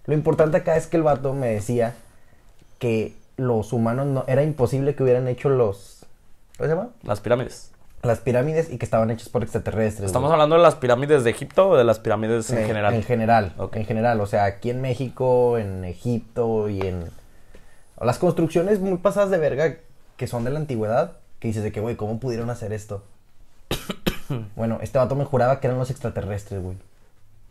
Lo 0.05 0.13
importante 0.13 0.57
acá 0.57 0.75
es 0.77 0.87
que 0.87 0.97
el 0.97 1.03
vato 1.03 1.33
me 1.33 1.47
decía 1.47 1.93
que 2.79 3.15
los 3.37 3.73
humanos 3.73 4.07
no... 4.07 4.23
Era 4.27 4.43
imposible 4.43 4.95
que 4.95 5.03
hubieran 5.03 5.27
hecho 5.27 5.49
los... 5.49 6.05
¿Cómo 6.57 6.69
se 6.69 6.75
llama? 6.75 6.89
Las 7.03 7.19
pirámides. 7.21 7.71
Las 8.01 8.19
pirámides 8.19 8.69
y 8.71 8.77
que 8.77 8.85
estaban 8.85 9.11
hechos 9.11 9.29
por 9.29 9.43
extraterrestres. 9.43 10.07
¿Estamos 10.07 10.27
güey. 10.27 10.33
hablando 10.33 10.55
de 10.57 10.61
las 10.61 10.75
pirámides 10.75 11.23
de 11.23 11.29
Egipto 11.31 11.69
o 11.69 11.77
de 11.77 11.83
las 11.83 11.99
pirámides 11.99 12.49
en 12.51 12.59
Eh, 12.59 12.65
general? 12.65 12.93
En 12.93 13.03
general, 13.03 13.53
Ok. 13.57 13.75
en 13.77 13.85
general. 13.85 14.19
O 14.21 14.25
sea, 14.25 14.45
aquí 14.45 14.69
en 14.69 14.81
México, 14.81 15.57
en 15.57 15.83
Egipto 15.85 16.69
y 16.69 16.81
en... 16.81 17.09
Las 18.01 18.19
construcciones 18.19 18.79
muy 18.79 18.97
pasadas 18.97 19.29
de 19.29 19.37
verga 19.37 19.75
que 20.17 20.27
son 20.27 20.43
de 20.43 20.51
la 20.51 20.59
antigüedad, 20.59 21.13
que 21.43 21.49
dices 21.49 21.61
de 21.63 21.73
que, 21.73 21.81
güey, 21.81 21.97
¿cómo 21.97 22.21
pudieron 22.21 22.49
hacer 22.49 22.71
esto? 22.71 23.03
bueno, 24.55 24.79
este 24.81 24.97
vato 24.97 25.13
me 25.17 25.25
juraba 25.25 25.59
que 25.59 25.67
eran 25.67 25.77
los 25.77 25.91
extraterrestres, 25.91 26.63
güey. 26.63 26.77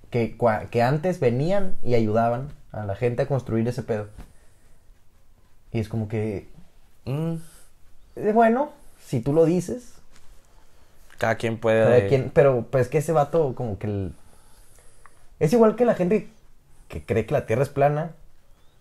Que, 0.09 0.35
que 0.71 0.81
antes 0.83 1.21
venían 1.21 1.77
y 1.83 1.93
ayudaban 1.95 2.49
a 2.73 2.87
la 2.87 2.97
gente 2.97 3.21
a 3.21 3.27
construir 3.29 3.69
ese 3.69 3.83
pedo. 3.83 4.07
Y 5.73 5.79
es 5.81 5.91
como 5.91 6.09
que, 6.09 6.49
Mm, 7.05 7.35
eh, 8.17 8.33
bueno, 8.33 8.71
si 9.05 9.21
tú 9.21 9.35
lo 9.35 9.45
dices, 9.45 9.93
cada 11.19 11.35
quien 11.35 11.59
puede... 11.59 11.85
Cada 11.85 12.09
quien- 12.09 12.31
pero 12.33 12.65
pues 12.71 12.89
que 12.89 12.97
ese 12.99 13.13
vato 13.13 13.55
como 13.55 13.79
que 13.79 13.89
el- 13.89 14.15
es 15.39 15.53
igual 15.53 15.77
que 15.77 15.85
la 15.85 15.95
gente 15.95 16.31
que 16.89 17.05
cree 17.05 17.27
que 17.27 17.35
la 17.35 17.45
Tierra 17.45 17.63
es 17.65 17.69
plana 17.69 18.13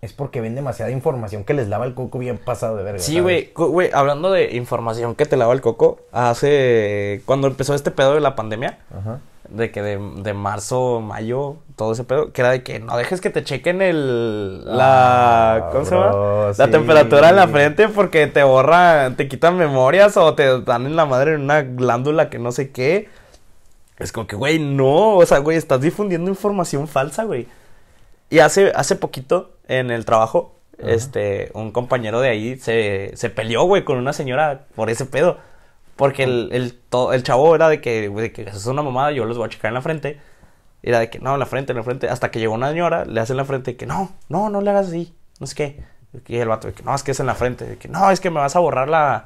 es 0.01 0.13
porque 0.13 0.41
ven 0.41 0.55
demasiada 0.55 0.91
información 0.91 1.43
que 1.43 1.53
les 1.53 1.67
lava 1.67 1.85
el 1.85 1.93
coco 1.93 2.17
bien 2.17 2.39
pasado 2.39 2.75
de 2.75 2.83
verga. 2.83 2.99
Sí, 2.99 3.19
güey, 3.19 3.51
güey, 3.55 3.91
hablando 3.93 4.31
de 4.31 4.55
información 4.55 5.13
que 5.13 5.27
te 5.27 5.37
lava 5.37 5.53
el 5.53 5.61
coco, 5.61 5.99
hace... 6.11 7.21
Cuando 7.25 7.47
empezó 7.47 7.75
este 7.75 7.91
pedo 7.91 8.15
de 8.15 8.19
la 8.19 8.35
pandemia, 8.35 8.79
Ajá. 8.89 9.19
de 9.49 9.69
que 9.69 9.83
de, 9.83 9.99
de 10.23 10.33
marzo, 10.33 11.01
mayo, 11.01 11.57
todo 11.75 11.91
ese 11.91 12.03
pedo, 12.03 12.33
que 12.33 12.41
era 12.41 12.49
de 12.49 12.63
que 12.63 12.79
no 12.79 12.97
dejes 12.97 13.21
que 13.21 13.29
te 13.29 13.43
chequen 13.43 13.83
el... 13.83 14.65
La... 14.65 15.53
Ah, 15.53 15.69
¿Cómo 15.71 15.85
se 15.85 15.93
llama? 15.93 16.51
La 16.57 16.71
temperatura 16.71 17.29
en 17.29 17.35
la 17.35 17.47
frente 17.47 17.87
porque 17.87 18.25
te 18.25 18.41
borra, 18.41 19.11
te 19.15 19.27
quitan 19.27 19.55
memorias 19.55 20.17
o 20.17 20.33
te 20.33 20.61
dan 20.61 20.87
en 20.87 20.95
la 20.95 21.05
madre 21.05 21.35
en 21.35 21.41
una 21.41 21.61
glándula 21.61 22.31
que 22.31 22.39
no 22.39 22.51
sé 22.51 22.71
qué. 22.71 23.07
Es 23.99 24.11
como 24.11 24.25
que, 24.25 24.35
güey, 24.35 24.57
no, 24.57 25.17
o 25.17 25.25
sea, 25.27 25.37
güey, 25.37 25.57
estás 25.57 25.79
difundiendo 25.79 26.27
información 26.27 26.87
falsa, 26.87 27.23
güey. 27.23 27.45
Y 28.31 28.39
hace, 28.39 28.71
hace 28.73 28.95
poquito, 28.95 29.51
en 29.79 29.91
el 29.91 30.05
trabajo, 30.05 30.55
este, 30.77 31.51
un 31.53 31.71
compañero 31.71 32.19
de 32.21 32.29
ahí 32.29 32.57
se, 32.57 33.11
se 33.15 33.29
peleó, 33.29 33.63
güey, 33.63 33.83
con 33.83 33.97
una 33.97 34.13
señora 34.13 34.65
por 34.75 34.89
ese 34.89 35.05
pedo. 35.05 35.37
Porque 35.95 36.23
el, 36.23 36.49
el, 36.51 36.73
to- 36.89 37.13
el 37.13 37.21
chavo 37.23 37.53
era 37.55 37.69
de 37.69 37.79
que, 37.81 38.09
de 38.09 38.31
que 38.31 38.43
eso 38.43 38.57
es 38.57 38.65
una 38.65 38.81
mamada, 38.81 39.11
yo 39.11 39.25
los 39.25 39.37
voy 39.37 39.45
a 39.47 39.49
checar 39.49 39.69
en 39.69 39.75
la 39.75 39.81
frente. 39.81 40.19
Era 40.83 40.99
de 40.99 41.09
que, 41.11 41.19
no, 41.19 41.33
en 41.33 41.39
la 41.39 41.45
frente, 41.45 41.73
en 41.73 41.77
la 41.77 41.83
frente. 41.83 42.09
Hasta 42.09 42.31
que 42.31 42.39
llegó 42.39 42.53
una 42.55 42.69
señora, 42.69 43.05
le 43.05 43.19
hace 43.21 43.33
en 43.33 43.37
la 43.37 43.45
frente 43.45 43.75
que, 43.75 43.85
no, 43.85 44.11
no, 44.29 44.49
no 44.49 44.61
le 44.61 44.69
hagas 44.71 44.87
así, 44.87 45.13
no 45.39 45.45
sé 45.47 45.55
qué. 45.55 45.83
Y 46.27 46.37
el 46.37 46.47
vato 46.47 46.67
de 46.67 46.73
que, 46.73 46.83
no, 46.83 46.95
es 46.95 47.03
que 47.03 47.11
es 47.11 47.19
en 47.19 47.27
la 47.27 47.35
frente. 47.35 47.65
De 47.65 47.77
que, 47.77 47.87
no, 47.87 48.09
es 48.11 48.19
que 48.19 48.29
me 48.31 48.39
vas 48.39 48.55
a 48.55 48.59
borrar 48.59 48.89
la... 48.89 49.25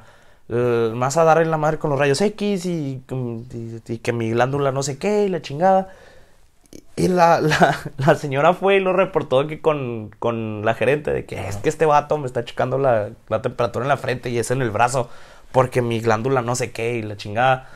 eh, 0.50 0.90
me 0.92 0.98
vas 1.00 1.16
a 1.16 1.24
dar 1.24 1.40
en 1.40 1.50
la 1.50 1.56
madre 1.56 1.78
con 1.78 1.90
los 1.90 1.98
rayos 1.98 2.20
X 2.20 2.66
y, 2.66 3.02
y- 3.10 3.80
y 3.88 3.98
que 3.98 4.12
mi 4.12 4.30
glándula 4.30 4.70
no 4.72 4.82
sé 4.82 4.98
qué 4.98 5.24
y 5.24 5.28
la 5.28 5.40
chingada. 5.42 5.88
Y- 6.96 7.08
la, 7.08 7.40
la, 7.40 7.76
la 7.98 8.14
señora 8.14 8.54
fue 8.54 8.76
y 8.76 8.80
lo 8.80 8.92
reportó 8.92 9.46
que 9.46 9.60
con, 9.60 10.10
con 10.18 10.64
la 10.64 10.74
gerente 10.74 11.12
de 11.12 11.26
que 11.26 11.46
es 11.48 11.56
que 11.56 11.68
este 11.68 11.86
vato 11.86 12.18
me 12.18 12.26
está 12.26 12.44
checando 12.44 12.78
la, 12.78 13.10
la 13.28 13.42
temperatura 13.42 13.84
en 13.84 13.88
la 13.88 13.96
frente 13.98 14.30
y 14.30 14.38
es 14.38 14.50
en 14.50 14.62
el 14.62 14.70
brazo 14.70 15.10
porque 15.52 15.82
mi 15.82 16.00
glándula 16.00 16.42
no 16.42 16.54
sé 16.54 16.72
qué 16.72 16.94
y 16.94 17.02
la 17.02 17.16
chingada. 17.16 17.68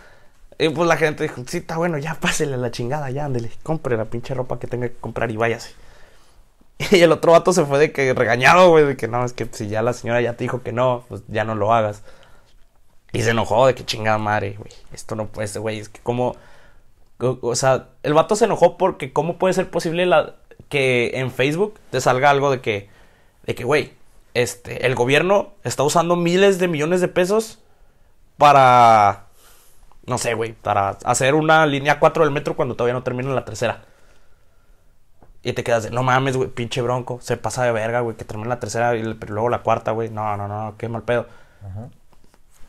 Y 0.59 0.68
pues 0.70 0.88
la 0.88 0.96
gerente 0.96 1.22
dijo, 1.24 1.42
sí, 1.46 1.59
está 1.59 1.78
bueno, 1.78 1.98
ya 1.98 2.14
pásele 2.20 2.56
la 2.59 2.70
chingada, 2.70 3.11
ya 3.11 3.24
ándele, 3.26 3.50
compre 3.62 3.96
la 3.96 4.06
pinche 4.06 4.35
ropa 4.35 4.59
que 4.59 4.66
tenga 4.66 4.88
que 4.88 4.96
comprar 4.96 5.30
y 5.30 5.37
váyase. 5.37 5.72
Y 6.90 7.00
el 7.00 7.12
otro 7.12 7.33
vato 7.33 7.52
se 7.52 7.64
fue 7.64 7.78
de 7.78 7.92
que 7.92 8.14
regañado, 8.14 8.70
güey, 8.70 8.85
de 8.87 8.96
que 8.96 9.09
no, 9.09 9.24
es 9.24 9.33
que 9.33 9.46
si 9.52 9.68
ya 9.68 9.83
la 9.83 9.92
señora 9.92 10.20
ya 10.20 10.35
te 10.37 10.44
dijo 10.44 10.62
que 10.62 10.72
no, 10.72 11.04
pues 11.09 11.22
ya 11.28 11.44
no 11.44 11.54
lo 11.54 11.72
hagas. 11.74 12.02
Y 13.12 13.22
se 13.22 13.30
enojó 13.30 13.66
de 13.66 13.74
que 13.74 13.85
chingada 13.85 14.18
madre, 14.18 14.54
güey. 14.59 14.70
Esto 14.92 15.16
no 15.16 15.26
puede 15.26 15.48
ser, 15.48 15.62
güey. 15.62 15.78
Es 15.80 15.88
que 15.88 16.00
como... 16.00 16.37
O, 17.20 17.38
o 17.42 17.54
sea, 17.54 17.88
el 18.02 18.14
vato 18.14 18.37
se 18.37 18.46
enojó 18.46 18.76
porque 18.78 19.12
cómo 19.12 19.38
puede 19.38 19.54
ser 19.54 19.70
posible 19.70 20.06
la, 20.06 20.37
que 20.68 21.12
en 21.14 21.30
Facebook 21.30 21.78
te 21.90 22.00
salga 22.00 22.30
algo 22.30 22.50
de 22.50 22.61
que... 22.61 22.88
De 23.44 23.54
que, 23.54 23.64
güey, 23.64 23.92
este, 24.35 24.87
el 24.87 24.94
gobierno 24.94 25.52
está 25.64 25.83
usando 25.83 26.16
miles 26.16 26.59
de 26.59 26.68
millones 26.68 27.00
de 27.00 27.09
pesos 27.09 27.59
para... 28.38 29.26
No 30.06 30.18
sé, 30.18 30.35
güey, 30.35 30.52
para 30.54 30.90
hacer 31.04 31.35
una 31.35 31.66
línea 31.66 32.00
4 32.00 32.24
del 32.24 32.33
metro 32.33 32.56
cuando 32.56 32.74
todavía 32.74 32.94
no 32.94 33.02
termina 33.02 33.30
la 33.30 33.44
tercera. 33.44 33.83
Y 35.42 35.52
te 35.52 35.64
quedas 35.64 35.85
de, 35.85 35.90
no 35.90 36.02
mames, 36.02 36.37
güey, 36.37 36.50
pinche 36.50 36.83
bronco, 36.83 37.18
se 37.22 37.37
pasa 37.37 37.64
de 37.64 37.72
verga, 37.72 38.00
güey, 38.00 38.16
que 38.16 38.24
termina 38.24 38.50
la 38.50 38.61
tercera 38.61 38.94
y 38.94 39.02
luego 39.02 39.48
la 39.48 39.62
cuarta, 39.62 39.92
güey. 39.92 40.11
No, 40.11 40.37
no, 40.37 40.48
no, 40.48 40.74
qué 40.76 40.88
mal 40.88 41.02
pedo. 41.02 41.26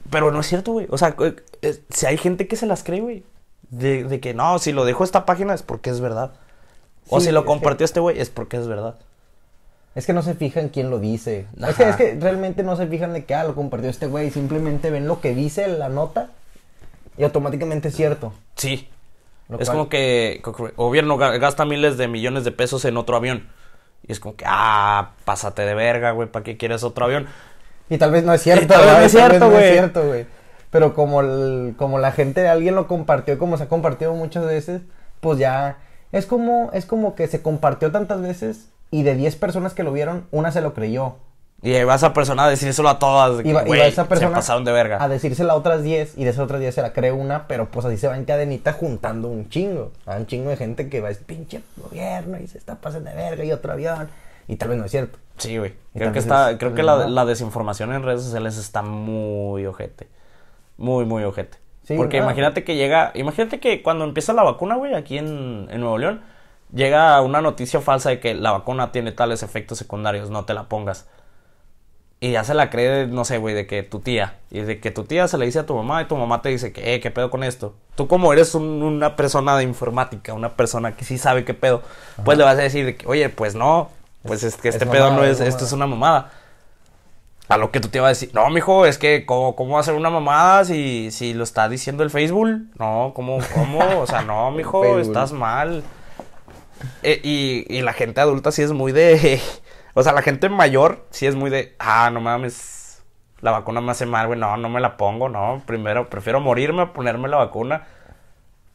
Pero 0.10 0.32
no 0.32 0.40
es 0.40 0.48
cierto, 0.48 0.72
güey. 0.72 0.88
O 0.90 0.98
sea, 0.98 1.16
eh, 1.20 1.36
eh, 1.62 1.84
si 1.90 2.06
hay 2.06 2.18
gente 2.18 2.48
que 2.48 2.56
se 2.56 2.66
las 2.66 2.84
cree, 2.84 3.02
güey. 3.02 3.24
De, 3.72 4.04
de 4.04 4.20
que 4.20 4.34
no, 4.34 4.60
si 4.60 4.72
lo 4.72 4.86
dejó 4.86 5.04
esta 5.04 5.26
página 5.26 5.54
es 5.54 5.64
porque 5.64 5.90
es 5.90 6.00
verdad. 6.00 6.32
o 7.10 7.20
Sí, 7.20 7.28
si 7.28 7.32
lo 7.32 7.40
es 7.40 7.44
que- 7.44 7.48
compartió 7.48 7.86
este 7.86 8.00
güey 8.00 8.20
es 8.20 8.30
porque 8.30 8.58
es 8.58 8.68
verdad. 8.68 8.96
Es 9.96 10.06
que 10.06 10.14
no 10.14 10.22
se 10.22 10.36
fijan 10.36 10.70
quién 10.70 10.90
lo 10.90 11.00
dice. 11.00 11.48
Es 11.68 11.76
que, 11.76 11.90
es 11.90 11.96
que 11.98 12.18
realmente 12.20 12.64
no 12.64 12.78
se 12.78 12.88
fijan 12.88 13.12
de 13.14 13.26
que, 13.26 13.34
ah, 13.36 13.44
lo 13.44 13.56
compartió 13.56 13.90
este 13.90 14.08
güey. 14.08 14.30
Simplemente 14.30 14.90
ven 14.90 15.06
lo 15.08 15.20
que 15.20 15.34
dice 15.36 15.68
la 15.68 15.90
nota 15.90 16.30
y 17.18 17.24
automáticamente 17.24 17.90
es 17.90 17.96
cierto. 17.96 18.32
Sí. 18.56 18.88
Lo 19.50 19.60
es 19.60 19.68
cual- 19.68 19.78
como 19.80 19.90
que 19.90 20.42
gobierno 20.78 21.18
ga- 21.18 21.38
gasta 21.40 21.66
miles 21.66 21.98
de 21.98 22.08
millones 22.08 22.46
de 22.46 22.52
pesos 22.54 22.86
en 22.86 22.96
otro 22.96 23.18
avión. 23.18 23.50
Y 24.08 24.14
es 24.14 24.20
como 24.22 24.36
que, 24.38 24.46
ah, 24.48 25.12
pásate 25.26 25.64
de 25.64 25.74
verga, 25.76 26.12
güey, 26.12 26.30
¿para 26.30 26.44
qué 26.44 26.56
quieres 26.58 26.84
otro 26.84 27.06
avión? 27.06 27.28
Y 27.90 27.98
tal 27.98 28.12
vez 28.12 28.24
no 28.24 28.34
es 28.34 28.42
cierto, 28.42 28.64
Y 28.64 28.68
tal 28.68 28.80
vez 28.86 28.96
no 28.96 29.06
es 29.06 29.12
cierto, 29.74 30.04
güey. 30.08 30.26
Es. 30.72 30.82
Pero 30.82 30.94
como, 30.94 31.22
el- 31.22 31.76
como 31.78 32.00
la 32.00 32.12
gente, 32.12 32.48
alguien 32.48 32.76
lo 32.76 32.88
compartió, 32.88 33.38
como 33.38 33.58
se 33.58 33.64
ha 33.64 33.68
compartido 33.68 34.14
muchas 34.14 34.46
veces, 34.46 34.82
pues 35.20 35.38
ya 35.40 35.78
es 36.12 36.26
como, 36.26 36.70
es 36.74 36.86
como 36.86 37.16
que 37.16 37.28
se 37.28 37.42
compartió 37.42 37.92
tantas 37.92 38.22
veces 38.22 38.70
y 38.90 39.04
de 39.04 39.16
10 39.16 39.36
personas 39.36 39.74
que 39.74 39.84
lo 39.84 39.92
vieron, 39.94 40.26
una 40.32 40.52
se 40.52 40.62
lo 40.62 40.74
creyó. 40.74 41.16
Y 41.64 41.84
va 41.84 41.94
esa 41.94 42.12
persona 42.12 42.46
a 42.46 42.50
decírselo 42.50 42.90
a 42.90 42.98
todas. 42.98 43.38
va 43.38 43.62
"Güey, 43.64 43.82
esa 43.82 44.08
persona 44.08 44.30
se 44.32 44.36
pasaron 44.36 44.66
de 44.66 44.72
verga. 44.72 44.98
a 45.04 45.08
decírsela 45.08 45.54
a 45.54 45.56
otras 45.56 45.84
10 45.84 46.18
y 46.18 46.24
de 46.24 46.32
esas 46.32 46.44
otras 46.44 46.60
10 46.60 46.74
se 46.74 46.82
la 46.82 46.92
cree 46.92 47.12
una, 47.12 47.48
pero 47.48 47.70
pues 47.70 47.86
así 47.86 47.98
se 47.98 48.08
va 48.08 48.18
en 48.18 48.26
cadenita 48.26 48.74
juntando 48.74 49.28
un 49.28 49.48
chingo. 49.48 49.92
Hay 50.08 50.22
un 50.22 50.26
chingo 50.26 50.50
de 50.50 50.58
gente 50.58 50.90
que 50.90 51.02
va 51.02 51.08
a 51.08 51.10
decir, 51.10 51.26
pinche 51.28 51.62
gobierno 51.78 52.40
y 52.40 52.48
se 52.48 52.58
está 52.58 52.76
pasando 52.76 53.12
de 53.12 53.16
verga 53.16 53.44
y 53.44 53.52
otro 53.52 53.74
avión. 53.74 54.10
Y 54.48 54.56
tal 54.56 54.70
vez 54.70 54.80
no 54.80 54.86
es 54.86 54.92
cierto. 54.92 55.20
Sí, 55.38 55.58
güey. 55.60 55.74
Creo 55.94 56.12
que 56.12 56.18
está, 56.20 56.50
es- 56.52 56.58
creo 56.58 56.74
que 56.74 56.82
la, 56.82 57.08
la 57.08 57.26
desinformación 57.26 57.94
en 57.94 58.02
redes 58.02 58.24
sociales 58.24 58.58
está 58.58 58.82
muy 58.82 59.64
ojete. 59.68 60.08
Muy, 60.82 61.06
muy 61.06 61.24
ojete. 61.24 61.58
Sí, 61.84 61.96
Porque 61.96 62.18
imagínate 62.18 62.64
que 62.64 62.76
llega, 62.76 63.12
imagínate 63.16 63.60
que 63.60 63.82
cuando 63.82 64.04
empieza 64.06 64.34
la 64.34 64.44
vacuna, 64.44 64.76
güey, 64.76 64.94
aquí 64.94 65.18
en, 65.18 65.68
en 65.70 65.80
Nuevo 65.82 65.98
León, 65.98 66.22
llega 66.74 67.20
una 67.22 67.42
noticia 67.42 67.82
falsa 67.82 68.10
de 68.10 68.20
que 68.20 68.34
la 68.34 68.52
vacuna 68.52 68.92
tiene 68.92 69.12
tales 69.12 69.44
efectos 69.44 69.78
secundarios, 69.78 70.30
no 70.30 70.46
te 70.46 70.54
la 70.54 70.64
pongas. 70.64 71.08
Y 72.20 72.32
ya 72.34 72.44
se 72.44 72.54
la 72.54 72.70
cree, 72.70 73.08
no 73.08 73.26
sé, 73.26 73.40
güey, 73.40 73.56
de 73.56 73.66
que 73.66 73.82
tu 73.82 74.00
tía. 74.00 74.36
Y 74.52 74.60
de 74.62 74.80
que 74.80 74.92
tu 74.92 75.06
tía 75.06 75.28
se 75.28 75.40
le 75.40 75.46
dice 75.48 75.58
a 75.60 75.66
tu 75.66 75.76
mamá 75.76 76.04
y 76.04 76.06
tu 76.06 76.16
mamá 76.16 76.44
te 76.44 76.50
dice 76.50 76.72
que, 76.72 76.94
eh, 76.94 77.00
¿qué 77.00 77.10
pedo 77.10 77.32
con 77.32 77.44
esto? 77.44 77.74
Tú 77.96 78.08
como 78.08 78.32
eres 78.32 78.54
un- 78.54 78.84
una 78.84 79.16
persona 79.16 79.58
de 79.58 79.64
informática, 79.64 80.34
una 80.34 80.50
persona 80.56 80.96
que 80.96 81.04
sí 81.04 81.18
sabe 81.18 81.46
qué 81.46 81.56
pedo, 81.56 81.82
pues 82.24 82.38
le 82.38 82.44
vas 82.44 82.60
a 82.60 82.62
decir 82.62 82.86
de 82.86 82.96
que, 82.96 83.08
oye, 83.08 83.30
pues 83.30 83.56
no, 83.56 83.90
pues 84.24 84.44
es 84.44 84.56
que 84.56 84.70
Es 84.70 84.76
este 84.76 84.86
pedo 84.86 85.06
mamada, 85.06 85.18
no 85.26 85.32
es 85.32 85.40
es, 85.42 85.48
esto 85.48 85.66
es 85.66 85.74
una 85.74 85.88
mamada. 85.88 86.32
A 87.52 87.58
lo 87.58 87.70
que 87.70 87.82
tu 87.82 87.90
tía 87.90 88.00
va 88.02 88.08
a 88.08 88.12
decir, 88.12 88.32
no, 88.34 88.50
mijo, 88.50 88.86
es 88.86 88.98
que, 88.98 89.26
¿cómo, 89.26 89.58
cómo 89.58 89.74
va 89.74 89.82
a 89.82 89.84
ser 89.84 89.96
una 89.96 90.10
mamada 90.10 90.64
si, 90.64 91.12
si 91.12 91.34
lo 91.34 91.44
está 91.44 91.68
diciendo 91.68 92.02
el 92.02 92.10
Facebook? 92.10 92.48
No, 92.80 93.12
¿cómo, 93.14 93.40
cómo? 93.54 94.00
O 94.00 94.08
sea, 94.08 94.22
no, 94.22 94.52
mijo, 94.54 95.00
estás 95.00 95.34
mal. 95.34 95.84
Eh, 97.04 97.20
y, 97.22 97.66
y 97.68 97.82
la 97.82 97.92
gente 97.92 98.22
adulta 98.22 98.54
sí 98.54 98.62
es 98.62 98.72
muy 98.72 98.94
de... 98.94 99.42
O 99.96 100.02
sea, 100.02 100.14
la 100.14 100.22
gente 100.22 100.48
mayor 100.48 101.06
sí 101.10 101.28
es 101.28 101.36
muy 101.36 101.50
de... 101.50 101.76
Ah, 101.78 102.10
no 102.14 102.22
mames. 102.22 103.04
la 103.42 103.52
vacuna 103.52 103.82
me 103.82 103.92
hace 103.92 104.06
mal, 104.06 104.28
güey, 104.28 104.40
no, 104.40 104.56
no 104.56 104.70
me 104.70 104.80
la 104.80 104.96
pongo, 104.96 105.28
no, 105.28 105.62
primero 105.66 106.10
prefiero 106.10 106.40
morirme 106.40 106.84
a 106.84 106.94
ponerme 106.94 107.28
la 107.28 107.36
vacuna. 107.36 107.86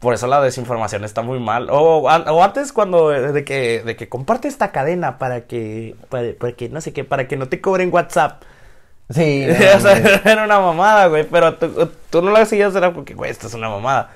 Por 0.01 0.13
eso 0.13 0.27
la 0.27 0.43
desinformación 0.43 1.03
está 1.03 1.23
muy 1.23 1.41
mal. 1.41 1.71
O, 1.71 2.01
o 2.01 2.43
antes 2.45 2.75
cuando 2.75 3.15
eh, 3.15 3.33
de 3.33 3.43
que, 3.43 3.83
de 3.83 3.97
que 3.97 4.11
comparte 4.11 4.49
esta 4.49 4.71
cadena 4.71 5.17
para 5.17 5.47
que, 5.47 5.97
para, 6.11 6.35
para 6.39 6.53
que, 6.53 6.69
no 6.69 6.83
sé 6.83 6.93
qué, 6.93 7.05
para 7.05 7.27
que 7.27 7.39
no 7.39 7.49
te 7.49 7.63
cobren 7.63 7.91
WhatsApp. 7.91 8.43
Sí, 9.11 9.47
no, 9.49 9.77
o 9.77 9.81
sea, 9.81 9.97
era 10.25 10.45
una 10.45 10.59
mamada, 10.61 11.07
güey, 11.07 11.25
pero 11.29 11.55
tú, 11.55 11.91
tú 12.11 12.23
no 12.23 12.31
la 12.33 12.45
seguías, 12.47 12.75
era 12.75 12.93
porque, 12.93 13.15
güey, 13.15 13.31
esto 13.31 13.47
es 13.47 13.55
una 13.55 13.69
mamada. 13.69 14.11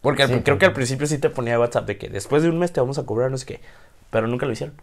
Porque 0.00 0.22
al- 0.22 0.42
creo 0.42 0.56
sí. 0.56 0.58
que 0.58 0.66
al 0.66 0.72
principio 0.72 1.06
sí 1.06 1.18
te 1.18 1.30
ponía 1.30 1.58
WhatsApp 1.58 1.86
de 1.86 1.98
que 1.98 2.08
después 2.08 2.42
de 2.42 2.48
un 2.48 2.58
mes 2.58 2.72
te 2.72 2.80
vamos 2.80 2.98
a 2.98 3.04
cobrar, 3.04 3.30
no 3.30 3.38
sé 3.38 3.46
qué, 3.46 3.60
pero 4.10 4.26
nunca 4.26 4.46
lo 4.46 4.52
hicieron. 4.52 4.74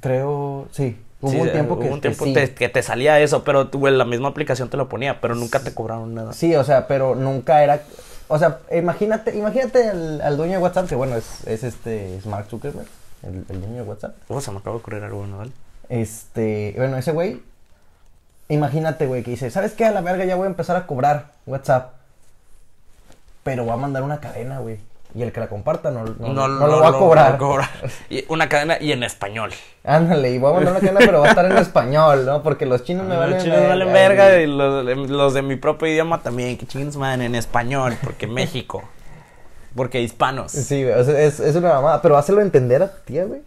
creo, 0.00 0.68
sí. 0.72 0.98
Hubo 1.20 1.32
Sí, 1.32 1.36
un 1.38 1.50
tiempo 1.50 1.74
hubo 1.74 1.80
que, 1.82 1.88
un 1.88 1.94
que 1.96 2.00
tiempo 2.00 2.24
sí. 2.26 2.32
te- 2.32 2.54
que 2.54 2.68
te 2.68 2.82
salía 2.82 3.18
eso, 3.20 3.42
pero 3.42 3.68
tú, 3.68 3.80
güey, 3.80 3.94
la 3.96 4.04
misma 4.04 4.28
aplicación 4.28 4.70
te 4.70 4.76
lo 4.76 4.88
ponía, 4.88 5.20
pero 5.20 5.34
nunca 5.34 5.60
te 5.60 5.74
cobraron 5.74 6.14
nada. 6.14 6.32
Sí, 6.32 6.54
o 6.54 6.62
sea, 6.62 6.86
pero 6.86 7.16
nunca 7.16 7.64
era. 7.64 7.82
O 8.28 8.38
sea, 8.38 8.60
imagínate, 8.72 9.36
imagínate 9.36 9.88
al, 9.88 10.20
al 10.20 10.36
dueño 10.36 10.52
de 10.54 10.58
WhatsApp, 10.58 10.88
que 10.88 10.94
bueno, 10.94 11.16
es, 11.16 11.44
es 11.46 11.64
este, 11.64 12.16
es 12.18 12.26
Mark 12.26 12.46
Zuckerberg, 12.48 12.86
el, 13.24 13.44
el 13.48 13.60
dueño 13.60 13.76
de 13.76 13.82
WhatsApp. 13.82 14.14
Oh, 14.28 14.40
se 14.40 14.52
me 14.52 14.58
acaba 14.58 14.76
de 14.76 14.80
ocurrir 14.80 15.02
algo 15.02 15.18
bueno, 15.18 15.38
¿vale? 15.38 15.50
Este, 15.88 16.74
bueno, 16.76 16.96
ese 16.98 17.10
güey, 17.12 17.42
imagínate, 18.48 19.06
güey, 19.06 19.22
que 19.22 19.32
dice, 19.32 19.50
¿sabes 19.50 19.72
qué? 19.72 19.84
A 19.84 19.90
la 19.90 20.00
verga 20.00 20.24
ya 20.24 20.36
voy 20.36 20.44
a 20.44 20.48
empezar 20.48 20.76
a 20.76 20.86
cobrar 20.86 21.32
WhatsApp. 21.46 21.92
Pero 23.42 23.66
va 23.66 23.74
a 23.74 23.78
mandar 23.78 24.02
una 24.02 24.20
cadena, 24.20 24.58
güey. 24.58 24.80
Y 25.14 25.22
el 25.22 25.32
que 25.32 25.40
la 25.40 25.48
comparta 25.48 25.90
no, 25.90 26.04
no, 26.04 26.48
no 26.48 26.66
lo 26.66 26.80
va 26.80 26.88
a 26.88 27.38
cobrar. 27.38 27.68
Y 28.10 28.24
una 28.28 28.48
cadena 28.48 28.76
y 28.78 28.92
en 28.92 29.02
español. 29.02 29.52
Ándale, 29.82 30.30
y 30.30 30.38
voy 30.38 30.50
a 30.50 30.54
mandar 30.56 30.72
una 30.72 30.80
cadena, 30.80 31.00
pero 31.00 31.20
va 31.20 31.26
a 31.26 31.30
estar 31.30 31.46
en 31.46 31.56
español, 31.56 32.26
¿no? 32.26 32.42
Porque 32.42 32.66
los 32.66 32.84
chinos 32.84 33.06
me 33.06 33.16
valen 33.16 33.36
los 33.36 33.42
chinos 33.42 33.58
me 33.58 33.68
valen 33.68 33.92
verga, 33.92 34.26
verga 34.26 34.42
y 34.42 34.46
los, 34.46 35.08
los 35.08 35.34
de 35.34 35.40
mi 35.40 35.56
propio 35.56 35.88
idioma 35.88 36.22
también, 36.22 36.58
que 36.58 36.66
chinos 36.66 36.96
man 36.96 37.22
en 37.22 37.34
español, 37.34 37.96
porque 38.04 38.26
México. 38.26 38.82
Porque 39.74 40.02
hispanos. 40.02 40.52
Sí, 40.52 40.84
güey, 40.84 40.94
o 40.94 41.04
sea, 41.04 41.18
es, 41.20 41.40
es 41.40 41.56
una 41.56 41.72
mamada, 41.72 42.02
pero 42.02 42.18
hácelo 42.18 42.42
entender 42.42 42.82
a 42.82 42.92
tu 42.92 43.00
tía, 43.04 43.24
güey. 43.24 43.40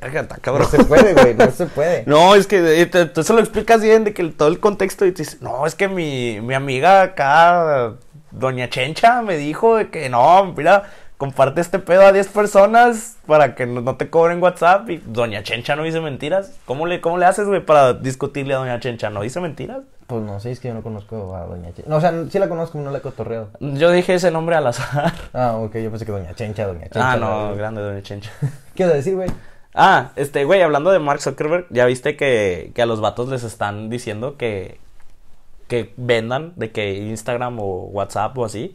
Verga, 0.00 0.20
está 0.22 0.36
No 0.36 0.42
cabrón. 0.42 0.68
se 0.70 0.84
puede, 0.84 1.14
güey, 1.14 1.34
no 1.34 1.50
se 1.50 1.66
puede. 1.66 2.02
No, 2.06 2.34
es 2.34 2.46
que 2.46 2.82
eh, 2.82 2.86
tú 2.86 3.22
se 3.22 3.32
lo 3.32 3.40
explicas 3.40 3.80
bien 3.82 4.04
de 4.04 4.12
que 4.12 4.22
el- 4.22 4.34
todo 4.34 4.48
el 4.48 4.60
contexto 4.60 5.06
y 5.06 5.12
te 5.12 5.22
dices, 5.22 5.40
no, 5.42 5.66
es 5.66 5.74
que 5.74 5.88
mi, 5.88 6.40
mi 6.40 6.54
amiga 6.54 7.02
acá, 7.02 7.94
doña 8.30 8.68
Chencha, 8.68 9.22
me 9.22 9.36
dijo 9.36 9.76
de 9.76 9.88
que 9.90 10.08
no, 10.08 10.52
mira, 10.56 10.84
comparte 11.16 11.60
este 11.60 11.78
pedo 11.78 12.02
a 12.06 12.12
10 12.12 12.28
personas 12.28 13.16
para 13.26 13.54
que 13.54 13.66
no, 13.66 13.80
no 13.80 13.96
te 13.96 14.08
cobren 14.10 14.42
WhatsApp 14.42 14.88
y 14.90 14.98
doña 15.04 15.42
Chencha 15.42 15.74
no 15.76 15.82
dice 15.82 16.00
mentiras. 16.00 16.52
¿Cómo 16.64 16.86
le, 16.86 17.00
cómo 17.00 17.18
le 17.18 17.26
haces, 17.26 17.46
güey, 17.46 17.64
para 17.64 17.94
discutirle 17.94 18.54
a 18.54 18.58
doña 18.58 18.80
Chencha? 18.80 19.10
¿No 19.10 19.22
dice 19.22 19.40
mentiras? 19.40 19.80
Pues 20.06 20.22
no 20.22 20.40
sé, 20.40 20.52
es 20.52 20.60
que 20.60 20.68
yo 20.68 20.74
no 20.74 20.82
conozco 20.82 21.36
a 21.36 21.44
Doña 21.44 21.66
Chencha. 21.74 21.82
No, 21.86 21.96
o 21.96 22.00
sea, 22.00 22.14
sí 22.30 22.38
la 22.38 22.48
conozco, 22.48 22.78
no 22.78 22.90
la 22.90 22.96
he 22.96 23.00
cotorreado. 23.02 23.50
Yo 23.60 23.90
dije 23.90 24.14
ese 24.14 24.30
nombre 24.30 24.56
al 24.56 24.66
azar. 24.66 25.12
Ah, 25.34 25.56
ok, 25.56 25.76
yo 25.76 25.90
pensé 25.90 26.06
que 26.06 26.12
Doña 26.12 26.32
Chencha, 26.34 26.66
Doña 26.66 26.84
Chencha. 26.84 27.12
ah, 27.12 27.16
no, 27.18 27.54
grande 27.54 27.82
doña 27.82 28.00
Chencha. 28.02 28.30
¿Qué 28.74 28.84
ibas 28.84 28.94
a 28.94 28.96
decir, 28.96 29.16
güey? 29.16 29.28
Ah, 29.74 30.12
este, 30.16 30.44
güey, 30.44 30.62
hablando 30.62 30.90
de 30.90 30.98
Mark 30.98 31.20
Zuckerberg, 31.20 31.66
ya 31.70 31.86
viste 31.86 32.16
que, 32.16 32.72
que 32.74 32.82
a 32.82 32.86
los 32.86 33.00
vatos 33.00 33.28
les 33.28 33.44
están 33.44 33.90
diciendo 33.90 34.36
que, 34.36 34.78
que 35.68 35.92
vendan 35.96 36.52
de 36.56 36.70
que 36.72 36.94
Instagram 36.94 37.58
o 37.60 37.84
WhatsApp 37.92 38.36
o 38.38 38.44
así. 38.44 38.74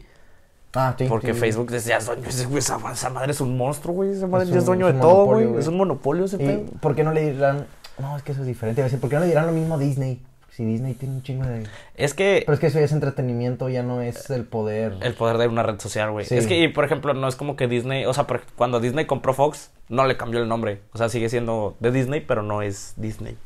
Ah, 0.74 0.94
sí. 0.98 1.06
Porque 1.08 1.34
sí. 1.34 1.40
Facebook 1.40 1.70
ya 1.72 1.98
es 1.98 2.06
dueño, 2.06 2.22
ese 2.28 2.46
güey, 2.46 2.58
esa, 2.58 2.78
esa 2.92 3.10
madre 3.10 3.32
es 3.32 3.40
un 3.40 3.56
monstruo, 3.56 3.94
güey. 3.94 4.10
Esa 4.10 4.26
madre 4.26 4.44
Es 4.46 4.50
ya 4.50 4.56
es 4.56 4.62
un- 4.62 4.66
dueño 4.66 4.88
es 4.88 4.94
de 4.94 5.00
un 5.00 5.02
todo, 5.02 5.24
güey. 5.26 5.56
Es 5.58 5.66
un 5.68 5.76
monopolio 5.76 6.24
ese 6.24 6.36
¿Y 6.36 6.46
pedo. 6.46 6.62
por 6.80 6.94
qué 6.94 7.04
no 7.04 7.12
le 7.12 7.32
dirán? 7.32 7.66
No, 7.98 8.16
es 8.16 8.22
que 8.22 8.32
eso 8.32 8.40
es 8.40 8.46
diferente. 8.46 8.80
Iba 8.80 8.86
a 8.86 8.88
decir, 8.88 9.00
¿por 9.00 9.08
qué 9.08 9.16
no 9.16 9.22
le 9.22 9.28
dirán 9.28 9.46
lo 9.46 9.52
mismo 9.52 9.74
a 9.74 9.78
Disney? 9.78 10.20
Si 10.56 10.64
Disney 10.64 10.94
tiene 10.94 11.16
un 11.16 11.22
chingo 11.22 11.44
de. 11.46 11.64
Es 11.96 12.14
que 12.14 12.42
Pero 12.46 12.54
es 12.54 12.60
que 12.60 12.68
eso 12.68 12.78
ya 12.78 12.84
es 12.84 12.92
entretenimiento, 12.92 13.68
ya 13.68 13.82
no 13.82 14.00
es 14.00 14.30
el 14.30 14.44
poder. 14.44 14.94
el 15.00 15.14
poder 15.14 15.36
de 15.38 15.48
una 15.48 15.64
red 15.64 15.80
social, 15.80 16.12
güey. 16.12 16.24
Sí. 16.26 16.36
Es 16.36 16.46
que, 16.46 16.58
y, 16.60 16.68
por 16.68 16.84
ejemplo, 16.84 17.12
no 17.12 17.26
es 17.26 17.34
como 17.34 17.56
que 17.56 17.66
Disney, 17.66 18.04
o 18.06 18.14
sea, 18.14 18.26
cuando 18.56 18.78
Disney 18.78 19.06
compró 19.06 19.34
Fox, 19.34 19.70
no 19.88 20.06
le 20.06 20.16
cambió 20.16 20.40
el 20.40 20.48
nombre. 20.48 20.80
O 20.92 20.98
sea, 20.98 21.08
sigue 21.08 21.28
siendo 21.28 21.74
de 21.80 21.90
Disney, 21.90 22.20
pero 22.20 22.42
no 22.42 22.62
es 22.62 22.94
Disney. 22.96 23.36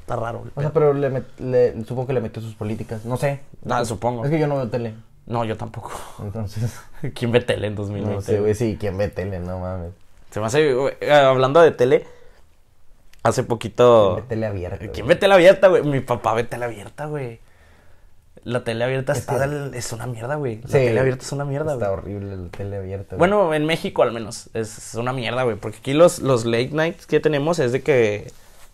Está 0.00 0.16
raro. 0.16 0.44
O 0.56 0.60
sea, 0.60 0.72
pero 0.72 0.92
le, 0.92 1.10
met- 1.10 1.38
le- 1.38 1.72
supongo 1.84 2.08
que 2.08 2.12
le 2.14 2.20
metió 2.20 2.42
sus 2.42 2.54
políticas. 2.54 3.04
No 3.04 3.16
sé. 3.16 3.40
Ah, 3.68 3.84
supongo. 3.84 4.24
Es 4.24 4.30
que 4.30 4.38
yo 4.38 4.46
no 4.48 4.56
veo 4.56 4.68
tele. 4.68 4.94
No, 5.26 5.44
yo 5.44 5.56
tampoco. 5.56 5.92
Entonces. 6.20 6.78
¿Quién 7.14 7.30
ve 7.32 7.40
tele 7.40 7.68
en 7.68 7.74
2020? 7.76 8.14
No 8.14 8.20
sé, 8.22 8.40
güey, 8.40 8.54
sí, 8.54 8.76
¿quién 8.78 8.96
ve 8.98 9.08
tele? 9.08 9.38
No 9.40 9.58
mames. 9.60 9.92
Se 10.30 10.40
me 10.40 10.46
hace, 10.46 10.74
güey, 10.74 10.94
eh, 11.00 11.12
hablando 11.12 11.60
de 11.60 11.70
tele, 11.70 12.06
hace 13.28 13.42
poquito... 13.42 14.14
¿Quién 14.14 14.22
ve 14.24 14.28
tele 14.28 14.46
abierta? 14.46 14.88
¿Quién 14.92 15.06
ve 15.06 15.16
tele 15.16 15.34
abierta, 15.34 15.68
güey? 15.68 15.82
Mi 15.82 16.00
papá 16.00 16.34
ve 16.34 16.44
tele 16.44 16.64
abierta, 16.64 17.06
güey. 17.06 17.40
La 18.44 18.62
tele 18.62 18.84
abierta 18.84 19.12
Es 19.12 19.18
está 19.18 19.34
que- 19.34 19.48
del- 19.48 19.74
es 19.74 19.92
una 19.92 20.06
mierda, 20.06 20.36
güey. 20.36 20.56
La 20.62 20.66
Sí, 20.68 20.72
tele 20.74 21.00
abierta 21.00 21.24
es 21.24 21.32
una 21.32 21.44
mierda, 21.44 21.72
Está 21.74 21.88
güey. 21.88 21.98
horrible 21.98 22.36
la 22.36 22.48
tele 22.50 22.76
abierta. 22.76 23.16
güey. 23.16 23.18
Bueno, 23.18 23.52
en 23.54 23.66
México 23.66 24.02
al 24.02 24.12
menos 24.12 24.50
es 24.54 24.94
una 24.94 25.12
mierda, 25.12 25.42
güey. 25.42 25.56
Porque 25.56 25.78
aquí 25.78 25.94
los, 25.94 26.20
los 26.20 26.44
late 26.44 26.70
nights 26.72 27.06
que 27.06 27.20
tenemos 27.20 27.58
es 27.58 27.72
de 27.72 27.82
que... 27.82 28.30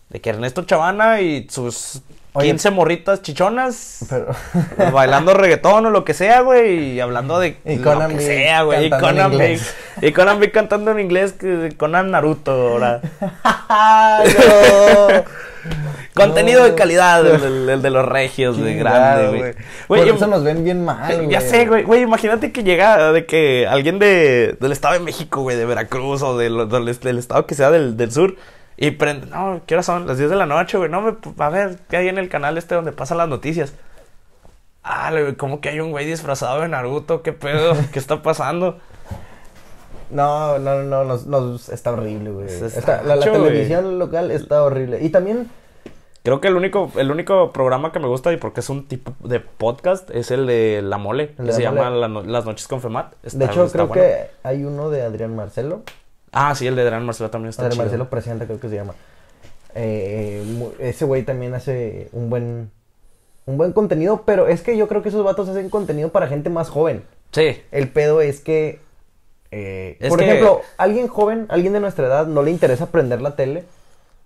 De 0.09 0.21
que 0.21 0.29
Ernesto 0.29 0.61
Chavana 0.63 1.21
y 1.21 1.47
sus 1.49 2.03
Oye. 2.35 2.47
15 2.47 2.71
morritas 2.71 3.21
chichonas 3.21 3.99
Pero. 4.09 4.25
bailando 4.91 5.35
reggaetón 5.35 5.85
o 5.85 5.89
lo 5.91 6.03
que 6.03 6.15
sea, 6.15 6.41
güey, 6.41 6.93
y 6.93 6.99
hablando 6.99 7.39
de 7.39 7.57
Y 7.63 7.75
lo 7.77 7.83
Conan 7.83 8.11
que 8.17 8.21
sea, 8.21 8.63
güey, 8.63 8.87
y 8.87 8.89
Conan 8.89 9.33
inglés. 9.33 9.75
y 10.01 10.11
Conan 10.11 10.39
Big 10.39 10.51
cantando 10.51 10.89
en 10.91 10.99
inglés, 10.99 11.33
que 11.33 11.73
Conan 11.77 12.09
Naruto, 12.11 12.51
ahora. 12.51 13.01
Contenido 16.13 16.59
No. 16.61 16.65
de 16.65 16.75
calidad, 16.75 17.25
el, 17.25 17.43
el- 17.43 17.69
el 17.69 17.81
de 17.81 17.89
los 17.89 18.05
regios, 18.05 18.57
de 18.61 18.75
grande, 18.75 19.27
güey. 19.37 19.53
Por 19.87 19.97
Güey, 19.99 20.09
eso 20.09 20.27
nos 20.27 20.43
ven 20.43 20.63
bien 20.63 20.83
mal, 20.83 21.15
güey. 21.15 21.29
ya 21.29 21.41
sé, 21.41 21.65
güey, 21.65 21.83
güey, 21.83 22.01
imagínate 22.01 22.51
que 22.51 22.63
llega 22.63 23.11
de 23.13 23.25
que 23.25 23.65
alguien 23.67 23.97
de, 23.99 24.57
del 24.59 24.71
estado 24.71 24.93
de 24.95 24.99
México, 24.99 25.41
güey, 25.41 25.55
de 25.57 25.65
Veracruz 25.65 26.21
o 26.21 26.37
del, 26.37 26.69
del, 26.69 26.99
del 26.99 27.17
estado 27.17 27.45
que 27.47 27.55
sea 27.55 27.71
del, 27.71 27.95
del 27.97 28.11
sur, 28.11 28.35
y 28.77 28.91
prende, 28.91 29.27
no, 29.27 29.61
¿qué 29.65 29.75
hora 29.75 29.83
son? 29.83 30.07
Las 30.07 30.17
10 30.17 30.29
de 30.29 30.35
la 30.35 30.45
noche, 30.45 30.77
güey, 30.77 30.89
no, 30.89 31.01
me, 31.01 31.15
a 31.37 31.49
ver, 31.49 31.77
¿qué 31.89 31.97
hay 31.97 32.07
en 32.07 32.17
el 32.17 32.29
canal 32.29 32.57
este 32.57 32.75
donde 32.75 32.91
pasan 32.91 33.17
las 33.17 33.29
noticias? 33.29 33.73
Ah, 34.83 35.09
güey, 35.11 35.35
¿cómo 35.35 35.61
que 35.61 35.69
hay 35.69 35.79
un 35.79 35.91
güey 35.91 36.05
disfrazado 36.05 36.61
de 36.61 36.67
Naruto? 36.67 37.21
¿Qué 37.21 37.33
pedo? 37.33 37.73
¿Qué 37.93 37.99
está 37.99 38.21
pasando? 38.21 38.79
No, 40.09 40.59
no, 40.59 40.83
no, 40.83 41.03
nos, 41.05 41.25
nos- 41.25 41.69
está 41.69 41.91
horrible, 41.91 42.29
güey. 42.31 42.47
Está 42.47 42.65
Está- 42.67 42.97
la, 43.03 43.15
la 43.15 43.25
gacho, 43.25 43.31
güey. 43.31 43.43
televisión 43.45 43.97
local 43.99 44.29
está 44.31 44.63
horrible. 44.63 44.99
Y 45.01 45.09
también, 45.09 45.49
Creo 46.23 46.39
que 46.39 46.47
el 46.47 46.55
único, 46.55 46.89
el 46.95 47.11
único 47.11 47.51
programa 47.51 47.91
que 47.91 47.99
me 47.99 48.07
gusta 48.07 48.31
y 48.31 48.37
porque 48.37 48.61
es 48.61 48.69
un 48.69 48.87
tipo 48.87 49.13
de 49.27 49.41
podcast 49.41 50.09
es 50.11 50.31
el 50.31 50.47
de 50.47 50.81
La 50.81 50.97
Mole, 50.97 51.33
que 51.35 51.51
se 51.51 51.59
La 51.63 51.71
llama. 51.71 51.89
La 51.89 52.07
no- 52.07 52.23
Las 52.23 52.45
Noches 52.45 52.65
con 52.69 52.79
Femat. 52.81 53.13
Está- 53.23 53.39
de 53.39 53.45
hecho, 53.45 53.69
creo 53.69 53.87
bueno. 53.87 54.01
que 54.01 54.27
hay 54.43 54.63
uno 54.63 54.89
de 54.89 55.01
Adrián 55.01 55.35
Marcelo. 55.35 55.81
Ah, 56.33 56.53
sí, 56.55 56.67
el 56.67 56.75
de 56.75 56.81
Adrián 56.81 57.05
Marcelo 57.05 57.29
también 57.29 57.49
está 57.51 57.61
Adrián 57.63 57.73
chido. 57.75 57.83
Marcelo 57.85 58.09
Presenta, 58.09 58.45
creo 58.45 58.59
que 58.59 58.67
se 58.69 58.75
llama. 58.75 58.95
Eh, 59.75 60.43
ese 60.79 61.05
güey 61.05 61.23
también 61.23 61.53
hace 61.53 62.09
un 62.11 62.29
buen, 62.29 62.71
un 63.45 63.57
buen 63.57 63.71
contenido, 63.73 64.23
pero 64.25 64.47
es 64.47 64.61
que 64.61 64.77
yo 64.77 64.87
creo 64.87 65.01
que 65.01 65.09
esos 65.09 65.23
vatos 65.23 65.49
hacen 65.49 65.69
contenido 65.69 66.09
para 66.09 66.27
gente 66.27 66.49
más 66.49 66.69
joven. 66.69 67.03
Sí, 67.31 67.61
El 67.71 67.89
pedo 67.89 68.21
es 68.21 68.39
que, 68.41 68.79
eh, 69.51 69.97
Es 69.99 70.09
por 70.09 70.19
que- 70.19 70.25
ejemplo, 70.25 70.61
alguien 70.77 71.07
joven, 71.07 71.47
alguien 71.49 71.73
de 71.73 71.79
nuestra 71.79 72.05
edad, 72.07 72.27
no 72.27 72.43
le 72.43 72.51
interesa 72.51 72.87
prender 72.91 73.21
la 73.21 73.35
tele 73.35 73.63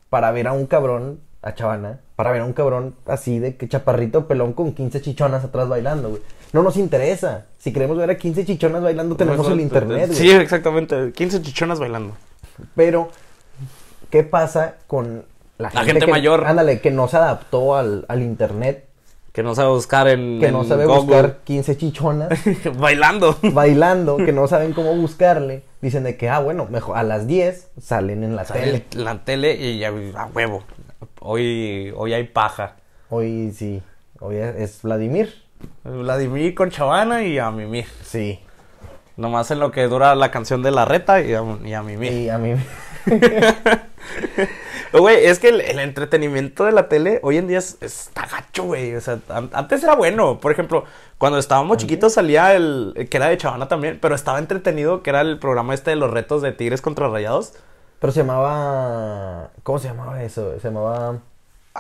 para 0.10 0.32
ver 0.32 0.48
a 0.48 0.52
un 0.54 0.65
cabrón, 0.65 1.20
a 1.41 1.54
Chavana, 1.54 2.00
para 2.17 2.32
ver 2.32 2.41
a 2.41 2.46
un 2.46 2.54
cabrón 2.54 2.96
así 3.06 3.39
de 3.39 3.56
que 3.56 3.67
chaparrito 3.70 4.28
pelón 4.28 4.52
con 4.54 4.74
15 4.74 5.02
chichonas 5.02 5.43
atrás 5.46 5.70
bailando, 5.70 6.10
güey. 6.10 6.22
No 6.53 6.63
nos 6.63 6.77
interesa. 6.77 7.45
Si 7.57 7.73
queremos 7.73 7.97
ver 7.97 8.10
a 8.10 8.17
15 8.17 8.45
chichonas 8.45 8.81
bailando, 8.81 9.15
tenemos 9.15 9.49
el 9.49 9.60
internet, 9.60 10.07
güey. 10.07 10.17
Sí, 10.19 10.31
exactamente. 10.31 11.12
15 11.12 11.41
chichonas 11.41 11.79
bailando. 11.79 12.13
Pero, 12.75 13.10
¿qué 14.10 14.23
pasa 14.23 14.75
con 14.88 15.25
la 15.57 15.69
gente, 15.71 15.86
gente 15.88 16.05
que- 16.05 16.12
mayor. 16.12 16.45
Ándale, 16.45 16.79
que 16.81 16.91
no 16.91 17.07
se 17.07 17.17
adaptó 17.17 17.75
al, 17.75 18.05
al 18.07 18.21
internet, 18.21 18.86
Que 19.33 19.43
no 19.43 19.53
sabe 19.53 19.69
buscar 19.69 20.07
en. 20.07 20.39
que 20.39 20.47
en 20.47 20.53
no 20.53 20.63
sabe 20.63 20.86
Google. 20.86 21.01
buscar 21.01 21.38
15 21.43 21.77
chichonas. 21.77 22.29
bailando. 22.79 23.38
bailando, 23.53 24.17
que 24.17 24.31
no 24.31 24.47
saben 24.47 24.73
cómo 24.73 24.95
buscarle, 24.95 25.63
dicen 25.81 26.03
de 26.03 26.15
que, 26.17 26.29
ah, 26.29 26.39
bueno, 26.39 26.65
mejor 26.69 26.97
a 26.97 27.03
las 27.03 27.27
10 27.27 27.69
salen 27.81 28.23
en 28.23 28.36
la 28.36 28.45
Sale 28.45 28.79
tele. 28.79 29.03
la 29.03 29.23
tele 29.23 29.53
y 29.55 29.79
ya, 29.79 29.89
a 30.15 30.25
huevo. 30.27 30.63
Hoy, 31.19 31.93
hoy 31.95 32.13
hay 32.13 32.23
paja. 32.23 32.77
Hoy 33.10 33.51
sí, 33.55 33.81
hoy 34.19 34.38
es 34.38 34.81
Vladimir. 34.81 35.33
Vladimir 35.84 36.54
con 36.56 36.70
Chavana 36.70 37.24
y 37.24 37.39
a 37.39 37.50
Mimir. 37.52 37.86
Sí. 38.04 38.39
Nomás 39.15 39.50
en 39.52 39.60
lo 39.60 39.72
que 39.72 39.88
dura 39.88 40.13
la 40.15 40.30
canción 40.32 40.62
de 40.62 40.72
la 40.72 40.86
reta 40.86 41.22
y 41.22 41.34
a, 41.34 41.41
y 41.63 41.74
a 41.74 41.82
Mimir. 41.84 42.12
Y 42.12 42.30
a 42.30 42.38
mí, 42.38 42.56
Güey, 44.93 45.26
es 45.26 45.39
que 45.39 45.50
el, 45.50 45.62
el 45.62 45.80
entretenimiento 45.80 46.63
de 46.65 46.72
la 46.72 46.88
tele 46.88 47.20
hoy 47.24 47.38
en 47.38 47.48
día 47.48 47.58
es, 47.58 47.78
está 47.82 48.26
gacho, 48.26 48.63
güey. 48.63 48.96
O 48.96 49.02
sea, 49.02 49.20
an- 49.30 49.50
antes 49.54 49.84
era 49.84 49.96
bueno. 49.96 50.39
Por 50.39 50.52
ejemplo, 50.52 50.86
cuando 51.17 51.39
estábamos 51.39 51.78
chiquitos 51.78 52.13
salía 52.13 52.56
el, 52.56 52.93
el 52.96 53.10
que 53.10 53.17
era 53.17 53.28
de 53.28 53.38
Chavana 53.38 53.67
también, 53.67 54.00
pero 54.02 54.15
estaba 54.15 54.39
entretenido, 54.39 55.04
que 55.04 55.10
era 55.10 55.22
el 55.22 55.39
programa 55.39 55.74
este 55.74 55.89
de 55.91 55.98
los 55.98 56.10
retos 56.12 56.41
de 56.41 56.52
Tigres 56.54 56.82
contra 56.82 57.10
Rayados. 57.10 57.54
pero 58.00 58.13
se 58.13 58.22
llamaba, 58.22 59.50
¿cómo 59.63 59.80
se 59.80 59.89
llamaba 59.89 60.24
eso? 60.24 60.54
Se 60.60 60.67
llamaba, 60.70 61.17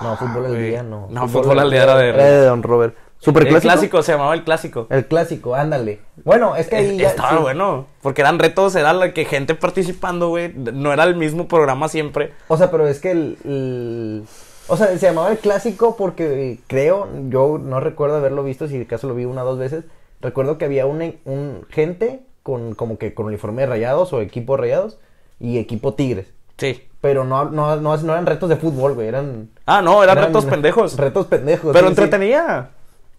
No, 0.01 0.17
fútbol 0.17 0.45
al 0.47 0.57
día 0.61 0.83
no. 0.83 1.07
No, 1.09 1.27
fútbol 1.29 1.59
al 1.59 1.71
día 1.71 1.83
era 1.83 1.95
de- 1.97 2.11
de 2.11 2.45
Don 2.45 2.61
Robert. 2.63 2.95
El 3.19 3.23
Superclásico. 3.23 3.61
clásico 3.73 4.03
se 4.03 4.11
llamaba 4.11 4.33
el 4.35 4.43
clásico. 4.43 4.87
El 4.89 5.05
clásico, 5.07 5.55
ándale. 5.55 5.99
Bueno, 6.23 6.55
es 6.55 6.67
que 6.67 6.75
ahí 6.77 6.97
ya. 6.97 7.09
Estaba 7.09 7.31
sí. 7.31 7.37
bueno. 7.41 7.87
Porque 8.01 8.21
eran 8.21 8.37
retos, 8.39 8.75
era 8.75 8.93
la 8.93 9.11
que 9.13 9.25
gente 9.25 9.55
participando, 9.55 10.29
güey. 10.29 10.53
No 10.53 10.93
era 10.93 11.03
el 11.03 11.15
mismo 11.15 11.47
programa 11.47 11.89
siempre. 11.89 12.31
O 12.47 12.57
sea, 12.57 12.69
pero 12.71 12.87
es 12.87 12.99
que 12.99 13.11
el, 13.11 13.37
el- 13.43 14.23
O 14.67 14.77
sea, 14.77 14.87
se 14.87 14.99
llamaba 15.07 15.31
el 15.31 15.39
clásico 15.39 15.95
porque 15.97 16.59
creo, 16.67 17.07
yo 17.29 17.57
no 17.57 17.79
recuerdo 17.79 18.17
haberlo 18.17 18.43
visto, 18.43 18.67
si 18.67 18.81
acaso 18.81 19.07
lo 19.07 19.15
vi 19.15 19.25
una 19.25 19.43
o 19.43 19.47
dos 19.47 19.57
veces. 19.57 19.85
Recuerdo 20.21 20.57
que 20.57 20.65
había 20.65 20.85
un, 20.85 21.15
un 21.25 21.65
gente 21.69 22.21
con 22.43 22.75
como 22.75 22.97
que 22.97 23.13
con 23.13 23.25
uniforme 23.25 23.63
de 23.63 23.67
rayados 23.67 24.13
o 24.13 24.21
equipo 24.21 24.57
rayados 24.57 24.99
y 25.39 25.57
equipo 25.57 25.95
tigres. 25.95 26.27
Sí. 26.57 26.83
Pero 27.01 27.23
no, 27.23 27.45
no, 27.45 27.75
no, 27.77 27.97
no 27.97 28.11
eran 28.13 28.25
retos 28.25 28.49
de 28.49 28.55
fútbol, 28.57 28.95
güey, 28.95 29.07
eran... 29.07 29.49
Ah, 29.67 29.81
no, 29.83 30.03
eran, 30.03 30.17
retos 30.17 30.45
pendejos. 30.45 30.97
Retos 30.97 31.27
pendejos. 31.27 31.71
Pero 31.73 31.89
sí, 31.89 31.95
sí. 31.95 32.01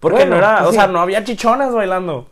Porque 0.00 0.16
Bueno, 0.18 0.32
no 0.32 0.36
era, 0.38 0.66
o 0.66 0.70
sí. 0.70 0.76
sea, 0.76 0.86
no 0.86 1.00
había 1.00 1.24
chichonas 1.24 1.72
bailando. 1.74 2.28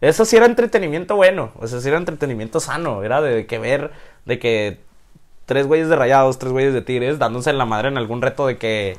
Eso 0.00 0.24
sí 0.24 0.36
era 0.36 0.46
entretenimiento 0.46 1.16
bueno. 1.16 1.52
O 1.58 1.66
sea, 1.66 1.80
sí 1.80 1.88
era 1.88 1.98
entretenimiento 1.98 2.60
sano. 2.60 3.02
Era 3.02 3.20
de 3.20 3.46
que 3.46 3.58
ver, 3.58 3.90
de 4.24 4.38
que 4.38 4.80
tres 5.46 5.66
güeyes 5.66 5.88
de 5.88 5.96
rayados, 5.96 6.38
tres 6.38 6.52
güeyes 6.52 6.72
de 6.72 6.80
tigres, 6.82 7.18
dándose 7.18 7.50
en 7.50 7.58
la 7.58 7.66
madre 7.66 7.88
en 7.88 7.98
algún 7.98 8.22
reto 8.22 8.46
de 8.46 8.56
que, 8.56 8.96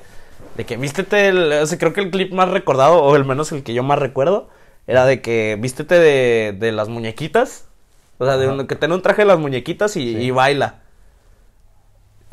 de 0.57 0.65
que 0.65 0.77
vístete, 0.77 1.29
el- 1.29 1.51
o 1.53 1.65
sea, 1.65 1.77
creo 1.79 1.93
que 1.93 2.01
el 2.01 2.11
clip 2.11 2.31
más 2.33 2.49
recordado, 2.49 3.01
o 3.01 3.15
al 3.15 3.25
menos 3.25 3.51
el 3.51 3.63
que 3.63 3.73
yo 3.73 3.81
más 3.83 3.97
recuerdo, 3.97 4.49
era 4.85 5.05
de 5.05 5.21
que 5.21 5.57
vístete 5.59 5.95
de, 5.97 6.55
de 6.59 6.71
las 6.71 6.89
muñequitas. 6.89 7.65
O 8.19 8.25
sea, 8.25 8.37
de 8.37 8.47
Ajá. 8.47 8.67
que 8.67 8.75
ten 8.75 8.91
un 8.91 9.01
traje 9.01 9.23
de 9.23 9.27
las 9.27 9.39
muñequitas 9.39 9.95
y, 9.97 10.13
Sí. 10.13 10.17
y 10.21 10.29
baila. 10.31 10.80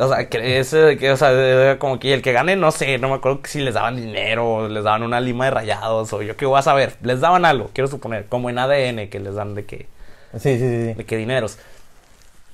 O 0.00 0.08
sea, 0.08 0.28
que 0.28 0.58
ese, 0.60 0.96
que, 0.96 1.10
o 1.10 1.16
sea, 1.16 1.76
como 1.80 1.98
que 1.98 2.14
el 2.14 2.22
que 2.22 2.32
gane, 2.32 2.54
no 2.54 2.70
sé, 2.70 2.98
no 2.98 3.08
me 3.08 3.14
acuerdo 3.16 3.42
que 3.42 3.50
si 3.50 3.60
les 3.60 3.74
daban 3.74 3.96
dinero, 3.96 4.48
o 4.48 4.68
les 4.68 4.84
daban 4.84 5.02
una 5.02 5.20
lima 5.20 5.46
de 5.46 5.50
rayados, 5.50 6.12
o 6.12 6.22
yo 6.22 6.36
qué 6.36 6.46
voy 6.46 6.56
a 6.58 6.62
saber, 6.62 6.96
les 7.02 7.20
daban 7.20 7.44
algo, 7.44 7.70
quiero 7.74 7.88
suponer, 7.88 8.26
como 8.26 8.48
en 8.48 8.58
ADN, 8.60 9.08
que 9.10 9.18
les 9.18 9.34
dan 9.34 9.54
de 9.56 9.64
que, 9.66 9.88
Sí, 10.34 10.38
sí, 10.40 10.58
sí. 10.58 10.86
sí. 10.88 10.94
de 10.94 11.04
que 11.04 11.16
dineros. 11.16 11.58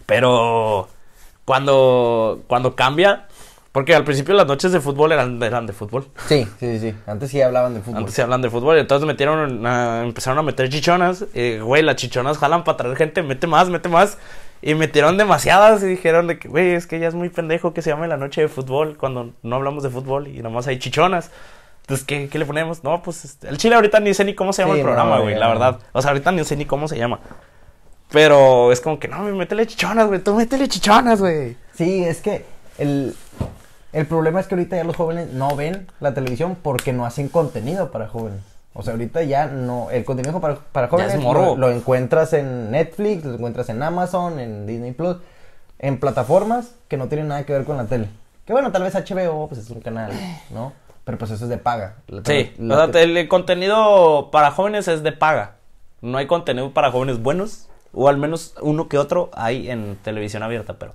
Pero 0.07 0.89
cuando, 1.45 2.43
cuando 2.47 2.75
cambia, 2.77 3.27
porque 3.73 3.95
al 3.95 4.05
principio 4.05 4.35
las 4.35 4.47
noches 4.47 4.73
de 4.73 4.81
fútbol 4.81 5.13
eran, 5.13 5.43
eran 5.43 5.67
de 5.67 5.73
fútbol. 5.73 6.07
Sí, 6.27 6.47
sí, 6.61 6.79
sí. 6.79 6.95
Antes 7.07 7.31
sí 7.31 7.43
hablaban 7.43 7.75
de 7.75 7.81
fútbol. 7.81 7.99
Antes 7.99 8.15
se 8.15 8.23
hablan 8.23 8.41
de 8.43 8.51
fútbol, 8.51 8.77
y 8.77 8.81
entonces 8.81 9.07
metieron, 9.07 9.67
a- 9.67 10.03
empezaron 10.05 10.39
a 10.39 10.43
meter 10.43 10.69
chichonas. 10.69 11.25
Y, 11.35 11.59
güey, 11.59 11.83
las 11.83 11.97
chichonas 11.97 12.39
jalan 12.39 12.65
para 12.65 12.77
traer 12.79 12.97
gente, 12.97 13.23
mete 13.23 13.47
más, 13.47 13.69
mete 13.69 13.89
más. 13.89 14.19
Y 14.63 14.75
metieron 14.75 15.19
demasiadas 15.19 15.83
y 15.83 15.87
dijeron 15.87 16.27
de 16.27 16.39
que, 16.39 16.49
güey, 16.49 16.71
es 16.71 16.87
que 16.87 16.99
ya 16.99 17.09
es 17.09 17.15
muy 17.15 17.29
pendejo 17.29 17.75
que 17.75 17.83
se 17.83 17.91
llame 17.91 18.09
la 18.09 18.17
noche 18.17 18.41
de 18.41 18.49
fútbol 18.49 18.97
cuando 18.97 19.33
no 19.43 19.57
hablamos 19.57 19.83
de 19.83 19.91
fútbol 19.91 20.29
y 20.29 20.41
nomás 20.41 20.67
hay 20.67 20.79
chichonas. 20.79 21.31
Entonces, 21.83 22.07
¿qué, 22.07 22.29
qué 22.31 22.39
le 22.39 22.47
ponemos? 22.47 22.83
No, 22.83 23.03
pues 23.03 23.27
este, 23.27 23.49
el 23.49 23.59
chile 23.59 23.75
ahorita 23.75 24.01
ni 24.01 24.15
sé 24.15 24.25
ni 24.25 24.35
cómo 24.35 24.55
se 24.55 24.63
llama 24.63 24.75
Sí, 24.75 24.81
el 24.81 24.87
programa, 24.87 25.19
güey, 25.19 25.35
la 25.35 25.49
verdad. 25.49 25.81
O 25.93 26.01
sea, 26.01 26.13
ahorita 26.13 26.33
ni 26.33 26.43
sé 26.45 26.57
ni 26.57 26.65
cómo 26.65 26.89
se 26.89 26.97
llama. 26.97 27.21
Pero 28.11 28.73
es 28.73 28.81
como 28.81 28.99
que, 28.99 29.07
no, 29.07 29.19
métele 29.25 29.67
chichonas, 29.67 30.07
güey, 30.07 30.21
tú 30.21 30.35
métele 30.35 30.67
chichonas, 30.67 31.21
güey. 31.21 31.59
Sí, 31.75 32.03
es 32.03 32.23
que 32.23 32.47
el, 32.79 33.15
el 33.93 34.07
problema 34.07 34.41
es 34.41 34.47
que 34.47 34.55
ahorita 34.55 34.77
ya 34.77 34.85
los 34.85 34.97
jóvenes 34.97 35.31
no 35.33 35.55
ven 35.57 35.89
la 36.01 36.15
televisión 36.15 36.57
porque 36.63 36.95
no 36.95 37.05
hacen 37.05 37.29
contenido 37.29 37.91
para 37.91 38.09
jóvenes. 38.09 38.41
O 38.75 38.83
sea, 38.83 38.93
ahorita 38.95 39.23
ya 39.23 39.47
no, 39.47 39.91
el 39.91 40.05
contenido 40.05 40.41
para, 40.41 40.57
para 40.57 40.89
jóvenes 40.89 41.15
es 41.15 41.21
morbo. 41.21 41.55
lo, 41.57 41.69
lo 41.69 41.71
encuentras 41.71 42.33
en 42.33 42.71
Netflix, 42.73 43.25
lo 43.25 43.35
encuentras 43.35 43.69
en 43.69 43.83
Amazon, 43.83 44.39
en 44.41 44.67
Disney 44.67 44.93
Plus, 44.93 45.17
en 45.79 45.99
plataformas 46.01 46.75
que 46.89 46.97
no 46.97 47.07
tienen 47.09 47.29
nada 47.29 47.45
que 47.45 47.53
ver 47.53 47.65
con 47.65 47.77
la 47.77 47.85
tele. 47.87 48.09
Que 48.45 48.53
bueno, 48.53 48.73
tal 48.73 48.83
vez 48.83 48.95
HBO, 48.95 49.49
pues 49.49 49.61
es 49.61 49.71
un 49.71 49.81
canal, 49.81 50.13
¿no? 50.51 50.73
Pero 51.05 51.19
pues 51.19 51.31
eso 51.31 51.45
es 51.45 51.51
de 51.51 51.57
paga. 51.59 51.97
La 52.09 52.19
Sí, 52.19 52.25
tele- 52.25 52.53
la 52.59 52.75
o 52.75 52.79
sea, 52.79 52.91
te- 52.91 53.03
el 53.05 53.29
contenido 53.29 54.31
para 54.33 54.51
jóvenes 54.51 54.89
es 54.89 55.03
de 55.03 55.13
paga. 55.13 55.57
No 56.01 56.19
hay 56.19 56.27
contenido 56.27 56.73
para 56.75 56.91
jóvenes 56.91 57.23
buenos, 57.23 57.69
o 57.93 58.09
al 58.09 58.17
menos 58.19 58.55
uno 58.61 58.89
que 58.89 58.99
otro 58.99 59.31
hay 59.35 59.71
en 59.71 59.97
televisión 60.03 60.43
abierta, 60.43 60.75
pero 60.81 60.93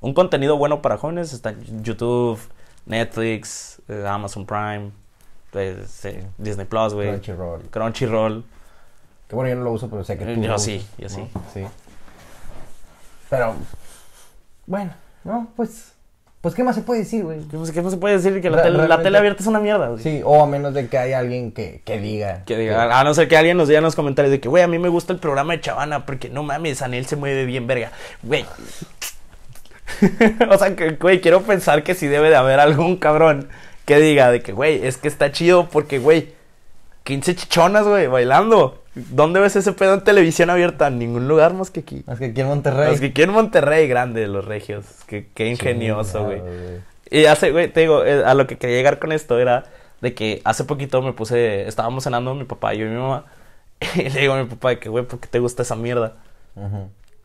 un 0.00 0.14
contenido 0.14 0.56
bueno 0.56 0.80
para 0.80 0.96
jóvenes 0.96 1.32
está 1.34 1.50
en 1.50 1.84
YouTube, 1.84 2.40
Netflix, 2.86 3.80
eh, 3.88 4.04
Amazon 4.08 4.46
Prime, 4.46 4.90
eh, 5.54 6.26
Disney 6.38 6.66
Plus, 6.66 6.94
güey. 6.94 7.08
Crunchyroll. 7.08 7.62
Crunchyroll. 7.70 8.44
Que 9.28 9.34
bueno, 9.36 9.50
yo 9.50 9.56
no 9.56 9.64
lo 9.64 9.72
uso, 9.72 9.88
pero 9.88 10.02
sé 10.04 10.18
que 10.18 10.24
Eh, 10.24 10.34
tú 10.34 10.42
yo 10.42 10.48
lo 10.48 10.58
sí, 10.58 10.76
usas, 10.98 11.14
yo 11.14 11.18
¿no? 11.18 11.28
sí. 11.54 11.66
Pero, 13.28 13.54
bueno, 14.66 14.92
no, 15.22 15.48
pues, 15.54 15.92
pues, 16.40 16.54
¿qué 16.54 16.64
más 16.64 16.74
se 16.74 16.82
puede 16.82 17.00
decir, 17.00 17.22
güey? 17.24 17.40
¿Qué, 17.48 17.56
más- 17.56 17.70
qué 17.70 17.80
más 17.82 17.92
se 17.92 17.98
puede 17.98 18.16
decir? 18.16 18.40
Que 18.40 18.50
la, 18.50 19.02
tele 19.02 19.18
abierta 19.18 19.40
es 19.42 19.46
una 19.46 19.60
mierda, 19.60 19.88
güey. 19.88 20.02
Sí, 20.02 20.20
o 20.24 20.42
a 20.42 20.46
menos 20.46 20.74
de 20.74 20.88
que 20.88 20.98
haya 20.98 21.18
alguien 21.20 21.52
que, 21.52 21.80
que 21.84 22.00
diga. 22.00 22.42
Que 22.44 22.56
diga, 22.56 22.98
a 22.98 23.04
no 23.04 23.14
ser 23.14 23.28
que 23.28 23.36
alguien 23.36 23.56
nos 23.56 23.68
diga 23.68 23.78
en 23.78 23.84
los 23.84 23.94
comentarios 23.94 24.32
de 24.32 24.40
que, 24.40 24.48
güey, 24.48 24.62
a 24.64 24.66
mí 24.68 24.78
me 24.80 24.88
gusta 24.88 25.12
el 25.12 25.20
programa 25.20 25.52
de 25.52 25.60
Chavana 25.60 26.06
porque 26.06 26.28
no 26.28 26.42
mames, 26.42 26.82
Anel 26.82 27.06
se 27.06 27.14
mueve 27.16 27.44
bien, 27.44 27.66
verga. 27.68 27.92
Güey. 28.24 28.44
o 30.50 30.58
sea, 30.58 30.74
que, 30.74 30.90
güey, 30.92 31.20
quiero 31.20 31.42
pensar 31.42 31.82
que 31.82 31.94
sí 31.94 32.06
debe 32.08 32.30
de 32.30 32.36
haber 32.36 32.58
algún 32.58 32.96
cabrón 32.96 33.48
que 33.84 33.98
diga 33.98 34.30
de 34.30 34.42
que, 34.42 34.52
güey, 34.52 34.86
es 34.86 34.96
que 34.96 35.08
está 35.08 35.32
chido 35.32 35.68
porque, 35.68 35.98
güey, 35.98 36.32
15 37.04 37.34
chichonas, 37.34 37.86
güey, 37.86 38.06
bailando. 38.06 38.82
¿Dónde 38.94 39.40
ves 39.40 39.56
ese 39.56 39.72
pedo 39.72 39.94
en 39.94 40.02
televisión 40.02 40.50
abierta? 40.50 40.88
En 40.88 40.98
ningún 40.98 41.28
lugar 41.28 41.54
más 41.54 41.70
que 41.70 41.80
aquí. 41.80 42.04
Es 42.10 42.18
que 42.18 42.26
aquí 42.26 42.40
en 42.40 42.48
Monterrey. 42.48 42.92
Es 42.92 43.00
que 43.00 43.06
aquí 43.06 43.22
en 43.22 43.30
Monterrey, 43.30 43.88
grande, 43.88 44.26
los 44.26 44.44
regios. 44.44 44.84
Qué, 45.06 45.28
qué 45.34 45.46
ingenioso, 45.46 46.24
güey. 46.24 46.42
Y 47.10 47.24
hace, 47.26 47.50
güey, 47.50 47.72
te 47.72 47.80
digo, 47.80 48.04
eh, 48.04 48.24
a 48.24 48.34
lo 48.34 48.46
que 48.46 48.56
quería 48.56 48.76
llegar 48.76 48.98
con 48.98 49.12
esto 49.12 49.38
era 49.38 49.64
de 50.00 50.14
que 50.14 50.40
hace 50.44 50.64
poquito 50.64 51.02
me 51.02 51.12
puse, 51.12 51.66
estábamos 51.66 52.04
cenando 52.04 52.34
mi 52.34 52.44
papá, 52.44 52.72
yo 52.74 52.86
y 52.86 52.88
mi 52.88 52.96
mamá, 52.96 53.26
y 53.96 54.08
le 54.08 54.20
digo 54.20 54.34
a 54.34 54.42
mi 54.42 54.48
papá 54.48 54.70
de 54.70 54.78
que, 54.78 54.88
güey, 54.88 55.04
¿por 55.04 55.20
qué 55.20 55.28
te 55.28 55.38
gusta 55.38 55.62
esa 55.62 55.76
mierda? 55.76 56.14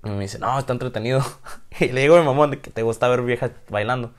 Y 0.03 0.09
me 0.09 0.21
dice, 0.21 0.39
no, 0.39 0.57
está 0.57 0.73
entretenido. 0.73 1.23
Y 1.79 1.89
le 1.89 2.01
digo 2.01 2.15
a 2.15 2.19
mi 2.19 2.25
mamá 2.25 2.47
de 2.47 2.59
que 2.59 2.71
te 2.71 2.83
gusta 2.83 3.07
ver 3.09 3.21
viejas 3.21 3.51
bailando. 3.69 4.11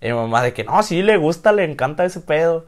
Y 0.00 0.06
mi 0.08 0.12
mamá 0.14 0.42
de 0.42 0.52
que, 0.52 0.64
no, 0.64 0.82
sí, 0.82 1.02
le 1.02 1.16
gusta, 1.16 1.52
le 1.52 1.64
encanta 1.64 2.04
ese 2.04 2.20
pedo. 2.20 2.66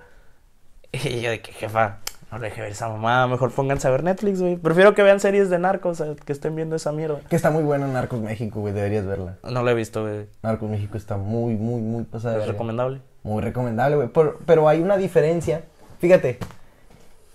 Y 0.92 1.20
yo 1.20 1.30
de 1.30 1.40
que, 1.40 1.52
jefa, 1.52 1.98
no 2.32 2.38
le 2.38 2.48
deje 2.48 2.60
ver 2.62 2.72
esa 2.72 2.88
mamá, 2.88 3.26
mejor 3.28 3.52
pónganse 3.52 3.86
a 3.86 3.90
ver 3.92 4.02
Netflix, 4.02 4.40
güey. 4.40 4.56
Prefiero 4.56 4.94
que 4.94 5.02
vean 5.02 5.20
series 5.20 5.50
de 5.50 5.58
narcos, 5.58 6.00
a 6.00 6.14
que 6.16 6.32
estén 6.32 6.56
viendo 6.56 6.74
esa 6.76 6.90
mierda. 6.92 7.20
Que 7.28 7.36
está 7.36 7.50
muy 7.50 7.62
buena 7.62 7.86
Narcos 7.86 8.20
México, 8.20 8.60
güey, 8.60 8.72
deberías 8.74 9.06
verla. 9.06 9.36
No 9.44 9.62
la 9.62 9.70
he 9.70 9.74
visto, 9.74 10.02
güey. 10.02 10.26
Narcos 10.42 10.68
México 10.68 10.96
está 10.96 11.16
muy, 11.16 11.54
muy, 11.54 11.80
muy 11.80 12.04
pasada. 12.04 12.38
Es 12.40 12.48
recomendable. 12.48 13.00
Muy 13.22 13.42
recomendable, 13.42 13.96
güey. 13.96 14.08
Por- 14.08 14.38
Pero 14.46 14.68
hay 14.68 14.80
una 14.80 14.96
diferencia. 14.96 15.62
Fíjate, 16.00 16.38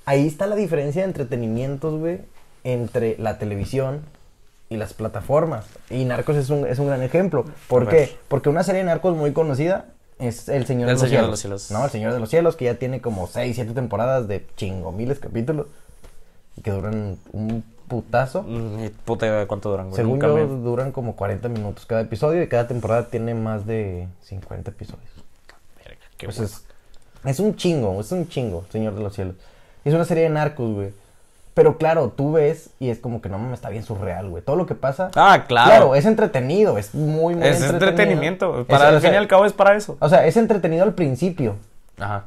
ahí 0.06 0.28
está 0.28 0.48
la 0.48 0.56
diferencia 0.56 1.02
de 1.04 1.08
entretenimientos, 1.08 1.98
güey, 2.00 2.22
entre 2.64 3.16
la 3.20 3.38
televisión 3.38 4.02
y 4.70 4.78
las 4.78 4.94
plataformas. 4.94 5.66
Y 5.90 6.06
Narcos 6.06 6.36
es 6.38 6.50
un, 6.50 6.66
es 6.66 6.80
un 6.80 6.88
gran 6.88 7.04
ejemplo. 7.04 7.46
¿Por 7.68 7.88
qué? 7.88 8.18
Porque 8.28 8.50
una 8.50 8.64
serie 8.64 8.80
de 8.80 8.86
Narcos 8.86 9.16
muy 9.16 9.32
conocida 9.34 9.86
es 10.20 10.50
El 10.50 10.66
Señor, 10.66 10.90
El 10.90 10.96
de, 10.96 11.02
los 11.02 11.10
Señor 11.10 11.10
de 11.10 11.10
Cielos. 11.10 11.30
los 11.30 11.40
Cielos. 11.40 11.72
No, 11.72 11.86
El 11.86 11.92
Señor 11.92 12.14
de 12.14 12.20
los 12.20 12.30
Cielos, 12.30 12.56
que 12.56 12.66
ya 12.66 12.76
tiene 12.76 13.02
como 13.02 13.28
6, 13.28 13.56
7 13.56 13.74
temporadas 13.74 14.28
de 14.28 14.46
chingo, 14.56 14.92
miles 14.92 15.20
capítulos. 15.20 15.68
Que 16.64 16.72
duran 16.72 17.18
un 17.34 17.64
putazo. 17.88 18.44
Mm, 18.44 18.88
puta 19.04 19.46
cuánto 19.48 19.70
duran, 19.70 19.88
güey. 19.90 19.96
Según 19.98 20.20
yo, 20.22 20.48
duran 20.48 20.92
como 20.92 21.16
40 21.16 21.50
minutos 21.50 21.86
cada 21.86 22.02
episodio 22.02 22.42
y 22.42 22.48
cada 22.48 22.68
temporada 22.68 23.08
tiene 23.08 23.34
más 23.34 23.66
de 23.66 24.08
50 24.24 24.72
episodios. 24.72 25.10
Verga, 25.84 26.00
qué 26.18 26.28
Pues 26.28 26.40
es, 26.40 26.64
es 27.26 27.40
un 27.40 27.56
chingo, 27.56 28.00
es 28.00 28.12
un 28.12 28.28
chingo, 28.28 28.66
Señor 28.72 28.96
de 28.96 29.04
los 29.04 29.14
Cielos. 29.14 29.36
Es 29.84 29.94
una 29.94 30.06
serie 30.06 30.24
de 30.24 30.30
narcos, 30.30 30.74
güey. 30.74 30.94
Pero 31.56 31.78
claro, 31.78 32.10
tú 32.16 32.34
ves 32.34 32.70
y 32.80 32.90
es 32.90 33.00
como 33.00 33.22
que 33.22 33.30
no 33.30 33.38
mames, 33.40 33.54
está 33.56 33.70
bien 33.70 33.82
surreal, 33.84 34.30
güey. 34.30 34.44
Todo 34.44 34.58
lo 34.58 34.66
que 34.68 34.76
pasa. 34.76 35.10
Ah, 35.16 35.46
claro. 35.48 35.70
Claro, 35.70 35.96
es 35.96 36.06
entretenido, 36.06 36.78
es 36.78 36.94
muy, 36.94 37.34
muy 37.36 37.48
es 37.48 37.56
entretenido. 37.62 37.74
entretenimiento. 37.90 38.60
Es- 38.62 38.66
Para 38.68 38.86
o 38.86 38.88
al 38.90 39.02
fin 39.02 39.14
y 39.14 39.16
al 39.16 39.28
cabo 39.28 39.46
es 39.46 39.54
para 39.54 39.74
eso. 39.76 39.96
O 40.00 40.10
sea, 40.10 40.26
es 40.28 40.36
entretenido 40.38 40.84
al 40.84 40.94
principio, 40.94 41.56
Ajá. 41.98 42.26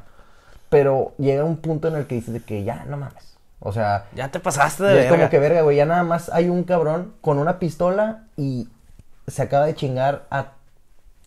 pero 0.69 1.13
llega 1.17 1.43
un 1.43 1.57
punto 1.57 1.87
en 1.87 1.95
el 1.95 2.07
que 2.07 2.15
dices 2.15 2.33
de 2.33 2.41
que 2.41 2.63
ya, 2.63 2.85
no 2.89 2.97
mames. 2.97 3.37
O 3.59 3.71
sea, 3.71 4.05
Ya 4.15 4.29
te 4.29 4.39
pasaste 4.39 4.83
de 4.83 5.05
es 5.05 5.11
como 5.11 5.29
que 5.29 5.37
verga, 5.37 5.61
güey. 5.61 5.77
Ya 5.77 5.85
nada 5.85 6.03
más 6.03 6.29
hay 6.29 6.49
un 6.49 6.63
cabrón 6.63 7.13
con 7.21 7.37
una 7.39 7.59
pistola 7.59 8.23
y 8.35 8.67
se 9.27 9.43
acaba 9.43 9.65
de 9.67 9.75
chingar 9.75 10.23
a 10.31 10.53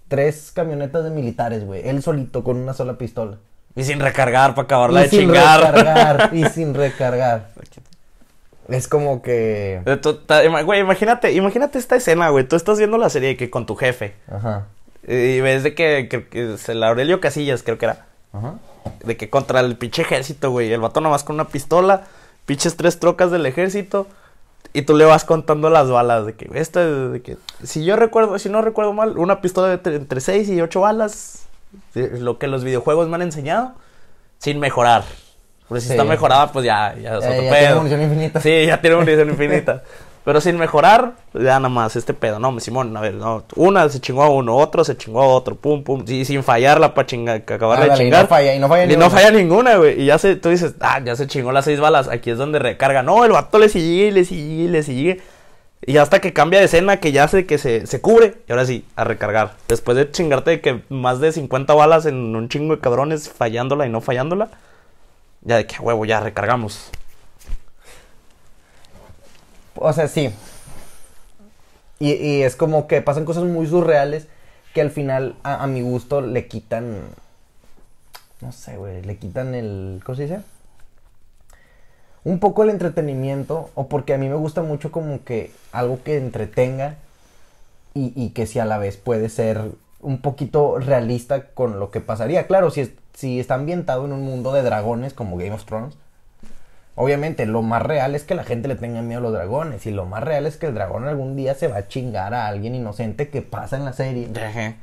tres 0.09 0.51
camionetas 0.53 1.05
de 1.05 1.11
militares, 1.11 1.65
güey. 1.65 1.89
Él 1.89 2.03
solito 2.03 2.43
con 2.43 2.57
una 2.57 2.73
sola 2.75 2.95
pistola. 2.99 3.37
Y 3.75 3.85
sin 3.85 4.01
recargar 4.01 4.55
para 4.55 4.65
acabarla 4.65 5.01
y 5.01 5.05
de 5.05 5.09
sin 5.09 5.21
chingar. 5.21 5.61
recargar, 5.61 6.31
y 6.35 6.45
sin 6.47 6.75
recargar. 6.75 7.52
Es 8.69 8.89
como 8.89 9.23
que... 9.23 9.81
Güey, 10.65 10.81
imagínate, 10.81 11.33
imagínate 11.33 11.79
esta 11.79 11.97
escena, 11.97 12.29
güey. 12.31 12.45
Tú 12.47 12.57
estás 12.57 12.79
viendo 12.79 12.97
la 12.99 13.11
serie 13.11 13.37
que 13.37 13.51
con 13.51 13.67
tu 13.67 13.75
jefe. 13.77 14.15
Ajá, 14.31 14.67
Y 15.07 15.41
ves 15.41 15.63
de 15.63 15.75
que, 15.75 16.09
que, 16.09 16.27
que 16.29 16.55
es 16.55 16.69
el 16.69 16.83
Aurelio 16.83 17.21
Casillas, 17.21 17.63
creo 17.63 17.79
que 17.79 17.87
era. 17.87 18.07
ajá. 18.33 18.55
De 19.05 19.17
que 19.17 19.31
contra 19.31 19.61
el 19.61 19.77
pinche 19.77 20.03
ejército, 20.03 20.51
güey. 20.51 20.73
El 20.73 20.81
vato 20.81 21.01
nomás 21.01 21.23
con 21.25 21.35
una 21.35 21.49
pistola, 21.49 22.05
pinches 22.47 22.77
tres 22.77 22.99
trocas 22.99 23.31
del 23.31 23.47
ejército. 23.47 24.07
Y 24.73 24.83
tú 24.83 24.97
le 24.97 25.05
vas 25.05 25.25
contando 25.25 25.69
las 25.71 25.91
balas. 25.91 26.25
De 26.27 26.35
que, 26.35 26.49
esta, 26.55 26.85
de 26.85 27.21
que, 27.21 27.37
si 27.63 27.85
yo 27.85 27.95
recuerdo, 27.97 28.39
si 28.39 28.49
no 28.49 28.63
recuerdo 28.63 28.93
mal, 28.93 29.19
una 29.19 29.41
pistola 29.41 29.69
de 29.69 29.83
tre- 29.83 29.97
entre 29.97 30.21
seis 30.21 30.49
y 30.49 30.61
ocho 30.61 30.81
balas. 30.81 31.47
Lo 31.95 32.39
que 32.39 32.49
los 32.49 32.65
videojuegos 32.65 33.09
me 33.09 33.15
han 33.17 33.23
enseñado, 33.23 33.73
sin 34.39 34.59
mejorar. 34.61 35.05
Porque 35.73 35.81
si 35.81 35.87
Sí. 35.89 35.93
está 35.95 36.05
mejorada, 36.05 36.53
pues 36.53 36.65
ya, 36.67 36.95
ya 37.01 37.17
es 37.17 37.25
Ya- 37.25 37.31
otro 37.31 37.43
ya 37.43 37.51
tiene 37.59 37.75
munición 37.77 38.03
infinita. 38.03 38.41
Sí, 38.41 38.67
ya 38.67 38.81
tiene 38.81 38.97
munición 38.97 39.31
infinita. 39.31 39.83
Pero 40.25 40.41
sin 40.41 40.57
mejorar, 40.57 41.15
ya 41.35 41.59
nada 41.59 41.69
más 41.69 41.97
este 41.97 42.15
pedo. 42.15 42.39
No, 42.39 42.61
Simón, 42.61 42.97
a 42.97 43.01
ver, 43.01 43.15
no. 43.15 43.43
Una 43.57 43.89
se 43.89 44.01
chingó 44.01 44.23
a 44.23 44.29
uno, 44.29 44.55
otro 44.57 44.85
se 44.85 44.97
chingó 44.97 45.21
a 45.23 45.27
otro, 45.27 45.57
pum, 45.57 45.83
pum. 45.83 46.05
Y 46.07 46.25
sin 46.27 46.45
fallarla 46.45 46.95
para 46.95 47.07
chingar, 47.07 47.39
acabarla 47.39 47.87
de 47.87 47.95
y 47.95 47.97
chingar. 47.97 48.23
no 48.23 48.29
falla, 48.29 48.55
y 48.55 48.59
no 48.61 48.69
falla 48.69 48.93
Y 48.93 48.97
no 48.97 49.11
falla 49.11 49.31
ninguna, 49.33 49.77
güey. 49.79 50.01
Y 50.01 50.05
ya 50.07 50.19
se, 50.19 50.37
tú 50.37 50.51
dices, 50.51 50.75
ah, 50.81 51.01
ya 51.05 51.17
se 51.17 51.27
chingó 51.27 51.51
las 51.51 51.65
seis 51.65 51.81
balas. 51.81 52.07
Aquí 52.09 52.31
es 52.31 52.39
donde 52.39 52.59
recarga. 52.61 53.03
No, 53.03 53.25
el 53.25 53.33
vato 53.33 53.59
le 53.59 53.69
sigue, 53.69 54.13
le 54.13 54.25
sigue, 54.25 54.69
le 54.69 54.83
sigue. 54.85 55.21
Y 55.85 55.97
hasta 55.97 56.21
que 56.21 56.33
cambia 56.33 56.61
de 56.61 56.67
escena, 56.67 56.99
que 56.99 57.11
ya 57.11 57.27
sé 57.27 57.45
que 57.45 57.59
se, 57.59 57.89
se 57.89 58.01
cubre. 58.01 58.35
Y 58.49 58.53
ahora 58.53 58.65
sí, 58.65 58.85
a 58.95 59.03
recargar. 59.03 59.55
Después 59.67 59.97
de 59.97 60.09
chingarte 60.09 60.53
de 60.53 60.61
que 60.61 60.83
más 60.89 61.19
de 61.19 61.33
50 61.33 61.75
balas 61.75 62.07
en 62.07 62.37
un 62.37 62.49
chingo 62.49 62.77
de 62.77 62.81
cabrones 62.81 63.29
fallándola 63.29 63.87
y 63.87 63.91
no 63.91 64.01
fallándola. 64.01 64.51
Ya 65.43 65.57
de 65.57 65.67
que, 65.67 65.79
huevo, 65.81 66.05
ya 66.05 66.21
recargamos. 66.21 66.91
O 69.75 69.93
sea, 69.93 70.09
sí. 70.09 70.31
Y, 71.99 72.13
y 72.13 72.43
es 72.43 72.57
como 72.57 72.87
que 72.87 73.01
pasan 73.03 73.25
cosas 73.25 73.45
muy 73.45 73.67
surreales 73.67 74.27
que 74.75 74.81
al 74.81 74.91
final, 74.91 75.37
a, 75.43 75.63
a 75.63 75.67
mi 75.67 75.83
gusto, 75.83 76.21
le 76.21 76.47
quitan. 76.49 77.01
No 78.41 78.53
sé, 78.53 78.77
güey. 78.77 79.03
Le 79.03 79.17
quitan 79.17 79.55
el. 79.55 80.01
¿Cómo 80.05 80.17
se 80.17 80.23
dice? 80.23 80.41
Un 82.25 82.39
poco 82.39 82.63
el 82.63 82.71
entretenimiento. 82.71 83.71
O 83.75 83.89
porque 83.89 84.15
a 84.15 84.19
mí 84.19 84.29
me 84.29 84.35
gusta 84.37 84.63
mucho 84.63 84.93
como 84.93 85.25
que 85.25 85.53
algo 85.73 86.03
que 86.03 86.17
entretenga. 86.17 86.97
Y, 87.95 88.13
y 88.17 88.31
que 88.31 88.47
si 88.47 88.59
a 88.59 88.65
la 88.65 88.79
vez 88.79 88.97
puede 88.97 89.29
ser 89.29 89.71
un 90.01 90.21
poquito 90.23 90.79
realista 90.79 91.49
con 91.49 91.79
lo 91.79 91.91
que 91.91 92.01
pasaría. 92.01 92.47
Claro, 92.47 92.71
si, 92.71 92.81
es- 92.83 92.91
si 93.15 93.41
está 93.41 93.55
ambientado 93.55 94.05
en 94.05 94.13
un 94.13 94.23
mundo 94.23 94.53
de 94.53 94.63
dragones 94.63 95.15
como 95.15 95.37
Game 95.37 95.53
of 95.53 95.65
Thrones. 95.65 95.97
Obviamente, 96.95 97.47
lo 97.47 97.63
más 97.63 97.83
real 97.83 98.15
es 98.15 98.25
que 98.25 98.35
la 98.35 98.45
gente 98.45 98.69
le 98.69 98.75
tenga 98.77 99.01
miedo 99.01 99.21
a 99.21 99.23
los 99.23 99.33
dragones. 99.33 99.87
Y 99.87 99.93
lo 99.93 100.05
más 100.05 100.23
real 100.23 100.47
es 100.47 100.57
que 100.57 100.67
el 100.67 100.75
dragón 100.75 101.07
algún 101.07 101.37
día 101.37 101.55
se 101.55 101.69
va 101.69 101.79
a 101.79 101.89
chingar 101.89 102.35
a 102.35 102.47
alguien 102.47 102.75
inocente 102.75 103.29
que 103.29 103.41
pasa 103.41 103.77
en 103.77 103.85
la 103.85 103.93
serie. 103.93 104.29
Ajá. 104.37 104.77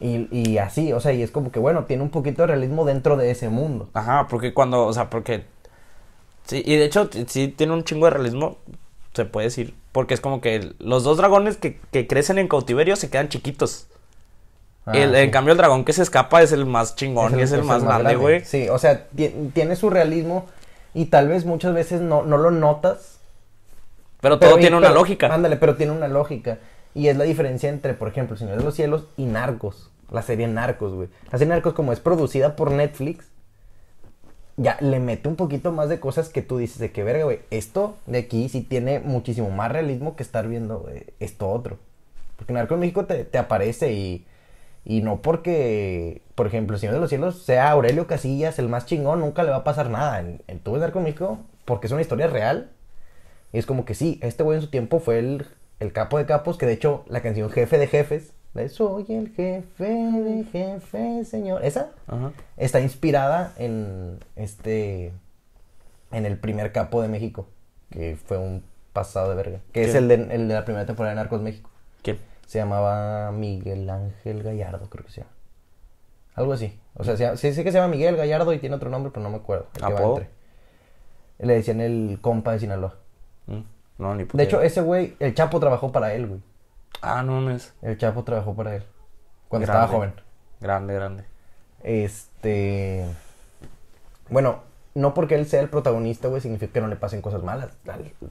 Y, 0.00 0.28
y 0.30 0.58
así, 0.58 0.92
o 0.92 1.00
sea, 1.00 1.12
y 1.12 1.22
es 1.22 1.30
como 1.30 1.50
que, 1.50 1.58
bueno, 1.58 1.84
tiene 1.84 2.02
un 2.02 2.10
poquito 2.10 2.42
de 2.42 2.48
realismo 2.48 2.84
dentro 2.84 3.16
de 3.16 3.30
ese 3.30 3.48
mundo. 3.48 3.88
Ajá, 3.94 4.26
porque 4.28 4.54
cuando, 4.54 4.86
o 4.86 4.92
sea, 4.92 5.10
porque... 5.10 5.44
Sí, 6.44 6.62
y 6.64 6.76
de 6.76 6.84
hecho, 6.84 7.10
sí 7.26 7.48
tiene 7.48 7.72
un 7.72 7.84
chingo 7.84 8.06
de 8.06 8.10
realismo, 8.10 8.58
se 9.12 9.24
puede 9.24 9.48
decir. 9.48 9.74
Porque 9.92 10.14
es 10.14 10.20
como 10.20 10.40
que 10.40 10.72
los 10.78 11.02
dos 11.04 11.18
dragones 11.18 11.56
que, 11.56 11.78
que 11.92 12.06
crecen 12.06 12.38
en 12.38 12.48
cautiverio 12.48 12.96
se 12.96 13.10
quedan 13.10 13.28
chiquitos. 13.28 13.88
Ah, 14.88 14.96
El- 14.96 15.10
sí. 15.14 15.16
En 15.20 15.30
cambio, 15.30 15.52
el 15.52 15.58
dragón 15.58 15.84
que 15.84 15.92
se 15.92 16.02
escapa 16.02 16.42
es 16.42 16.52
el 16.52 16.66
más 16.66 16.96
chingón 16.96 17.38
y 17.38 17.42
es 17.42 17.52
el 17.52 17.62
más 17.64 17.84
grande, 17.84 18.16
güey. 18.16 18.44
Sí, 18.44 18.68
o 18.68 18.78
sea, 18.78 19.06
ti- 19.08 19.50
tiene 19.54 19.76
su 19.76 19.90
realismo 19.90 20.46
y 20.94 21.06
tal 21.06 21.28
vez 21.28 21.44
muchas 21.44 21.74
veces 21.74 22.00
no, 22.00 22.22
no 22.22 22.38
lo 22.38 22.50
notas. 22.50 23.18
Pero 24.20 24.38
todo 24.38 24.56
y- 24.58 24.60
tiene 24.60 24.76
una 24.76 24.90
lógica. 24.90 25.32
Ándale, 25.32 25.56
pero 25.56 25.76
tiene 25.76 25.92
una 25.92 26.08
lógica. 26.08 26.58
Y 26.94 27.08
es 27.08 27.16
la 27.16 27.24
diferencia 27.24 27.68
entre, 27.68 27.94
por 27.94 28.08
ejemplo, 28.08 28.34
El 28.34 28.38
Señor 28.40 28.56
de 28.58 28.64
los 28.64 28.74
Cielos 28.74 29.04
y 29.16 29.26
Narcos. 29.26 29.90
La 30.10 30.22
serie 30.22 30.48
Narcos, 30.48 30.94
güey. 30.94 31.08
La 31.30 31.38
serie 31.38 31.52
Narcos, 31.52 31.74
como 31.74 31.92
es 31.92 32.00
producida 32.00 32.56
por 32.56 32.70
Netflix, 32.72 33.26
ya 34.56 34.76
le 34.80 34.98
mete 34.98 35.28
un 35.28 35.36
poquito 35.36 35.70
más 35.70 35.88
de 35.88 36.00
cosas 36.00 36.30
que 36.30 36.42
tú 36.42 36.58
dices 36.58 36.78
de 36.78 36.90
que, 36.90 37.04
verga, 37.04 37.24
güey, 37.24 37.40
esto 37.50 37.96
de 38.06 38.18
aquí 38.18 38.48
sí 38.48 38.62
tiene 38.62 38.98
muchísimo 39.00 39.50
más 39.50 39.70
realismo 39.70 40.16
que 40.16 40.22
estar 40.24 40.48
viendo 40.48 40.88
eh, 40.90 41.12
esto 41.20 41.48
otro. 41.48 41.78
Porque 42.36 42.52
Narcos 42.52 42.78
México 42.78 43.04
te, 43.04 43.24
te 43.24 43.38
aparece 43.38 43.92
y, 43.92 44.26
y 44.84 45.02
no 45.02 45.20
porque, 45.22 46.22
por 46.34 46.46
ejemplo, 46.46 46.76
El 46.76 46.80
Señor 46.80 46.94
de 46.94 47.00
los 47.00 47.10
Cielos 47.10 47.42
sea 47.42 47.70
Aurelio 47.70 48.06
Casillas 48.06 48.58
el 48.58 48.68
más 48.68 48.86
chingón, 48.86 49.20
nunca 49.20 49.42
le 49.42 49.50
va 49.50 49.56
a 49.56 49.64
pasar 49.64 49.90
nada. 49.90 50.20
En, 50.20 50.42
en 50.46 50.60
Narcos 50.64 51.00
en 51.00 51.04
México, 51.04 51.38
porque 51.64 51.86
es 51.86 51.92
una 51.92 52.02
historia 52.02 52.26
real, 52.26 52.70
y 53.52 53.58
es 53.58 53.66
como 53.66 53.84
que 53.84 53.94
sí, 53.94 54.18
este 54.22 54.42
güey 54.42 54.56
en 54.56 54.62
su 54.62 54.70
tiempo 54.70 55.00
fue 55.00 55.18
el, 55.18 55.46
el 55.80 55.92
capo 55.92 56.18
de 56.18 56.26
capos, 56.26 56.58
que 56.58 56.66
de 56.66 56.72
hecho 56.72 57.04
la 57.08 57.20
canción 57.20 57.50
Jefe 57.50 57.78
de 57.78 57.86
Jefes, 57.86 58.32
de 58.54 58.68
Soy 58.68 59.04
el 59.08 59.32
jefe 59.34 59.84
de 59.84 60.44
jefes, 60.50 61.28
señor, 61.28 61.64
esa 61.64 61.90
Ajá. 62.06 62.32
está 62.56 62.80
inspirada 62.80 63.52
en 63.58 64.18
este, 64.36 65.12
en 66.10 66.26
el 66.26 66.38
primer 66.38 66.72
capo 66.72 67.02
de 67.02 67.08
México, 67.08 67.46
que 67.90 68.16
fue 68.16 68.38
un 68.38 68.62
pasado 68.92 69.30
de 69.30 69.36
verga, 69.36 69.60
que 69.72 69.84
es 69.84 69.94
el 69.94 70.08
de, 70.08 70.14
el 70.14 70.48
de 70.48 70.54
la 70.54 70.64
primera 70.64 70.86
temporada 70.86 71.14
de 71.14 71.16
Narcos 71.16 71.42
México. 71.42 71.70
¿Quién? 72.02 72.18
Se 72.48 72.58
llamaba 72.58 73.30
Miguel 73.30 73.90
Ángel 73.90 74.42
Gallardo, 74.42 74.88
creo 74.88 75.04
que 75.04 75.12
se 75.12 75.20
llama. 75.20 75.32
Algo 76.34 76.54
así. 76.54 76.80
O 76.94 77.04
sea, 77.04 77.14
se 77.36 77.52
sé 77.52 77.62
que 77.62 77.70
se 77.70 77.76
llama 77.76 77.88
Miguel 77.88 78.16
Gallardo 78.16 78.54
y 78.54 78.58
tiene 78.58 78.74
otro 78.76 78.88
nombre, 78.88 79.12
pero 79.12 79.22
no 79.22 79.28
me 79.28 79.36
acuerdo. 79.36 79.66
el 79.76 79.84
¿Apodo? 79.84 80.22
Le 81.40 81.52
decían 81.54 81.82
el 81.82 82.18
compa 82.22 82.52
de 82.52 82.60
Sinaloa. 82.60 82.94
Mm, 83.48 83.60
No, 83.98 84.14
ni 84.14 84.24
puta 84.24 84.38
De 84.38 84.44
hecho, 84.44 84.62
ese 84.62 84.80
güey, 84.80 85.14
el 85.20 85.34
Chapo 85.34 85.60
trabajó 85.60 85.92
para 85.92 86.14
él, 86.14 86.26
güey. 86.26 86.40
Ah, 87.02 87.22
no 87.22 87.32
mames. 87.32 87.74
El 87.82 87.98
Chapo 87.98 88.24
trabajó 88.24 88.54
para 88.56 88.76
él. 88.76 88.84
Cuando 89.48 89.66
Grande. 89.66 89.84
estaba 89.84 89.98
joven. 89.98 90.14
Grande, 90.58 90.94
grande. 90.94 91.24
Este. 91.82 93.04
Bueno, 94.30 94.62
no 94.94 95.12
porque 95.12 95.34
él 95.34 95.44
sea 95.44 95.60
el 95.60 95.68
protagonista, 95.68 96.28
güey, 96.28 96.40
significa 96.40 96.72
que 96.72 96.80
no 96.80 96.88
le 96.88 96.96
pasen 96.96 97.20
cosas 97.20 97.42
malas. 97.42 97.76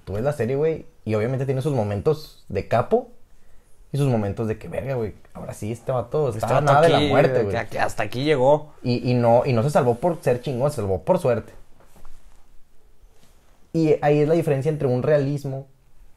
Tú 0.06 0.14
ves 0.14 0.24
la 0.24 0.34
serie, 0.34 0.56
güey, 0.56 0.88
y 1.06 1.14
obviamente 1.14 1.46
tiene 1.46 1.62
sus 1.62 1.74
momentos 1.74 2.46
de 2.50 2.68
capo 2.68 3.12
y 3.98 4.04
sus 4.04 4.08
momentos 4.12 4.48
de 4.48 4.58
que, 4.58 4.68
verga, 4.68 4.96
güey, 4.96 5.14
ahora 5.34 5.54
sí 5.54 5.72
este 5.72 5.92
vato 5.92 6.30
está 6.30 6.46
Este 6.48 6.62
nada 6.62 6.82
de 6.82 6.90
la 6.90 7.00
muerte, 7.02 7.44
güey. 7.44 7.68
que 7.70 7.80
hasta 7.80 8.04
aquí 8.04 8.24
llegó. 8.24 8.74
Y, 8.84 9.10
y 9.12 9.14
no, 9.14 9.44
y 9.46 9.54
no 9.54 9.64
se 9.64 9.70
salvó 9.70 9.96
por 9.96 10.18
ser 10.22 10.42
chingón, 10.42 10.70
se 10.72 10.78
salvó 10.78 11.02
por 11.04 11.20
suerte. 11.20 11.54
Y 13.74 13.96
ahí 14.02 14.20
es 14.20 14.28
la 14.28 14.34
diferencia 14.34 14.70
entre 14.70 14.88
un 14.88 15.04
realismo 15.04 15.68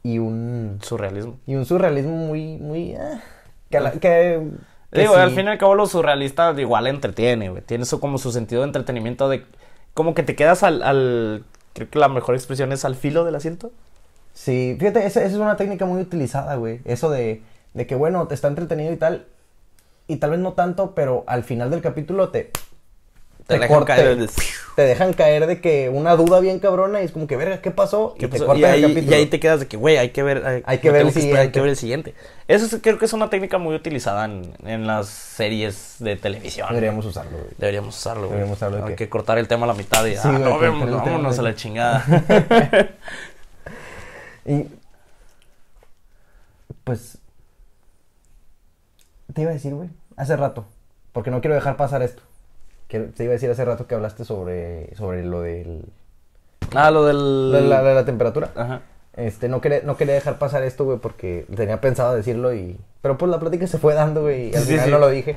y 0.03 0.17
un. 0.19 0.79
Surrealismo. 0.81 1.37
Y 1.45 1.55
un 1.55 1.65
surrealismo 1.65 2.11
muy, 2.15 2.57
muy. 2.57 2.95
ah, 2.95 3.21
que, 3.69 3.77
a 3.77 3.81
la- 3.81 3.91
que- 3.91 3.99
que 3.99 4.99
Digo, 5.01 5.13
sí. 5.13 5.19
al 5.21 5.31
fin 5.31 5.45
y 5.45 5.49
al 5.49 5.57
cabo 5.57 5.75
lo 5.75 5.85
surrealista 5.85 6.53
igual 6.59 6.87
entretiene, 6.87 7.49
güey. 7.49 7.61
Tiene 7.61 7.83
eso 7.83 7.99
como 8.01 8.17
su 8.17 8.31
sentido 8.33 8.61
de 8.61 8.67
entretenimiento 8.67 9.29
de... 9.29 9.45
Como 9.93 10.13
que 10.13 10.23
te 10.23 10.35
quedas 10.35 10.63
al, 10.63 10.83
al... 10.83 11.45
Creo 11.73 11.89
que 11.89 11.97
la 11.97 12.09
mejor 12.09 12.35
expresión 12.35 12.73
es 12.73 12.83
al 12.83 12.95
filo 12.95 13.23
del 13.23 13.35
asiento. 13.35 13.71
Sí, 14.33 14.75
fíjate, 14.79 15.05
esa, 15.05 15.21
esa 15.21 15.27
es 15.33 15.35
una 15.35 15.55
técnica 15.55 15.85
muy 15.85 16.01
utilizada, 16.01 16.55
güey. 16.55 16.81
Eso 16.83 17.09
de, 17.09 17.41
de 17.73 17.87
que, 17.87 17.95
bueno, 17.95 18.27
te 18.27 18.35
está 18.35 18.47
entretenido 18.47 18.91
y 18.93 18.97
tal. 18.97 19.25
Y 20.07 20.17
tal 20.17 20.31
vez 20.31 20.39
no 20.39 20.53
tanto, 20.53 20.93
pero 20.93 21.23
al 21.27 21.43
final 21.43 21.69
del 21.71 21.81
capítulo 21.81 22.29
te. 22.29 22.51
Te 23.47 23.55
dejan 23.55 23.69
corta- 23.69 23.95
caer 23.95 24.07
el- 24.07 24.29
te 24.75 24.81
dejan 24.83 25.13
caer 25.13 25.45
de 25.47 25.59
que 25.59 25.89
una 25.89 26.15
duda 26.15 26.39
bien 26.39 26.59
cabrona 26.59 27.01
y 27.01 27.05
es 27.05 27.11
como 27.11 27.27
que, 27.27 27.35
verga, 27.35 27.59
¿qué 27.61 27.71
pasó? 27.71 28.15
¿Qué 28.17 28.27
y 28.27 28.29
te 28.29 28.39
pasó? 28.39 28.55
Y 28.55 28.63
ahí, 28.63 28.83
el 28.83 28.89
capítulo. 28.91 29.11
y 29.11 29.19
ahí 29.19 29.25
te 29.25 29.39
quedas 29.39 29.59
de 29.61 29.67
que, 29.67 29.75
güey, 29.77 29.97
hay 29.97 30.09
que 30.11 30.23
ver... 30.23 30.45
Hay, 30.45 30.63
Hay 30.65 30.77
que 30.77 30.91
ver 30.91 31.01
el 31.01 31.07
esperar, 31.09 31.25
Hay 31.27 31.31
siguiente. 31.33 31.51
que 31.51 31.59
ver 31.59 31.69
el 31.69 31.75
siguiente. 31.75 32.15
Eso 32.47 32.65
es- 32.67 32.81
creo 32.81 32.97
que 32.97 33.05
es 33.05 33.13
una 33.13 33.29
técnica 33.29 33.57
muy 33.57 33.75
utilizada 33.75 34.25
en, 34.25 34.53
en 34.65 34.87
las 34.87 35.07
series 35.09 35.95
de 35.99 36.15
televisión. 36.15 36.67
Deberíamos 36.69 37.05
usarlo, 37.05 37.31
güey. 37.39 37.49
Deberíamos 37.57 37.97
usarlo, 37.97 38.21
güey. 38.27 38.31
Deberíamos 38.31 38.57
usarlo 38.57 38.77
Hay 38.85 38.89
que- 38.91 38.95
que 38.95 39.09
cortar 39.09 39.37
el 39.39 39.47
tema 39.47 39.65
a 39.65 39.67
la 39.67 39.73
mitad 39.73 40.05
y... 40.05 40.11
Sí, 40.13 40.19
ah, 40.23 40.29
güey, 40.31 40.43
no, 40.43 40.59
vemos, 40.59 40.89
vámonos 40.91 41.35
de- 41.35 41.39
a 41.39 41.43
la 41.43 41.55
chingada. 41.55 42.05
Y. 44.45 44.65
Pues. 46.83 47.17
Te 49.33 49.41
iba 49.41 49.51
a 49.51 49.53
decir, 49.53 49.73
güey, 49.73 49.89
hace 50.17 50.35
rato. 50.35 50.65
Porque 51.13 51.31
no 51.31 51.41
quiero 51.41 51.55
dejar 51.55 51.77
pasar 51.77 52.01
esto. 52.01 52.21
Que 52.87 52.99
te 52.99 53.23
iba 53.23 53.31
a 53.31 53.33
decir 53.35 53.49
hace 53.49 53.63
rato 53.65 53.87
que 53.87 53.95
hablaste 53.95 54.25
sobre, 54.25 54.93
sobre 54.95 55.23
lo 55.23 55.41
del. 55.41 55.85
ah, 56.75 56.91
lo 56.91 57.05
del... 57.05 57.51
de 57.51 57.61
la, 57.67 57.81
de 57.83 57.93
la 57.95 58.05
temperatura. 58.05 58.51
Ajá. 58.55 58.81
Este, 59.15 59.49
no 59.49 59.59
quería, 59.59 59.81
no 59.83 59.97
quería 59.97 60.13
dejar 60.13 60.37
pasar 60.37 60.63
esto, 60.63 60.85
güey, 60.85 60.97
porque 60.99 61.45
tenía 61.55 61.81
pensado 61.81 62.15
decirlo 62.15 62.53
y... 62.53 62.79
Pero 63.01 63.17
pues 63.17 63.29
la 63.29 63.39
plática 63.39 63.67
se 63.67 63.77
fue 63.77 63.93
dando, 63.93 64.21
güey, 64.21 64.51
y 64.51 64.55
al 64.55 64.61
Sí, 64.63 64.71
final 64.71 64.85
sí. 64.85 64.91
no 64.91 64.99
lo 64.99 65.09
dije. 65.09 65.35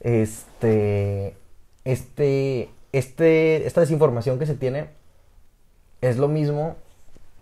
Este... 0.00 1.36
Este... 1.84 2.70
Este... 2.92 3.66
Esta 3.66 3.80
desinformación 3.80 4.38
que 4.38 4.46
se 4.46 4.54
tiene 4.54 4.88
es 6.00 6.16
lo 6.18 6.28
mismo 6.28 6.76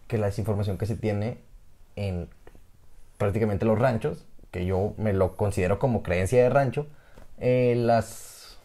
que 0.09 0.19
la 0.19 0.27
desinformación 0.27 0.79
que 0.79 0.87
se 0.87 0.97
tiene 0.97 1.39
en 1.97 2.29
prácticamente 3.19 3.65
los 3.65 3.79
ranchos, 3.79 4.25
que 4.53 4.65
yo 4.67 4.93
me 4.99 5.13
lo 5.13 5.35
considero 5.37 5.79
como 5.81 6.03
creencia 6.05 6.41
de 6.43 6.49
rancho, 6.51 6.87
eh, 7.41 7.75
las 7.77 8.59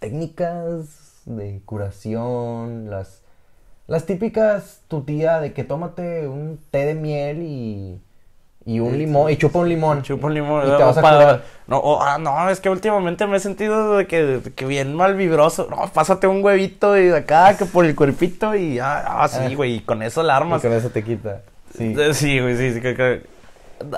técnicas 0.00 1.22
de 1.24 1.60
curación, 1.64 2.90
las, 2.90 3.22
las 3.86 4.04
típicas, 4.06 4.80
tu 4.88 5.02
tía, 5.02 5.40
de 5.40 5.52
que 5.52 5.64
tómate 5.64 6.28
un 6.28 6.58
té 6.70 6.86
de 6.86 6.94
miel 6.94 7.42
y, 7.42 8.00
y 8.64 8.80
un 8.80 8.96
limón, 8.98 9.30
y 9.30 9.36
chupa 9.36 9.60
un 9.60 9.68
limón. 9.68 10.02
Chupa 10.02 10.26
un 10.26 10.34
limón. 10.34 10.62
Y 10.62 10.76
te 10.76 10.82
vas 10.82 10.98
a. 10.98 11.40
No, 11.66 11.78
oh, 11.78 12.00
ah, 12.02 12.18
no, 12.18 12.48
es 12.50 12.60
que 12.60 12.70
últimamente 12.70 13.26
me 13.26 13.36
he 13.36 13.40
sentido 13.40 13.96
de 13.96 14.06
que, 14.06 14.22
de 14.22 14.52
que 14.52 14.64
bien 14.66 14.94
mal 14.94 15.14
vibroso. 15.16 15.68
No, 15.70 15.88
pásate 15.92 16.26
un 16.26 16.42
huevito 16.44 16.96
y 16.96 17.06
de 17.06 17.16
acá, 17.18 17.56
que 17.56 17.64
por 17.64 17.84
el 17.84 17.94
cuerpito 17.94 18.54
y 18.54 18.78
ah, 18.78 19.04
ah, 19.22 19.28
sí, 19.28 19.38
Ah. 19.42 19.54
güey, 19.56 19.76
y 19.76 19.80
con 19.80 20.02
eso 20.02 20.22
la 20.22 20.34
Y 20.34 20.36
armas. 20.36 20.62
con 20.62 20.72
eso 20.72 20.90
te 20.90 21.02
quita. 21.04 21.42
Sí. 21.76 21.94
Eh, 21.98 22.14
Sí, 22.14 22.40
güey, 22.40 22.56
sí, 22.56 22.74
sí, 22.74 22.80
que- 22.80 22.94
que- 22.94 23.37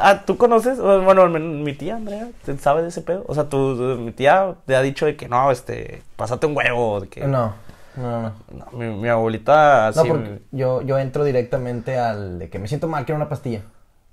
ah, 0.00 0.22
¿tú 0.26 0.36
conoces? 0.36 0.80
Bueno, 0.80 1.28
mi, 1.28 1.40
mi 1.40 1.74
tía 1.74 1.96
Andrea 1.96 2.28
sabe 2.58 2.82
de 2.82 2.88
ese 2.88 3.02
pedo. 3.02 3.24
O 3.28 3.34
sea, 3.34 3.48
tu, 3.48 3.56
mi 3.98 4.12
tía 4.12 4.54
te 4.66 4.76
ha 4.76 4.82
dicho 4.82 5.06
de 5.06 5.16
que 5.16 5.28
no, 5.28 5.50
este, 5.50 6.02
pásate 6.16 6.46
un 6.46 6.56
huevo. 6.56 7.00
De 7.00 7.08
que, 7.08 7.26
No, 7.26 7.54
no, 7.96 8.22
no. 8.22 8.32
No, 8.50 8.78
mi, 8.78 8.86
mi 8.94 9.08
abuelita 9.08 9.92
No, 9.94 10.04
porque 10.04 10.42
yo, 10.52 10.82
yo 10.82 10.98
entro 10.98 11.24
directamente 11.24 11.98
al 11.98 12.38
de 12.38 12.48
que 12.50 12.58
me 12.58 12.68
siento 12.68 12.88
mal, 12.88 13.04
quiero 13.04 13.16
una 13.16 13.28
pastilla. 13.28 13.62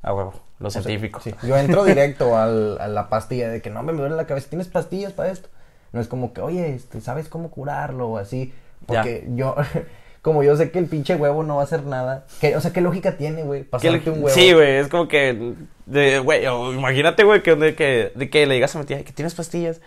A 0.01 0.13
huevo, 0.13 0.33
lo 0.59 0.67
O 0.67 0.71
sea, 0.71 0.81
científico. 0.81 1.19
sí, 1.21 1.33
yo 1.43 1.57
entro 1.57 1.83
directo 1.85 2.37
al, 2.37 2.79
a 2.79 2.87
la 2.87 3.09
pastilla 3.09 3.49
de 3.49 3.61
que 3.61 3.69
no 3.69 3.83
me 3.83 3.93
duele 3.93 4.15
la 4.15 4.25
cabeza. 4.27 4.49
¿Tienes 4.49 4.67
pastillas 4.67 5.13
para 5.13 5.31
esto? 5.31 5.49
No 5.93 6.01
es 6.01 6.07
como 6.07 6.33
que, 6.33 6.41
oye, 6.41 6.73
este, 6.73 7.01
¿sabes 7.01 7.29
cómo 7.29 7.49
curarlo? 7.49 8.09
O 8.09 8.17
así. 8.17 8.53
Porque 8.85 9.25
yo, 9.35 9.55
como 10.27 10.43
yo 10.43 10.57
sé 10.57 10.71
que 10.71 10.79
el 10.79 10.87
pinche 10.87 11.15
huevo 11.15 11.41
no 11.43 11.55
va 11.55 11.61
a 11.61 11.63
hacer 11.63 11.83
nada. 11.83 12.25
Que, 12.41 12.57
o 12.57 12.59
sea, 12.59 12.73
¿qué 12.73 12.81
lógica 12.81 13.15
tiene, 13.15 13.43
güey? 13.43 13.63
Pasarte 13.63 14.09
un 14.09 14.17
huevo. 14.17 14.27
Sí, 14.27 14.51
güey, 14.51 14.75
es 14.75 14.89
como 14.89 15.07
que, 15.07 15.53
de, 15.85 16.19
güey, 16.19 16.43
imagínate, 16.43 17.23
güey, 17.23 17.41
que, 17.41 17.55
de, 17.55 17.75
que, 17.75 18.11
de 18.13 18.29
que 18.29 18.45
le 18.45 18.55
digas 18.55 18.75
a 18.75 18.79
mi 18.79 18.83
tía 18.83 19.05
que 19.05 19.13
tienes 19.13 19.33
pastillas. 19.35 19.79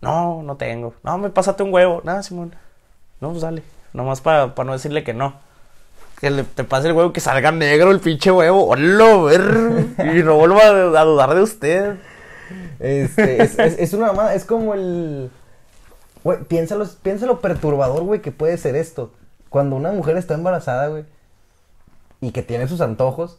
No, 0.00 0.44
no 0.44 0.56
tengo. 0.56 0.94
No, 1.02 1.18
me 1.18 1.30
pásate 1.30 1.64
un 1.64 1.74
huevo. 1.74 2.02
Nada, 2.04 2.22
Simón. 2.22 2.54
No, 3.20 3.30
pues 3.30 3.42
dale. 3.42 3.64
Nomás 3.92 4.20
para 4.20 4.54
no 4.56 4.70
decirle 4.70 5.02
que 5.02 5.12
no. 5.12 5.34
Que 6.20 6.30
le, 6.30 6.44
te 6.44 6.62
pase 6.62 6.86
el 6.86 6.94
huevo, 6.94 7.12
que 7.12 7.18
salga 7.18 7.50
negro 7.50 7.90
el 7.90 7.98
pinche 7.98 8.30
huevo. 8.30 8.68
¡Hola, 8.68 9.16
ver! 9.24 9.86
Y 10.16 10.22
no 10.22 10.36
vuelva 10.36 10.68
a, 10.68 11.00
a 11.00 11.04
dudar 11.04 11.34
de 11.34 11.42
usted. 11.42 11.96
Este, 12.78 13.42
es, 13.42 13.58
es, 13.58 13.76
es 13.76 13.92
una 13.92 14.06
mamada, 14.06 14.36
es 14.36 14.44
como 14.44 14.72
el... 14.72 15.32
Güey, 16.22 16.44
piénsalo, 16.44 16.86
piénsalo 17.02 17.40
perturbador, 17.40 18.04
güey, 18.04 18.22
que 18.22 18.30
puede 18.30 18.56
ser 18.56 18.76
esto. 18.76 19.10
Cuando 19.50 19.76
una 19.76 19.92
mujer 19.92 20.16
está 20.16 20.34
embarazada, 20.34 20.88
güey, 20.88 21.04
y 22.20 22.30
que 22.30 22.42
tiene 22.42 22.68
sus 22.68 22.80
antojos, 22.80 23.38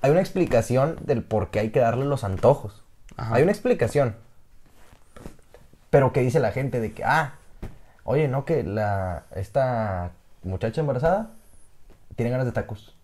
hay 0.00 0.10
una 0.10 0.20
explicación 0.20 0.96
del 1.02 1.22
por 1.22 1.50
qué 1.50 1.60
hay 1.60 1.70
que 1.70 1.80
darle 1.80 2.06
los 2.06 2.24
antojos. 2.24 2.82
Ajá. 3.16 3.36
Hay 3.36 3.42
una 3.42 3.52
explicación. 3.52 4.16
Pero 5.90 6.12
que 6.12 6.22
dice 6.22 6.40
la 6.40 6.52
gente 6.52 6.80
de 6.80 6.92
que, 6.92 7.04
ah, 7.04 7.34
oye, 8.04 8.26
no, 8.26 8.44
que 8.44 8.62
la, 8.62 9.24
esta 9.34 10.12
muchacha 10.42 10.80
embarazada 10.80 11.30
tiene 12.16 12.30
ganas 12.30 12.46
de 12.46 12.52
tacos. 12.52 12.94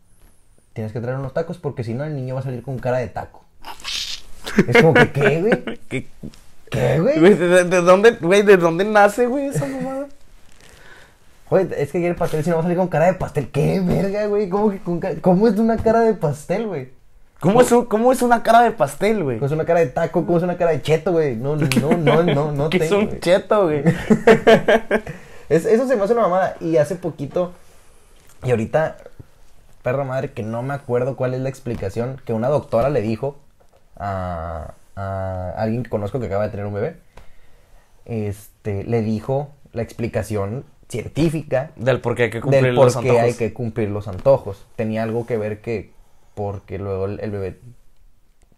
Tienes 0.72 0.92
que 0.92 1.00
traer 1.00 1.18
unos 1.18 1.34
tacos 1.34 1.58
porque 1.58 1.84
si 1.84 1.92
no 1.94 2.04
el 2.04 2.14
niño 2.14 2.34
va 2.34 2.40
a 2.40 2.44
salir 2.44 2.62
con 2.62 2.78
cara 2.78 2.98
de 2.98 3.08
taco. 3.08 3.44
Es 4.66 4.80
como 4.80 4.94
que, 4.94 5.12
¿qué, 5.12 5.40
güey? 5.42 5.80
¿Qué, 5.88 6.06
¿Qué, 6.70 7.00
güey? 7.00 7.34
de, 7.34 7.64
de 7.64 7.80
dónde, 7.82 8.12
güey, 8.12 8.42
¿de 8.42 8.56
dónde 8.56 8.84
nace, 8.84 9.26
güey, 9.26 9.46
esa 9.46 9.66
mamada? 9.66 9.95
Oye, 11.48 11.68
es 11.76 11.92
que 11.92 12.04
el 12.06 12.16
pastel 12.16 12.42
si 12.42 12.50
no 12.50 12.56
va 12.56 12.60
a 12.60 12.62
salir 12.64 12.76
con 12.78 12.88
cara 12.88 13.06
de 13.06 13.14
pastel. 13.14 13.48
¿Qué 13.50 13.80
verga, 13.80 14.26
güey? 14.26 14.48
¿Cómo, 14.48 14.70
que 14.70 14.78
con 14.80 15.00
¿Cómo 15.20 15.46
es 15.48 15.56
una 15.58 15.76
cara 15.76 16.00
de 16.00 16.14
pastel, 16.14 16.66
güey? 16.66 16.90
¿Cómo 17.38 17.60
es, 17.60 17.70
un- 17.70 17.84
¿Cómo 17.84 18.10
es 18.12 18.22
una 18.22 18.42
cara 18.42 18.62
de 18.62 18.70
pastel, 18.72 19.22
güey? 19.22 19.36
¿Cómo 19.38 19.46
es 19.46 19.52
una 19.52 19.64
cara 19.64 19.80
de 19.80 19.86
taco? 19.86 20.24
¿Cómo 20.24 20.38
es 20.38 20.42
una 20.44 20.56
cara 20.56 20.70
de 20.72 20.82
cheto, 20.82 21.12
güey? 21.12 21.36
No, 21.36 21.54
no, 21.54 21.66
no, 21.98 22.22
no, 22.24 22.52
no 22.52 22.68
es 22.72 22.78
tengo, 22.78 22.98
un 22.98 23.06
güey. 23.06 23.20
cheto, 23.20 23.64
güey. 23.64 23.84
Es- 25.48 25.64
eso 25.66 25.86
se 25.86 25.94
me 25.94 26.02
hace 26.02 26.12
una 26.14 26.22
mamada. 26.22 26.56
Y 26.60 26.76
hace 26.78 26.96
poquito, 26.96 27.52
y 28.42 28.50
ahorita, 28.50 28.96
perra 29.82 30.02
madre, 30.02 30.32
que 30.32 30.42
no 30.42 30.62
me 30.62 30.74
acuerdo 30.74 31.14
cuál 31.16 31.34
es 31.34 31.40
la 31.40 31.48
explicación 31.48 32.20
que 32.24 32.32
una 32.32 32.48
doctora 32.48 32.90
le 32.90 33.00
dijo 33.02 33.36
a, 33.96 34.72
a 34.96 35.50
alguien 35.56 35.84
que 35.84 35.90
conozco 35.90 36.18
que 36.18 36.26
acaba 36.26 36.44
de 36.44 36.50
tener 36.50 36.66
un 36.66 36.74
bebé. 36.74 36.96
Este, 38.06 38.82
le 38.84 39.02
dijo 39.02 39.50
la 39.72 39.82
explicación 39.82 40.64
científica 40.88 41.70
Del 41.76 42.00
por 42.00 42.14
qué 42.14 42.24
hay 42.24 42.30
que 42.30 42.40
cumplir 42.40 42.62
del 42.62 42.74
los 42.74 42.96
antojos. 42.96 43.20
hay 43.22 43.34
que 43.34 43.52
cumplir 43.52 43.88
los 43.90 44.08
antojos. 44.08 44.66
Tenía 44.76 45.02
algo 45.02 45.26
que 45.26 45.36
ver 45.36 45.60
que 45.60 45.90
porque 46.34 46.78
luego 46.78 47.06
el, 47.06 47.18
el 47.20 47.30
bebé 47.30 47.58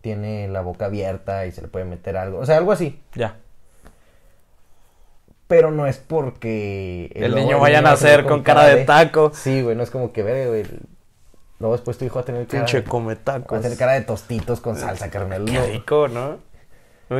tiene 0.00 0.48
la 0.48 0.60
boca 0.60 0.86
abierta 0.86 1.46
y 1.46 1.52
se 1.52 1.62
le 1.62 1.68
puede 1.68 1.84
meter 1.84 2.16
algo. 2.16 2.38
O 2.38 2.46
sea, 2.46 2.56
algo 2.58 2.72
así. 2.72 3.00
Ya. 3.14 3.36
Pero 5.46 5.70
no 5.70 5.86
es 5.86 5.96
porque... 5.98 7.10
El 7.14 7.34
niño 7.34 7.58
vaya 7.58 7.78
a 7.78 7.82
nacer 7.82 8.24
con 8.26 8.42
cara 8.42 8.64
de 8.66 8.84
taco. 8.84 9.30
Sí, 9.34 9.62
güey, 9.62 9.74
no 9.76 9.82
es 9.82 9.90
como 9.90 10.12
que 10.12 10.22
ver, 10.22 10.48
güey. 10.48 10.64
Luego 11.58 11.74
después 11.74 11.96
tu 11.98 12.04
hijo 12.04 12.16
va 12.16 12.20
a 12.20 12.24
tener 12.24 12.46
cara... 12.46 12.64
Pinche 12.66 12.84
come 12.84 13.14
Va 13.14 13.20
a 13.20 13.24
tacos. 13.24 13.62
tener 13.62 13.78
cara 13.78 13.92
de 13.94 14.02
tostitos 14.02 14.60
con 14.60 14.76
salsa, 14.76 15.10
carnal. 15.10 15.46
Qué 15.46 15.52
No, 15.52 15.66
rico, 15.66 16.08
¿no? 16.08 16.36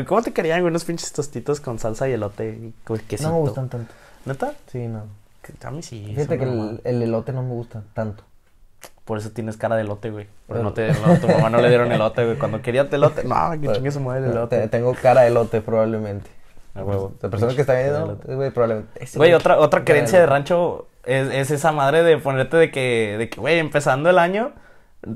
¿Cómo 0.06 0.22
te 0.22 0.32
querían, 0.34 0.60
güey, 0.60 0.70
unos 0.70 0.84
pinches 0.84 1.10
tostitos 1.12 1.60
con 1.60 1.78
salsa 1.78 2.06
y 2.08 2.12
elote 2.12 2.50
y 2.50 2.74
quesito? 3.08 3.30
no 3.30 3.36
me 3.36 3.40
gustan 3.40 3.70
tanto. 3.70 3.92
¿Neta? 4.28 4.52
Sí, 4.70 4.86
no. 4.86 5.04
Que- 5.42 5.66
A 5.66 5.70
mí 5.70 5.82
sí. 5.82 6.04
Fíjate 6.14 6.38
que 6.38 6.44
el, 6.44 6.80
el 6.84 7.02
elote 7.02 7.32
no 7.32 7.42
me 7.42 7.50
gusta 7.54 7.82
tanto. 7.94 8.22
Por 9.04 9.16
eso 9.18 9.30
tienes 9.30 9.56
cara 9.56 9.74
de 9.76 9.82
elote, 9.82 10.10
güey. 10.10 10.26
Pero- 10.46 10.62
no 10.62 10.72
te, 10.72 10.92
no, 10.92 11.16
tu 11.20 11.26
mamá 11.28 11.48
no 11.50 11.60
le 11.60 11.68
dieron 11.68 11.90
elote, 11.90 12.24
güey. 12.24 12.36
Cuando 12.38 12.60
quería 12.62 12.82
elote, 12.90 13.24
no, 13.24 13.50
que 13.60 13.72
chingue 13.72 13.90
su 13.90 14.00
madre 14.00 14.20
el 14.20 14.26
Te- 14.26 14.30
elote. 14.36 14.68
Tengo 14.68 14.94
cara 14.94 15.22
de 15.22 15.28
elote 15.28 15.60
probablemente. 15.62 16.30
A 16.74 16.84
huevo. 16.84 17.14
La 17.22 17.28
persona 17.30 17.54
que 17.54 17.62
está 17.62 17.74
viendo, 17.74 18.04
elote. 18.04 18.34
güey, 18.34 18.50
probablemente. 18.50 19.08
Güey, 19.16 19.32
otra, 19.32 19.58
otra 19.58 19.84
creencia 19.84 20.20
de 20.20 20.26
rancho 20.26 20.86
es, 21.04 21.28
es 21.32 21.50
esa 21.50 21.72
madre 21.72 22.02
de 22.04 22.18
ponerte 22.18 22.56
de 22.56 22.70
que, 22.70 23.16
de 23.18 23.28
que, 23.30 23.40
güey, 23.40 23.58
empezando 23.58 24.10
el 24.10 24.18
año, 24.18 24.52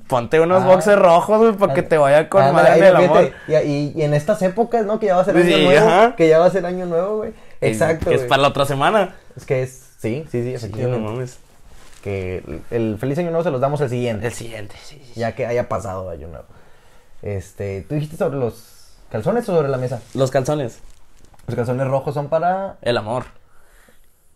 ponte 0.09 0.41
unos 0.41 0.63
Ah. 0.63 0.67
boxes 0.67 0.99
rojos, 0.99 1.39
güey, 1.39 1.53
para 1.53 1.75
que 1.75 1.83
te 1.83 1.99
vaya 1.99 2.29
con 2.31 2.53
madre 2.53 2.81
del 2.81 2.97
amor. 2.97 3.31
Y, 3.47 3.55
y- 3.55 3.93
y 3.95 4.03
en 4.03 4.15
estas 4.15 4.41
épocas, 4.43 4.87
¿no? 4.87 4.99
Que 4.99 5.07
ya 5.07 5.17
va 5.17 5.23
a 5.23 5.25
ser 5.27 5.41
Sí, 5.45 5.53
año 5.53 5.65
nuevo. 5.65 5.87
ajá. 5.87 6.17
Que 6.17 6.29
ya 6.29 6.39
va 6.39 6.47
a 6.47 6.51
ser 6.51 6.65
año 6.67 6.87
nuevo, 6.87 7.19
güey. 7.19 7.35
Exacto. 7.69 8.11
Que 8.11 8.17
es 8.17 8.23
para 8.23 8.43
la 8.43 8.49
otra 8.49 8.65
semana. 8.67 9.15
Es 9.37 9.45
que 9.47 9.63
es. 9.63 9.91
Sí, 9.99 10.25
sí, 10.31 10.43
sí, 10.43 10.43
Sí, 10.43 10.51
no 10.51 10.57
efectivamente. 10.57 11.01
mames. 11.09 11.39
que 12.03 12.39
el, 12.39 12.63
el 12.71 12.99
feliz 12.99 13.17
año 13.19 13.31
nuevo 13.31 13.45
se 13.45 13.51
los 13.51 13.61
damos 13.61 13.81
el 13.81 13.89
siguiente. 13.89 14.27
El 14.27 14.33
siguiente, 14.33 14.75
sí, 14.83 15.01
sí. 15.05 15.21
Ya 15.21 15.35
que 15.35 15.47
haya 15.47 15.69
pasado 15.69 16.11
año 16.11 16.27
nuevo. 16.29 16.47
Este, 17.23 17.83
¿tú 17.83 17.95
dijiste 17.95 18.17
sobre 18.17 18.39
los 18.39 18.95
calzones 19.11 19.49
o 19.49 19.55
sobre 19.55 19.69
la 19.69 19.79
mesa? 19.79 20.03
Los 20.15 20.31
calzones. 20.33 20.81
Los 21.47 21.55
calzones 21.57 21.87
rojos 21.87 22.15
son 22.15 22.29
para. 22.29 22.79
El 22.83 22.97
amor. 22.97 23.25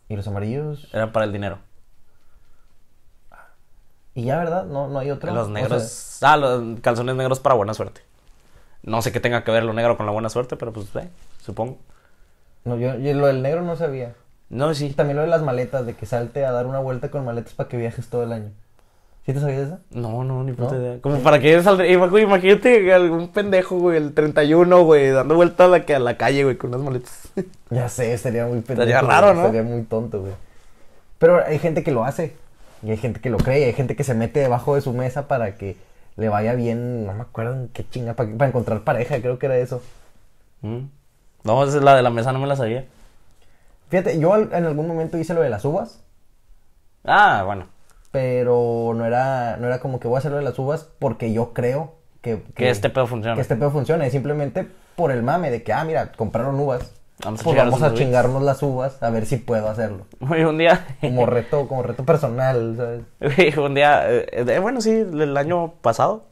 Y 0.09 0.15
los 0.17 0.27
amarillos. 0.29 0.89
Eran 0.93 1.11
para 1.13 1.25
el 1.27 1.33
dinero. 1.33 1.59
Y 4.15 4.25
ya, 4.25 4.39
¿verdad? 4.39 4.65
No, 4.65 4.89
no 4.89 4.99
hay 4.99 5.11
otro. 5.11 5.33
Los 5.35 5.49
O 5.49 5.51
negros. 5.51 5.83
sea, 5.83 6.33
ah, 6.33 6.37
los 6.37 6.81
calzones 6.81 7.17
negros 7.17 7.41
para 7.41 7.55
buena 7.55 7.75
suerte. 7.75 8.01
No 8.83 9.03
sé 9.03 9.13
qué 9.13 9.21
tenga 9.21 9.45
que 9.45 9.51
ver 9.51 9.65
lo 9.65 9.73
negro 9.73 9.97
con 9.97 10.07
la 10.07 10.13
buena 10.13 10.29
suerte, 10.31 10.57
pero 10.57 10.73
pues, 10.73 10.87
eh, 10.97 11.11
supongo. 11.45 11.79
No, 12.67 12.77
yo, 12.77 12.97
yo 12.97 13.15
lo 13.15 13.29
del 13.29 13.43
negro 13.43 13.63
no 13.63 13.77
sabía. 13.77 14.15
No, 14.51 14.75
sí. 14.75 14.91
también 14.91 15.17
lo 15.17 15.23
de 15.23 15.29
las 15.29 15.43
maletas, 15.43 15.87
de 15.87 15.95
que 15.95 16.05
salte 16.05 16.45
a 16.45 16.53
dar 16.53 16.67
una 16.67 16.79
vuelta 16.79 17.11
con 17.11 17.25
maletas 17.25 17.55
para 17.55 17.69
que 17.69 17.77
viajes 17.77 18.09
todo 18.09 18.23
el 18.25 18.33
año. 18.33 18.51
¿Sí 19.25 19.33
te 19.33 19.41
sabías 19.41 19.69
eso? 19.69 19.79
No, 19.91 20.23
no, 20.23 20.45
ni 20.45 20.53
puta 20.53 20.75
¿No? 20.75 20.81
idea. 20.81 20.99
Como 21.01 21.19
para 21.19 21.41
que 21.41 21.61
saldría. 21.61 21.99
Güey, 21.99 22.25
imagínate 22.25 22.93
algún 22.93 23.29
pendejo, 23.29 23.77
güey, 23.79 23.97
el 23.97 24.15
31, 24.15 24.85
güey, 24.85 25.11
dando 25.11 25.35
vuelta 25.35 25.65
a 25.65 25.69
la, 25.69 25.79
a 25.79 25.99
la 25.99 26.17
calle, 26.17 26.45
güey, 26.45 26.57
con 26.57 26.71
unas 26.71 26.83
maletas. 26.83 27.29
Ya 27.71 27.89
sé, 27.89 28.13
estaría 28.13 28.47
muy 28.47 28.61
pendejo, 28.61 28.89
güey, 28.89 29.01
raro, 29.01 29.35
¿no? 29.35 29.41
Estaría 29.41 29.65
muy 29.65 29.83
tonto, 29.83 30.21
güey. 30.21 30.33
Pero 31.19 31.45
hay 31.45 31.59
gente 31.59 31.83
que 31.83 31.91
lo 31.91 32.05
hace. 32.05 32.37
Y 32.83 32.91
hay 32.91 32.97
gente 32.97 33.21
que 33.21 33.31
lo 33.31 33.39
cree. 33.39 33.61
y 33.61 33.65
Hay 33.65 33.73
gente 33.73 33.97
que 33.97 34.05
se 34.05 34.15
mete 34.15 34.39
debajo 34.39 34.77
de 34.77 34.81
su 34.81 34.93
mesa 34.93 35.27
para 35.27 35.57
que 35.57 35.77
le 36.17 36.29
vaya 36.29 36.55
bien. 36.55 37.07
No 37.07 37.13
me 37.15 37.23
acuerdo 37.23 37.55
en 37.55 37.69
qué 37.69 37.85
chinga. 37.89 38.15
Para, 38.15 38.31
para 38.33 38.49
encontrar 38.49 38.83
pareja, 38.85 39.21
creo 39.21 39.39
que 39.41 39.47
era 39.47 39.59
eso. 39.59 39.83
Mm. 40.63 40.85
No, 41.47 41.63
esa 41.65 41.79
es 41.79 41.83
la 41.83 41.95
de 41.95 42.03
la 42.03 42.11
mesa, 42.11 42.33
no 42.33 42.41
me 42.41 42.47
la 42.47 42.57
sabía. 42.57 42.85
Fíjate, 43.89 44.19
yo 44.19 44.37
en 44.37 44.65
algún 44.65 44.89
momento 44.89 45.17
hice 45.17 45.33
lo 45.33 45.43
de 45.43 45.49
las 45.51 45.65
uvas. 45.65 46.03
Ah, 47.05 47.45
bueno. 47.47 47.67
Pero 48.11 48.93
no 48.95 49.05
era, 49.07 49.57
no 49.59 49.67
era 49.69 49.79
como 49.79 50.01
que 50.01 50.09
voy 50.09 50.17
a 50.17 50.19
hacer 50.19 50.33
lo 50.33 50.39
de 50.39 50.43
las 50.43 50.59
uvas 50.59 50.89
porque 50.99 51.33
yo 51.33 51.53
creo 51.53 51.95
que, 52.21 52.43
Que 52.55 52.71
este 52.71 52.91
pedo 52.91 53.07
funciona. 53.07 53.37
que 53.37 53.43
este 53.43 53.55
pedo 53.55 53.71
funcione. 53.71 54.11
Simplemente 54.11 54.67
por 54.97 55.13
el 55.13 55.23
mame 55.23 55.51
de 55.51 55.63
que, 55.63 55.73
ah, 55.73 55.85
mira, 55.85 56.11
compraron 56.13 56.59
uvas. 56.59 56.93
Vamos 57.23 57.41
a 57.41 57.45
pues 57.45 57.55
chingarnos 57.55 57.81
vamos 57.81 57.93
a 57.93 57.95
chingarnos 57.97 58.43
las 58.43 58.63
uvas 58.63 59.03
a 59.03 59.09
ver 59.11 59.25
si 59.25 59.37
puedo 59.37 59.69
hacerlo. 59.69 60.07
Un 60.21 60.59
día. 60.59 60.85
Como 61.01 61.27
reto, 61.27 61.69
como 61.69 61.83
reto 61.83 62.05
personal, 62.05 62.75
¿sabes? 62.77 63.57
Un 63.57 63.75
día. 63.75 64.11
eh, 64.11 64.27
eh, 64.33 64.59
bueno, 64.59 64.81
sí, 64.81 64.91
el 64.91 65.37
año 65.37 65.75
pasado. 65.81 66.25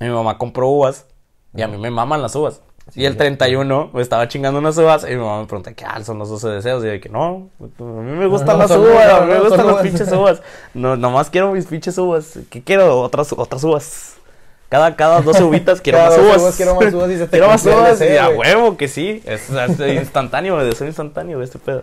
Mi 0.00 0.08
mamá 0.08 0.38
compró 0.38 0.68
uvas. 0.68 1.06
Y 1.54 1.62
a 1.62 1.68
mí 1.68 1.76
me 1.76 1.90
maman 1.90 2.22
las 2.22 2.34
uvas. 2.34 2.62
Sí, 2.90 3.00
y 3.00 3.04
el 3.06 3.14
ya. 3.14 3.18
31 3.18 3.90
me 3.92 4.02
estaba 4.02 4.28
chingando 4.28 4.58
unas 4.58 4.76
uvas. 4.78 5.04
Y 5.04 5.10
mi 5.10 5.16
mamá 5.16 5.40
me 5.40 5.46
pregunta, 5.46 5.72
¿qué 5.74 5.84
ah, 5.84 6.02
son 6.02 6.18
los 6.18 6.28
12 6.30 6.48
deseos? 6.48 6.82
Y 6.82 6.86
yo 6.86 6.92
de 6.92 7.00
que 7.00 7.08
no, 7.08 7.50
a 7.60 7.82
mí 7.82 8.12
me 8.12 8.26
gustan 8.26 8.56
No, 8.56 8.62
las 8.62 8.70
uvas, 8.70 8.90
uvas, 8.90 9.12
a 9.12 9.20
mí 9.24 9.32
me 9.32 9.40
gustan 9.40 9.66
las 9.66 9.82
pinches 9.82 10.12
uvas. 10.12 10.42
No, 10.74 10.96
nomás 10.96 11.30
quiero 11.30 11.52
mis 11.52 11.66
pinches 11.66 11.98
uvas. 11.98 12.38
¿Qué 12.50 12.62
quiero? 12.62 13.00
Otras, 13.00 13.32
otras 13.32 13.62
uvas. 13.64 14.14
Cada, 14.68 14.96
cada 14.96 15.22
12 15.22 15.44
uvitas 15.44 15.80
quiero 15.80 15.98
Cada 16.02 16.10
más 16.10 16.16
12 16.16 16.28
uvas. 16.28 16.42
uvas 16.42 16.56
quiero 16.56 16.74
más 16.74 16.94
uvas 16.94 17.10
y 17.10 17.18
se 17.18 17.24
te 17.28 17.30
quiero 17.30 17.48
más 17.48 17.62
cumplió 17.62 17.78
el 17.78 17.84
uvas. 17.84 17.98
deseo, 17.98 18.14
y 18.14 18.18
a 18.18 18.28
huevo 18.30 18.76
que 18.76 18.88
sí. 18.88 19.22
Es, 19.24 19.50
es 19.50 19.80
instantáneo, 19.94 20.58
deseo 20.58 20.86
instantáneo, 20.86 21.42
este 21.42 21.58
pedo. 21.58 21.82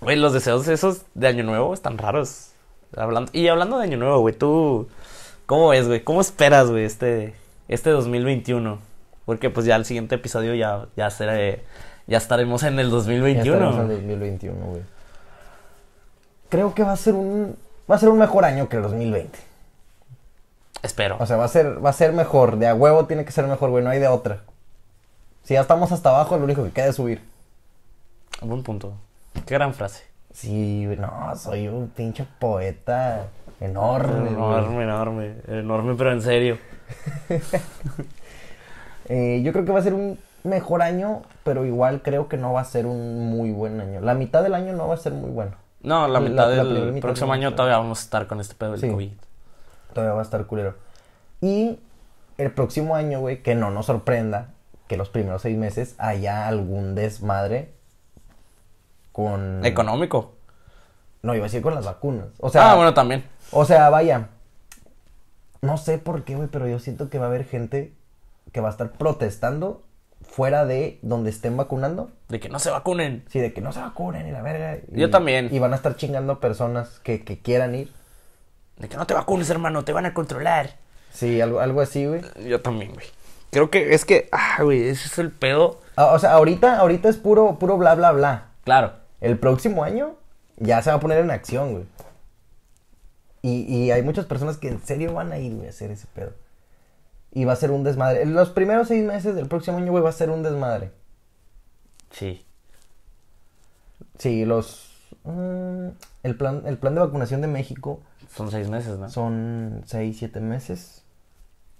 Güey, 0.00 0.16
los 0.16 0.32
deseos 0.32 0.66
esos 0.68 1.02
de 1.14 1.28
Año 1.28 1.44
Nuevo 1.44 1.74
están 1.74 1.98
raros. 1.98 2.48
Hablando, 2.96 3.30
y 3.32 3.48
hablando 3.48 3.78
de 3.78 3.84
Año 3.84 3.96
Nuevo, 3.96 4.18
güey, 4.20 4.34
tú. 4.34 4.88
¿Cómo 5.46 5.68
ves, 5.68 5.86
güey? 5.86 6.02
¿Cómo 6.02 6.20
esperas, 6.20 6.70
güey, 6.70 6.84
este, 6.84 7.34
este 7.68 7.90
2021? 7.90 8.91
Porque 9.24 9.50
pues 9.50 9.66
ya 9.66 9.76
el 9.76 9.84
siguiente 9.84 10.14
episodio 10.16 10.54
ya, 10.54 10.86
ya 10.96 11.10
será. 11.10 11.34
Ya 12.06 12.18
estaremos 12.18 12.62
en 12.64 12.78
el 12.78 12.86
Ya 12.86 12.92
2021. 12.92 13.54
estaremos 13.54 13.80
en 13.80 13.88
2021, 13.88 14.66
güey. 14.66 14.82
Creo 16.48 16.74
que 16.74 16.82
va 16.82 16.92
a 16.92 16.96
ser 16.96 17.14
un 17.14 17.56
va 17.90 17.94
a 17.96 17.98
ser 17.98 18.08
un 18.08 18.18
mejor 18.18 18.44
año 18.44 18.68
que 18.68 18.76
el 18.76 18.82
2020. 18.82 19.38
Espero. 20.82 21.16
O 21.20 21.26
sea, 21.26 21.36
va 21.36 21.44
a 21.44 21.48
ser, 21.48 21.84
va 21.84 21.90
a 21.90 21.92
ser 21.92 22.12
mejor. 22.12 22.56
De 22.56 22.66
a 22.66 22.74
huevo 22.74 23.06
tiene 23.06 23.24
que 23.24 23.30
ser 23.32 23.46
mejor, 23.46 23.70
güey. 23.70 23.84
No 23.84 23.90
hay 23.90 24.00
de 24.00 24.08
otra. 24.08 24.40
Si 25.44 25.54
ya 25.54 25.60
estamos 25.60 25.92
hasta 25.92 26.10
abajo, 26.10 26.36
lo 26.36 26.44
único 26.44 26.64
que 26.64 26.70
queda 26.70 26.86
es 26.86 26.96
subir. 26.96 27.22
Buen 28.40 28.62
punto. 28.62 28.94
Qué 29.46 29.54
gran 29.54 29.74
frase. 29.74 30.04
Sí, 30.32 30.84
güey, 30.86 30.98
no, 30.98 31.32
soy 31.36 31.68
un 31.68 31.88
pinche 31.88 32.26
poeta 32.38 33.26
enorme. 33.60 34.20
güey. 34.20 34.32
Enorme, 34.32 34.82
enorme. 34.82 35.34
Enorme, 35.46 35.94
pero 35.94 36.12
en 36.12 36.22
serio. 36.22 36.58
Eh, 39.14 39.42
yo 39.44 39.52
creo 39.52 39.64
que 39.66 39.72
va 39.72 39.78
a 39.78 39.82
ser 39.82 39.92
un 39.92 40.18
mejor 40.42 40.80
año, 40.80 41.20
pero 41.44 41.66
igual 41.66 42.00
creo 42.02 42.28
que 42.28 42.38
no 42.38 42.54
va 42.54 42.62
a 42.62 42.64
ser 42.64 42.86
un 42.86 43.28
muy 43.28 43.50
buen 43.52 43.78
año. 43.78 44.00
La 44.00 44.14
mitad 44.14 44.42
del 44.42 44.54
año 44.54 44.72
no 44.72 44.88
va 44.88 44.94
a 44.94 44.96
ser 44.96 45.12
muy 45.12 45.28
bueno. 45.30 45.52
No, 45.82 46.08
la 46.08 46.18
La- 46.18 46.20
mitad 46.28 46.44
la 46.44 46.48
del 46.48 46.66
primera 46.68 46.92
mitad 46.92 47.08
próximo 47.08 47.32
año 47.34 47.54
todavía 47.54 47.76
vamos 47.76 47.98
a 48.00 48.02
estar 48.04 48.26
con 48.26 48.40
este 48.40 48.54
pedo 48.54 48.70
del 48.72 48.80
Sí. 48.80 48.90
COVID. 48.90 49.10
Todavía 49.92 50.14
va 50.14 50.20
a 50.20 50.24
estar 50.24 50.46
culero. 50.46 50.76
Y 51.42 51.78
el 52.38 52.52
próximo 52.52 52.94
año, 52.96 53.20
güey, 53.20 53.42
que 53.42 53.54
no 53.54 53.70
nos 53.70 53.86
sorprenda 53.86 54.48
que 54.88 54.96
los 54.96 55.10
primeros 55.10 55.42
seis 55.42 55.58
meses 55.58 55.94
haya 55.98 56.48
algún 56.48 56.94
desmadre 56.94 57.74
con... 59.12 59.64
Económico. 59.64 60.32
No, 61.22 61.34
iba 61.34 61.44
a 61.44 61.48
decir 61.48 61.62
con 61.62 61.74
las 61.74 61.84
vacunas. 61.84 62.28
O 62.38 62.48
sea, 62.48 62.72
ah, 62.72 62.74
bueno, 62.76 62.94
también. 62.94 63.24
o 63.52 63.64
sea, 63.64 63.90
vaya. 63.90 64.28
No 65.60 65.76
sé 65.76 65.98
por 65.98 66.24
qué, 66.24 66.34
güey, 66.34 66.48
pero 66.48 66.66
yo 66.66 66.78
siento 66.78 67.08
que 67.10 67.18
va 67.18 67.26
a 67.26 67.28
haber 67.28 67.44
gente 67.44 67.92
que 68.50 68.60
va 68.60 68.68
a 68.68 68.70
estar 68.72 68.92
protestando 68.92 69.82
fuera 70.22 70.64
de 70.64 70.98
donde 71.02 71.30
estén 71.30 71.56
vacunando. 71.56 72.10
De 72.28 72.40
que 72.40 72.48
no 72.48 72.58
se 72.58 72.70
vacunen. 72.70 73.24
Sí, 73.28 73.38
de 73.40 73.52
que 73.52 73.60
no 73.60 73.72
se 73.72 73.80
vacunen 73.80 74.26
y 74.26 74.32
la 74.32 74.42
verga. 74.42 74.76
y- 74.76 74.98
Yo 75.00 75.10
también. 75.10 75.48
Y 75.52 75.58
van 75.58 75.72
a 75.72 75.76
estar 75.76 75.96
chingando 75.96 76.34
a 76.34 76.40
personas 76.40 77.00
que, 77.00 77.22
que 77.24 77.38
quieran 77.40 77.74
ir. 77.74 77.92
De 78.78 78.88
que 78.88 78.96
no 78.96 79.06
te 79.06 79.14
vacunes, 79.14 79.48
hermano, 79.50 79.84
te 79.84 79.92
van 79.92 80.06
a 80.06 80.14
controlar. 80.14 80.76
Sí, 81.12 81.40
algo, 81.40 81.60
algo 81.60 81.80
así, 81.82 82.06
güey. 82.06 82.22
Yo 82.46 82.60
también, 82.62 82.94
güey. 82.94 83.06
Creo 83.50 83.70
que 83.70 83.92
es 83.94 84.04
que, 84.06 84.28
ah, 84.32 84.62
güey, 84.62 84.88
ese 84.88 85.06
es 85.08 85.18
el 85.18 85.30
pedo. 85.30 85.80
Ah, 85.96 86.06
O 86.06 86.18
sea, 86.18 86.32
ahorita, 86.32 86.78
ahorita 86.78 87.08
es 87.10 87.18
puro, 87.18 87.58
puro 87.58 87.76
bla, 87.76 87.94
bla, 87.94 88.12
bla. 88.12 88.46
Claro. 88.64 88.94
El 89.20 89.38
próximo 89.38 89.84
año 89.84 90.14
ya 90.56 90.80
se 90.82 90.90
va 90.90 90.96
a 90.96 91.00
poner 91.00 91.18
en 91.18 91.30
acción, 91.30 91.72
güey. 91.72 91.84
Y, 93.42 93.64
y 93.74 93.90
hay 93.90 94.02
muchas 94.02 94.24
personas 94.26 94.56
que 94.56 94.68
en 94.68 94.80
serio 94.84 95.12
van 95.14 95.32
a 95.32 95.38
ir, 95.38 95.54
güey, 95.54 95.66
a 95.66 95.70
hacer 95.70 95.90
ese 95.90 96.06
pedo. 96.14 96.32
Y 97.32 97.44
va 97.44 97.54
a 97.54 97.56
ser 97.56 97.70
un 97.70 97.82
desmadre. 97.82 98.26
Los 98.26 98.50
primeros 98.50 98.88
seis 98.88 99.04
meses 99.04 99.34
del 99.34 99.48
próximo 99.48 99.78
año, 99.78 99.90
güey, 99.90 100.04
va 100.04 100.10
a 100.10 100.12
ser 100.12 100.30
un 100.30 100.42
desmadre. 100.42 100.92
Sí. 102.10 102.44
Sí, 104.18 104.44
los... 104.44 104.90
mm, 105.24 105.88
el, 106.22 106.36
plan, 106.36 106.62
el 106.66 106.78
plan 106.78 106.94
de 106.94 107.00
vacunación 107.00 107.40
de 107.40 107.46
México 107.48 108.00
Son 108.34 108.50
seis 108.50 108.68
meses, 108.68 108.98
¿no? 108.98 109.08
son 109.08 109.82
seis, 109.86 110.18
siete 110.18 110.40
meses. 110.40 111.02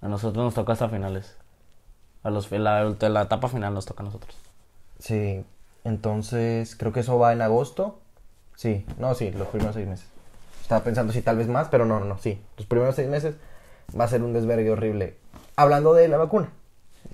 A 0.01 0.09
nosotros 0.09 0.45
nos 0.45 0.55
toca 0.55 0.73
hasta 0.73 0.89
finales. 0.89 1.37
A 2.23 2.31
los, 2.31 2.51
la, 2.51 2.85
la 2.85 3.23
etapa 3.23 3.49
final 3.49 3.75
nos 3.75 3.85
toca 3.87 4.03
a 4.03 4.07
nosotros. 4.07 4.35
Sí, 4.99 5.45
entonces 5.85 6.77
creo 6.77 6.93
que 6.93 7.01
eso 7.01 7.19
va 7.19 7.33
en 7.33 7.43
agosto. 7.43 8.01
Sí, 8.57 8.87
no, 8.99 9.15
sí, 9.15 9.31
los 9.33 9.49
primeros 9.49 9.75
seis 9.75 9.89
meses. 9.89 10.07
Estaba 10.63 10.85
pensando 10.85 11.13
si 11.13 11.23
tal 11.23 11.37
vez 11.37 11.49
más, 11.49 11.69
pero 11.69 11.85
no, 11.85 12.01
no, 12.01 12.07
no, 12.07 12.19
sí. 12.19 12.41
Los 12.57 12.67
primeros 12.67 12.95
seis 12.95 13.09
meses 13.09 13.35
va 13.99 14.05
a 14.05 14.09
ser 14.09 14.23
un 14.23 14.33
desvergue 14.33 14.71
horrible. 14.71 15.17
Hablando 15.57 15.95
de 15.95 16.09
la 16.09 16.17
vacuna. 16.19 16.51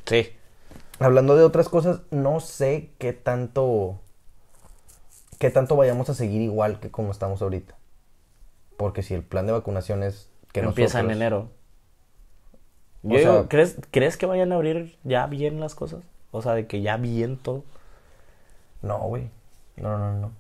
Sí. 0.06 0.28
Hablando 1.00 1.36
de 1.36 1.44
otras 1.44 1.68
cosas, 1.68 2.00
no 2.10 2.40
sé 2.40 2.90
qué 2.98 3.12
tanto. 3.12 4.00
qué 5.38 5.50
tanto 5.50 5.76
vayamos 5.76 6.08
a 6.10 6.14
seguir 6.14 6.40
igual 6.42 6.80
que 6.80 6.90
como 6.90 7.10
estamos 7.12 7.42
ahorita. 7.42 7.74
Porque 8.76 9.02
si 9.02 9.14
el 9.14 9.22
plan 9.22 9.46
de 9.46 9.52
vacunación 9.52 10.02
es 10.02 10.28
que 10.52 10.60
Empieza 10.60 11.00
en 11.00 11.10
enero. 11.10 11.48
O 13.04 13.10
Yo 13.10 13.18
digo, 13.18 13.32
sea- 13.32 13.48
¿crees, 13.48 13.76
¿crees 13.90 14.16
que 14.16 14.26
vayan 14.26 14.52
a 14.52 14.56
abrir 14.56 14.98
ya 15.04 15.26
bien 15.26 15.60
las 15.60 15.74
cosas? 15.74 16.02
O 16.30 16.42
sea, 16.42 16.54
de 16.54 16.66
que 16.66 16.82
ya 16.82 16.96
bien 16.96 17.36
todo. 17.36 17.64
No, 18.82 18.98
güey. 19.00 19.30
No, 19.76 19.98
no, 19.98 20.14
no. 20.14 20.32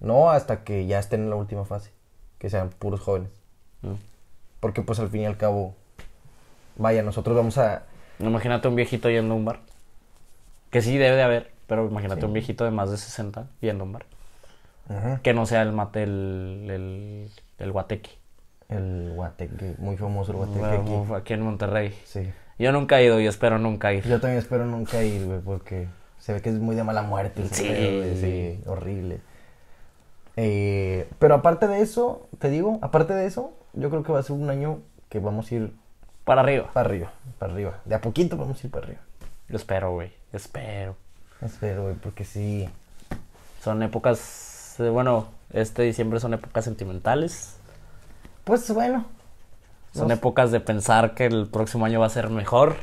No 0.00 0.30
hasta 0.30 0.64
que 0.64 0.86
ya 0.86 0.98
estén 0.98 1.22
en 1.22 1.30
la 1.30 1.36
última 1.36 1.64
fase. 1.64 1.90
Que 2.38 2.50
sean 2.50 2.70
puros 2.70 3.00
jóvenes. 3.00 3.30
Mm. 3.82 3.94
Porque 4.60 4.82
pues 4.82 4.98
al 4.98 5.08
fin 5.08 5.22
y 5.22 5.26
al 5.26 5.36
cabo, 5.36 5.74
vaya, 6.76 7.02
nosotros 7.02 7.36
vamos 7.36 7.58
a... 7.58 7.82
Imagínate 8.18 8.68
un 8.68 8.74
viejito 8.76 9.10
yendo 9.10 9.34
a 9.34 9.36
un 9.36 9.44
bar. 9.44 9.60
Que 10.70 10.82
sí 10.82 10.96
debe 10.98 11.16
de 11.16 11.22
haber, 11.22 11.52
pero 11.66 11.86
imagínate 11.86 12.20
Sí. 12.22 12.26
un 12.26 12.32
viejito 12.32 12.64
de 12.64 12.70
más 12.70 12.90
de 12.90 12.96
60 12.96 13.46
yendo 13.60 13.84
a 13.84 13.86
un 13.86 13.92
bar. 13.92 14.06
Que 15.22 15.34
no 15.34 15.46
sea 15.46 15.62
el 15.62 15.72
mate, 15.72 16.04
el, 16.04 16.66
el, 16.70 17.30
el 17.58 17.72
guateque. 17.72 18.10
El 18.68 19.12
guateque, 19.14 19.74
muy 19.78 19.96
famoso 19.96 20.32
el 20.32 20.38
guateque 20.38 20.64
aquí. 20.64 20.94
Aquí. 20.94 21.12
aquí 21.14 21.32
en 21.34 21.42
Monterrey. 21.42 21.94
Sí. 22.04 22.30
Yo 22.58 22.72
nunca 22.72 23.00
he 23.00 23.04
ido 23.04 23.20
y 23.20 23.26
espero 23.26 23.58
nunca 23.58 23.92
ir. 23.92 24.04
Yo 24.04 24.20
también 24.20 24.38
espero 24.38 24.64
nunca 24.64 25.02
ir, 25.02 25.24
güey, 25.26 25.40
porque 25.40 25.88
se 26.18 26.32
ve 26.32 26.40
que 26.40 26.48
es 26.50 26.56
muy 26.58 26.74
de 26.76 26.84
mala 26.84 27.02
muerte. 27.02 27.44
Sí. 27.50 27.64
pedo, 27.64 28.14
sí, 28.20 28.60
horrible. 28.66 29.20
Eh, 30.36 31.08
pero 31.18 31.34
aparte 31.34 31.66
de 31.66 31.80
eso, 31.80 32.28
te 32.38 32.48
digo, 32.50 32.78
aparte 32.82 33.14
de 33.14 33.26
eso, 33.26 33.52
yo 33.72 33.90
creo 33.90 34.02
que 34.02 34.12
va 34.12 34.20
a 34.20 34.22
ser 34.22 34.36
un 34.36 34.50
año 34.50 34.80
que 35.08 35.18
vamos 35.18 35.50
a 35.50 35.54
ir 35.54 35.72
Para 36.26 36.40
arriba. 36.42 36.70
para 36.72 36.88
arriba, 36.88 37.12
para 37.38 37.52
arriba. 37.52 37.78
De 37.84 37.94
a 37.94 38.00
poquito 38.00 38.36
vamos 38.36 38.62
a 38.62 38.66
ir 38.66 38.70
para 38.72 38.84
arriba. 38.86 39.00
Yo 39.48 39.56
espero, 39.56 39.92
güey. 39.92 40.12
Espero. 40.32 40.96
Espero, 41.40 41.84
güey, 41.84 41.94
porque 41.94 42.24
sí. 42.24 42.68
Son 43.62 43.82
épocas. 43.82 44.74
eh, 44.80 44.88
Bueno, 44.88 45.28
este 45.52 45.82
diciembre 45.82 46.18
son 46.20 46.34
épocas 46.34 46.64
sentimentales. 46.64 47.56
Pues 48.44 48.68
bueno. 48.74 49.06
Son 49.94 50.10
épocas 50.10 50.50
de 50.50 50.60
pensar 50.60 51.14
que 51.14 51.26
el 51.26 51.46
próximo 51.46 51.86
año 51.86 52.00
va 52.00 52.06
a 52.06 52.10
ser 52.10 52.28
mejor. 52.28 52.74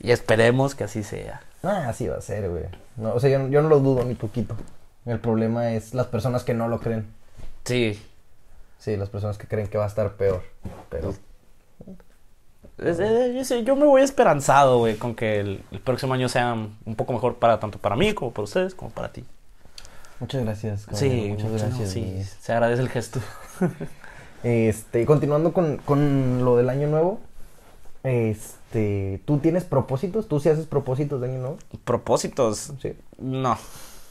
Y 0.00 0.10
esperemos 0.10 0.74
que 0.74 0.84
así 0.84 1.02
sea. 1.04 1.40
Ah, 1.62 1.86
así 1.88 2.08
va 2.08 2.16
a 2.16 2.20
ser, 2.20 2.50
güey. 2.50 2.64
No, 2.96 3.14
o 3.14 3.20
sea, 3.20 3.30
yo, 3.30 3.48
yo 3.48 3.62
no 3.62 3.68
lo 3.68 3.78
dudo 3.80 4.04
ni 4.04 4.14
poquito. 4.14 4.56
El 5.06 5.20
problema 5.20 5.70
es 5.72 5.94
las 5.94 6.08
personas 6.08 6.42
que 6.44 6.54
no 6.54 6.68
lo 6.68 6.80
creen. 6.80 7.06
Sí. 7.64 8.02
Sí, 8.78 8.96
las 8.96 9.08
personas 9.08 9.38
que 9.38 9.46
creen 9.46 9.68
que 9.68 9.78
va 9.78 9.84
a 9.84 9.88
estar 9.88 10.12
peor. 10.14 10.42
Pero 10.90 11.14
Es- 12.78 12.98
yo, 12.98 13.44
sé, 13.44 13.62
yo 13.64 13.76
me 13.76 13.86
voy 13.86 14.02
esperanzado, 14.02 14.78
güey, 14.78 14.96
con 14.96 15.14
que 15.14 15.40
el, 15.40 15.62
el 15.70 15.80
próximo 15.80 16.14
año 16.14 16.28
sea 16.28 16.52
un 16.54 16.94
poco 16.96 17.12
mejor 17.12 17.36
para 17.36 17.60
tanto 17.60 17.78
para 17.78 17.94
mí 17.96 18.12
como 18.14 18.32
para 18.32 18.44
ustedes, 18.44 18.74
como 18.74 18.90
para 18.90 19.12
ti. 19.12 19.24
muchas 20.20 20.42
gracias. 20.44 20.86
cabrón, 20.86 20.98
Sí, 21.00 21.26
muchas 21.30 21.50
gracias. 21.52 21.90
sí, 21.90 22.22
se 22.40 22.52
agradece 22.52 22.82
el 22.82 22.88
gesto. 22.88 23.20
Este, 24.42 25.06
continuando 25.06 25.54
con, 25.54 25.78
con 25.78 26.44
lo 26.44 26.56
del 26.58 26.68
año 26.68 26.86
nuevo. 26.88 27.18
Este, 28.02 29.22
¿tú 29.24 29.38
tienes 29.38 29.64
propósitos? 29.64 30.28
¿Tú 30.28 30.38
sí 30.40 30.50
haces 30.50 30.66
propósitos 30.66 31.20
de 31.22 31.28
año 31.30 31.38
nuevo? 31.40 31.58
Propósitos. 31.84 32.72
Sí. 32.82 32.94
No, 33.16 33.56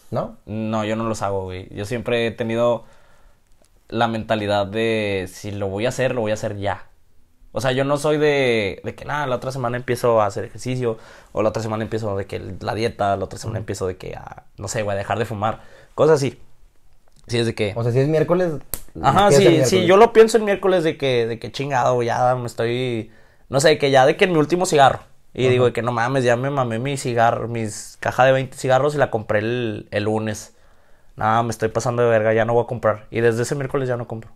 ¿No? 0.09 0.37
no, 0.47 0.83
yo 0.85 0.95
no 0.95 1.03
los 1.03 1.21
hago, 1.21 1.43
güey. 1.43 1.69
Yo 1.75 1.85
siempre 1.85 2.25
he 2.25 2.31
tenido 2.31 2.85
la 3.89 4.07
mentalidad 4.07 4.65
de 4.65 5.29
si 5.31 5.51
lo 5.51 5.67
voy 5.67 5.85
a 5.85 5.89
hacer, 5.89 6.15
lo 6.15 6.21
voy 6.21 6.31
a 6.31 6.33
hacer 6.35 6.57
ya. 6.57 6.87
O 7.55 7.61
sea, 7.61 7.71
yo 7.71 7.85
no 7.85 7.97
soy 7.97 8.17
de, 8.17 8.81
de 8.83 8.95
que 8.95 9.05
nada, 9.05 9.27
la 9.27 9.35
otra 9.35 9.51
semana 9.51 9.77
empiezo 9.77 10.21
a 10.21 10.25
hacer 10.25 10.43
ejercicio, 10.43 10.97
o 11.31 11.43
la 11.43 11.49
otra 11.49 11.61
semana 11.61 11.83
empiezo 11.83 12.17
de 12.17 12.25
que 12.25 12.41
la 12.59 12.73
dieta, 12.73 13.15
la 13.15 13.23
otra 13.23 13.37
semana 13.37 13.59
empiezo 13.59 13.85
de 13.85 13.95
que, 13.95 14.15
a, 14.15 14.43
no 14.57 14.67
sé, 14.67 14.81
voy 14.81 14.93
a 14.93 14.97
dejar 14.97 15.19
de 15.19 15.25
fumar, 15.25 15.61
cosas 15.93 16.15
así. 16.15 16.41
Sí, 17.27 17.37
es 17.37 17.45
de 17.45 17.53
que... 17.53 17.73
O 17.75 17.83
sea, 17.83 17.91
si 17.91 17.99
es 17.99 18.07
miércoles. 18.07 18.53
Ajá, 19.01 19.29
¿qué 19.29 19.35
es 19.35 19.41
el 19.41 19.65
sí, 19.65 19.77
sí, 19.81 19.85
yo 19.85 19.97
lo 19.97 20.13
pienso 20.13 20.37
el 20.37 20.43
miércoles 20.43 20.83
de 20.83 20.97
que, 20.97 21.27
de 21.27 21.37
que 21.37 21.51
chingado, 21.51 22.01
ya 22.01 22.35
me 22.35 22.47
estoy, 22.47 23.11
no 23.49 23.59
sé, 23.59 23.77
que 23.77 23.91
ya 23.91 24.07
de 24.07 24.17
que 24.17 24.25
en 24.25 24.31
mi 24.31 24.39
último 24.39 24.65
cigarro. 24.65 24.99
Y 25.35 25.43
Ajá. 25.43 25.51
digo 25.51 25.65
de 25.65 25.73
que 25.73 25.83
no 25.83 25.91
mames, 25.91 26.23
ya 26.23 26.35
me 26.35 26.49
mamé 26.49 26.79
mi 26.79 26.97
cigarro, 26.97 27.47
mis 27.47 27.97
caja 27.99 28.25
de 28.25 28.31
20 28.31 28.57
cigarros 28.57 28.95
y 28.95 28.97
la 28.97 29.11
compré 29.11 29.39
el, 29.39 29.87
el 29.91 30.03
lunes. 30.05 30.55
Nada, 31.15 31.43
me 31.43 31.51
estoy 31.51 31.69
pasando 31.69 32.01
de 32.01 32.09
verga, 32.09 32.33
ya 32.33 32.45
no 32.45 32.53
voy 32.53 32.63
a 32.63 32.67
comprar. 32.67 33.05
Y 33.11 33.21
desde 33.21 33.43
ese 33.43 33.55
miércoles 33.55 33.87
ya 33.87 33.95
no 33.97 34.07
compro. 34.07 34.31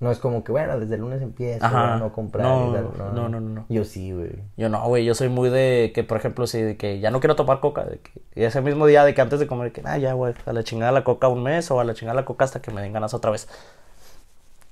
No 0.00 0.10
es 0.10 0.18
como 0.18 0.42
que, 0.42 0.50
bueno, 0.50 0.80
desde 0.80 0.94
el 0.94 1.02
lunes 1.02 1.20
empiezo 1.20 1.62
Ajá. 1.64 1.94
a 1.94 1.96
no 1.98 2.10
comprar. 2.10 2.46
No, 2.46 2.72
tal, 2.72 3.14
no, 3.14 3.28
no, 3.28 3.28
no, 3.28 3.40
no. 3.40 3.66
Yo 3.68 3.84
sí, 3.84 4.12
güey. 4.12 4.30
Yo 4.56 4.70
no, 4.70 4.82
güey, 4.88 5.04
yo 5.04 5.14
soy 5.14 5.28
muy 5.28 5.50
de 5.50 5.92
que, 5.94 6.04
por 6.04 6.16
ejemplo, 6.16 6.46
sí, 6.46 6.62
de 6.62 6.78
que 6.78 7.00
ya 7.00 7.10
no 7.10 7.20
quiero 7.20 7.36
tomar 7.36 7.60
coca. 7.60 7.84
De 7.84 7.98
que, 7.98 8.10
y 8.34 8.44
ese 8.44 8.62
mismo 8.62 8.86
día 8.86 9.04
de 9.04 9.12
que 9.12 9.20
antes 9.20 9.38
de 9.40 9.46
comer, 9.46 9.72
que, 9.72 9.82
ah, 9.84 9.98
ya, 9.98 10.14
güey, 10.14 10.32
a 10.46 10.52
la 10.54 10.64
chingada 10.64 10.90
la 10.90 11.04
coca 11.04 11.28
un 11.28 11.42
mes 11.42 11.70
o 11.70 11.80
a 11.80 11.84
la 11.84 11.92
chingada 11.92 12.18
la 12.18 12.24
coca 12.24 12.46
hasta 12.46 12.62
que 12.62 12.70
me 12.70 12.80
den 12.80 12.94
ganas 12.94 13.12
otra 13.12 13.30
vez. 13.30 13.46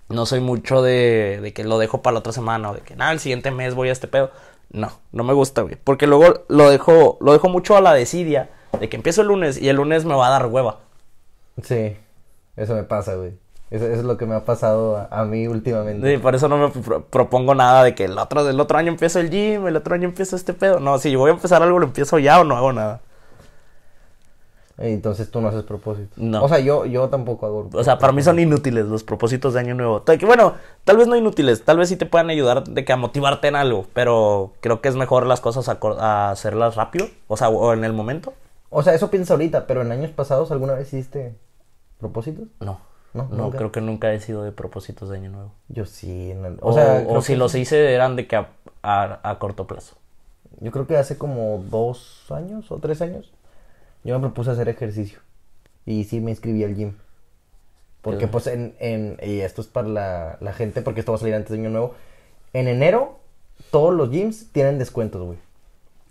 No 0.08 0.24
soy 0.24 0.40
mucho 0.40 0.80
de, 0.80 1.40
de 1.42 1.52
que 1.52 1.62
lo 1.62 1.78
dejo 1.78 2.00
para 2.00 2.14
la 2.14 2.20
otra 2.20 2.32
semana 2.32 2.70
o 2.70 2.74
de 2.74 2.80
que, 2.80 2.96
nada, 2.96 3.12
el 3.12 3.20
siguiente 3.20 3.50
mes 3.50 3.74
voy 3.74 3.90
a 3.90 3.92
este 3.92 4.08
pedo. 4.08 4.30
No, 4.70 4.92
no 5.12 5.24
me 5.24 5.34
gusta, 5.34 5.60
güey. 5.60 5.76
Porque 5.76 6.06
luego 6.06 6.44
lo 6.48 6.70
dejo, 6.70 7.18
lo 7.20 7.34
dejo 7.34 7.50
mucho 7.50 7.76
a 7.76 7.82
la 7.82 7.92
desidia 7.92 8.48
de 8.80 8.88
que 8.88 8.96
empiezo 8.96 9.20
el 9.20 9.28
lunes 9.28 9.60
y 9.60 9.68
el 9.68 9.76
lunes 9.76 10.06
me 10.06 10.14
va 10.14 10.28
a 10.28 10.30
dar 10.30 10.46
hueva. 10.46 10.78
Sí, 11.62 11.96
eso 12.56 12.74
me 12.74 12.84
pasa, 12.84 13.14
güey. 13.16 13.32
Eso, 13.70 13.84
eso 13.84 14.00
es 14.00 14.04
lo 14.04 14.16
que 14.16 14.26
me 14.26 14.34
ha 14.34 14.44
pasado 14.44 14.96
a, 14.96 15.08
a 15.10 15.24
mí 15.24 15.46
últimamente. 15.46 16.14
Sí, 16.14 16.18
por 16.22 16.34
eso 16.34 16.48
no 16.48 16.56
me 16.56 16.68
pro- 16.68 17.04
propongo 17.04 17.54
nada 17.54 17.84
de 17.84 17.94
que 17.94 18.06
el 18.06 18.16
otro, 18.18 18.48
el 18.48 18.58
otro 18.58 18.78
año 18.78 18.88
empiezo 18.88 19.20
el 19.20 19.30
gym, 19.30 19.66
el 19.66 19.76
otro 19.76 19.94
año 19.94 20.08
empiezo 20.08 20.36
este 20.36 20.54
pedo. 20.54 20.80
No, 20.80 20.98
si 20.98 21.14
voy 21.16 21.30
a 21.30 21.34
empezar 21.34 21.62
algo, 21.62 21.78
lo 21.78 21.86
empiezo 21.86 22.18
ya 22.18 22.40
o 22.40 22.44
no 22.44 22.56
hago 22.56 22.72
nada. 22.72 23.00
Entonces 24.78 25.28
tú 25.28 25.40
no 25.40 25.48
haces 25.48 25.64
propósitos. 25.64 26.16
No. 26.16 26.44
O 26.44 26.48
sea, 26.48 26.60
yo, 26.60 26.86
yo 26.86 27.08
tampoco 27.08 27.46
hago. 27.46 27.68
O 27.72 27.82
sea, 27.82 27.98
para 27.98 28.12
mí 28.12 28.22
son 28.22 28.38
inútiles 28.38 28.86
los 28.86 29.02
propósitos 29.02 29.54
de 29.54 29.60
año 29.60 29.74
nuevo. 29.74 30.04
Bueno, 30.24 30.54
tal 30.84 30.96
vez 30.96 31.08
no 31.08 31.16
inútiles, 31.16 31.64
tal 31.64 31.78
vez 31.78 31.88
sí 31.88 31.96
te 31.96 32.06
puedan 32.06 32.30
ayudar 32.30 32.62
de 32.62 32.84
que 32.84 32.92
a 32.92 32.96
motivarte 32.96 33.48
en 33.48 33.56
algo, 33.56 33.86
pero 33.92 34.52
creo 34.60 34.80
que 34.80 34.88
es 34.88 34.94
mejor 34.94 35.26
las 35.26 35.40
cosas 35.40 35.68
a, 35.68 36.30
hacerlas 36.30 36.76
rápido, 36.76 37.08
o 37.26 37.36
sea, 37.36 37.48
o 37.48 37.72
en 37.72 37.82
el 37.82 37.92
momento. 37.92 38.34
O 38.70 38.84
sea, 38.84 38.94
eso 38.94 39.10
pienso 39.10 39.34
ahorita, 39.34 39.66
pero 39.66 39.82
en 39.82 39.90
años 39.90 40.12
pasados, 40.12 40.52
¿alguna 40.52 40.74
vez 40.74 40.86
hiciste 40.92 41.34
propósitos? 41.98 42.46
No, 42.60 42.78
No, 43.14 43.28
no, 43.30 43.50
creo 43.50 43.72
que 43.72 43.80
nunca 43.80 44.12
he 44.12 44.20
sido 44.20 44.44
de 44.44 44.52
propósitos 44.52 45.08
de 45.08 45.16
año 45.16 45.30
nuevo. 45.30 45.52
Yo 45.68 45.86
sí. 45.86 46.30
el- 46.30 46.58
O, 46.60 46.70
o 46.70 46.72
sea, 46.72 47.04
o 47.08 47.20
si 47.22 47.32
que- 47.32 47.38
los 47.38 47.54
hice 47.54 47.94
eran 47.94 48.16
de 48.16 48.26
que 48.26 48.36
a, 48.36 48.48
a- 48.82 49.20
a 49.28 49.38
corto 49.38 49.66
plazo. 49.66 49.96
Yo 50.60 50.70
creo 50.72 50.86
que 50.86 50.96
hace 50.96 51.16
como 51.18 51.64
dos 51.70 52.26
años 52.30 52.70
o 52.70 52.78
tres 52.78 53.00
años, 53.00 53.32
yo 54.04 54.14
me 54.18 54.20
propuse 54.20 54.50
hacer 54.50 54.68
ejercicio. 54.68 55.20
Y 55.86 56.04
sí 56.04 56.20
me 56.20 56.30
inscribí 56.32 56.64
al 56.64 56.74
gym. 56.74 56.94
Porque 58.02 58.20
Qué 58.20 58.28
pues 58.28 58.46
en, 58.46 58.74
en, 58.78 59.18
y 59.22 59.40
esto 59.40 59.60
es 59.60 59.66
para 59.66 59.88
la, 59.88 60.38
la 60.40 60.52
gente, 60.52 60.82
porque 60.82 61.00
esto 61.00 61.12
va 61.12 61.16
a 61.16 61.20
salir 61.20 61.34
antes 61.34 61.50
de 61.50 61.58
Año 61.58 61.70
Nuevo. 61.70 61.94
En 62.52 62.68
enero, 62.68 63.18
todos 63.70 63.92
los 63.94 64.10
gyms 64.10 64.52
tienen 64.52 64.78
descuentos, 64.78 65.22
güey. 65.22 65.38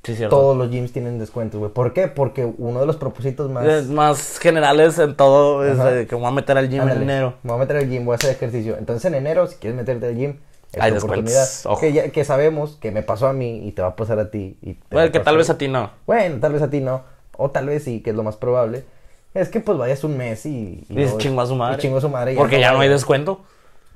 Sí, 0.03 0.15
cierto. 0.15 0.35
Todos 0.37 0.55
los 0.57 0.69
gyms 0.69 0.93
tienen 0.93 1.19
descuentos, 1.19 1.59
güey. 1.59 1.71
¿Por 1.71 1.91
qué? 1.93 2.07
Porque 2.07 2.45
uno 2.57 2.79
de 2.79 2.85
los 2.85 2.95
propósitos 2.95 3.49
más... 3.51 3.65
Es 3.65 3.87
más 3.87 4.39
generales 4.39 4.97
en 4.99 5.15
todo, 5.15 5.65
es 5.65 5.77
Ajá. 5.77 5.91
de 5.91 6.07
que 6.07 6.15
me 6.15 6.21
voy 6.21 6.29
a 6.29 6.33
meter 6.33 6.57
al 6.57 6.69
gym 6.69 6.81
Ándale, 6.81 7.01
en 7.03 7.09
enero. 7.09 7.33
Me 7.43 7.51
voy 7.51 7.57
a 7.57 7.59
meter 7.63 7.77
al 7.77 7.89
gym, 7.89 8.05
voy 8.05 8.13
a 8.13 8.15
hacer 8.15 8.31
ejercicio. 8.31 8.77
Entonces 8.77 9.03
en 9.05 9.15
enero, 9.15 9.47
si 9.47 9.55
quieres 9.57 9.75
meterte 9.75 10.07
al 10.07 10.15
gym, 10.15 10.37
es 10.71 10.81
Hay 10.81 10.91
tu 10.91 10.97
oportunidad. 10.99 11.47
ojo. 11.65 11.81
Que, 11.81 11.91
ya- 11.91 12.09
que 12.09 12.23
sabemos 12.23 12.77
que 12.79 12.91
me 12.91 13.03
pasó 13.03 13.27
a 13.27 13.33
mí 13.33 13.67
y 13.67 13.71
te 13.73 13.81
va 13.81 13.89
a 13.89 13.95
pasar 13.97 14.19
a 14.19 14.31
ti. 14.31 14.57
Y 14.61 14.77
Bueno, 14.91 15.11
que 15.11 15.19
tal 15.19 15.35
vez 15.35 15.49
a 15.49 15.57
ti 15.57 15.67
no. 15.67 15.91
Bueno, 16.05 16.37
tal 16.39 16.53
vez 16.53 16.61
a 16.61 16.69
ti 16.69 16.79
no. 16.79 17.01
O 17.35 17.51
tal 17.51 17.65
vez 17.67 17.83
sí, 17.83 18.01
que 18.01 18.11
es 18.11 18.15
lo 18.15 18.23
más 18.23 18.37
probable. 18.37 18.85
Es 19.33 19.49
que 19.49 19.59
pues 19.59 19.77
vayas 19.77 20.03
un 20.03 20.15
mes 20.17 20.45
y... 20.45 20.85
Y 20.89 21.17
chingo 21.17 21.41
a 21.41 21.45
su 21.45 21.55
madre. 21.55 21.75
y 21.77 21.79
chingo 21.81 21.97
a 21.97 22.01
su 22.01 22.09
madre. 22.09 22.33
Porque 22.35 22.59
ya 22.59 22.71
no 22.71 22.79
hay 22.79 22.89
descuento. 22.89 23.41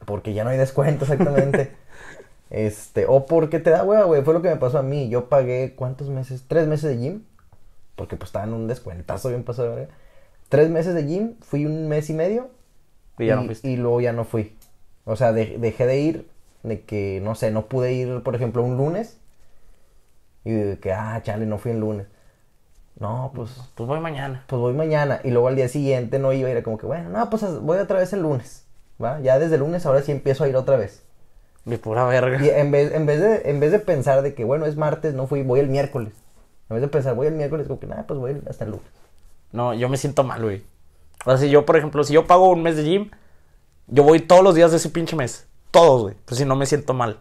Porque 0.06 0.34
ya 0.34 0.44
no 0.44 0.50
hay 0.50 0.58
descuento, 0.58 1.06
exactamente. 1.06 1.72
este, 2.52 3.06
o 3.08 3.26
porque 3.26 3.60
te 3.60 3.72
da 3.72 3.84
hueva, 3.84 4.04
güey. 4.06 4.24
Fue 4.24 4.34
lo 4.36 4.42
que 4.44 4.50
me 4.50 4.58
pasó 4.58 4.78
a 4.80 4.84
mí. 4.84 5.10
Yo 5.10 5.30
pagué, 5.30 5.74
¿cuántos 5.76 6.10
meses? 6.10 6.46
Tres 6.48 6.68
meses 6.68 6.90
de 6.92 6.98
gym. 7.04 7.24
Porque 7.96 8.18
pues 8.18 8.30
estaba 8.30 8.46
en 8.46 8.54
un 8.54 8.68
descuentazo 8.68 9.30
bien 9.30 9.44
pasado, 9.44 9.76
verga. 9.76 9.94
Tres 10.50 10.70
meses 10.70 10.94
de 10.96 11.06
gym, 11.06 11.36
fui 11.42 11.66
un 11.66 11.88
mes 11.90 12.10
y 12.10 12.14
medio. 12.14 12.50
Y 13.20 13.28
ya 13.28 13.36
no 13.36 13.44
fuiste. 13.46 13.70
y 13.70 13.78
luego 13.78 14.02
ya 14.02 14.14
no 14.14 14.26
fui. 14.26 14.56
O 15.06 15.16
sea, 15.16 15.34
de- 15.34 15.58
dejé 15.60 15.86
de 15.88 16.00
ir, 16.00 16.30
de 16.64 16.82
que, 16.82 17.22
no 17.24 17.36
sé, 17.36 17.52
no 17.52 17.68
pude 17.68 17.94
ir, 17.94 18.22
por 18.24 18.36
ejemplo, 18.36 18.64
un 18.64 18.78
lunes. 18.78 19.18
Y 20.44 20.52
de 20.52 20.80
que, 20.80 20.92
ah, 20.94 21.20
chale, 21.24 21.46
no 21.46 21.58
fui 21.58 21.72
el 21.72 21.80
lunes. 21.80 22.08
No, 23.00 23.32
pues, 23.36 23.52
Pues 23.76 23.88
voy 23.88 24.00
mañana. 24.00 24.44
pues 24.48 24.60
voy 24.60 24.74
mañana. 24.74 25.22
Y 25.24 25.32
luego 25.32 25.48
al 25.48 25.56
día 25.56 25.68
siguiente 25.68 26.20
no 26.20 26.34
iba, 26.34 26.50
y 26.50 26.52
era 26.52 26.64
como 26.64 26.78
que, 26.78 26.86
bueno, 26.86 27.10
no, 27.10 27.30
pues 27.30 27.44
voy 27.62 27.78
otra 27.80 28.00
vez 28.00 28.14
el 28.14 28.22
lunes. 28.22 28.66
¿Va? 29.04 29.20
Ya 29.22 29.40
desde 29.40 29.56
el 29.56 29.62
lunes 29.62 29.86
ahora 29.86 30.02
sí 30.04 30.12
empiezo 30.12 30.44
a 30.44 30.48
ir 30.50 30.56
otra 30.56 30.78
vez. 30.78 31.04
De 31.66 31.78
pura 31.78 32.06
verga. 32.06 32.44
Y 32.44 32.50
en 32.50 32.72
vez, 32.72 32.94
en 32.94 33.06
vez 33.06 33.22
de, 33.22 33.50
en 33.50 33.60
vez 33.60 33.72
de 33.72 33.80
pensar 33.80 34.22
de 34.22 34.34
que, 34.34 34.44
bueno, 34.44 34.66
es 34.66 34.76
martes, 34.76 35.14
no 35.14 35.28
fui, 35.28 35.44
voy 35.44 35.60
el 35.60 35.68
miércoles. 35.68 36.14
En 36.70 36.76
vez 36.76 36.82
de 36.82 36.88
pensar, 36.88 37.16
voy 37.16 37.28
el 37.28 37.36
miércoles, 37.36 37.68
como 37.68 37.80
que, 37.80 37.88
nada, 37.88 38.08
pues 38.08 38.20
voy 38.20 38.42
hasta 38.50 38.66
el 38.66 38.72
lunes. 38.72 38.86
No, 39.52 39.74
yo 39.74 39.90
me 39.90 39.98
siento 39.98 40.24
mal, 40.24 40.42
güey. 40.42 40.64
O 41.26 41.30
sea, 41.30 41.38
si 41.38 41.50
yo, 41.50 41.66
por 41.66 41.78
ejemplo, 41.78 42.04
si 42.04 42.14
yo 42.14 42.26
pago 42.26 42.50
un 42.50 42.64
mes 42.64 42.78
de 42.78 42.84
gym, 42.84 43.12
yo 43.88 44.04
voy 44.04 44.22
todos 44.22 44.44
los 44.44 44.56
días 44.56 44.72
de 44.72 44.78
ese 44.78 44.90
pinche 44.90 45.16
mes. 45.16 45.48
Todos, 45.70 46.02
güey. 46.02 46.16
Pues 46.26 46.38
si 46.40 46.46
no 46.46 46.56
me 46.56 46.66
siento 46.66 46.94
mal. 46.94 47.20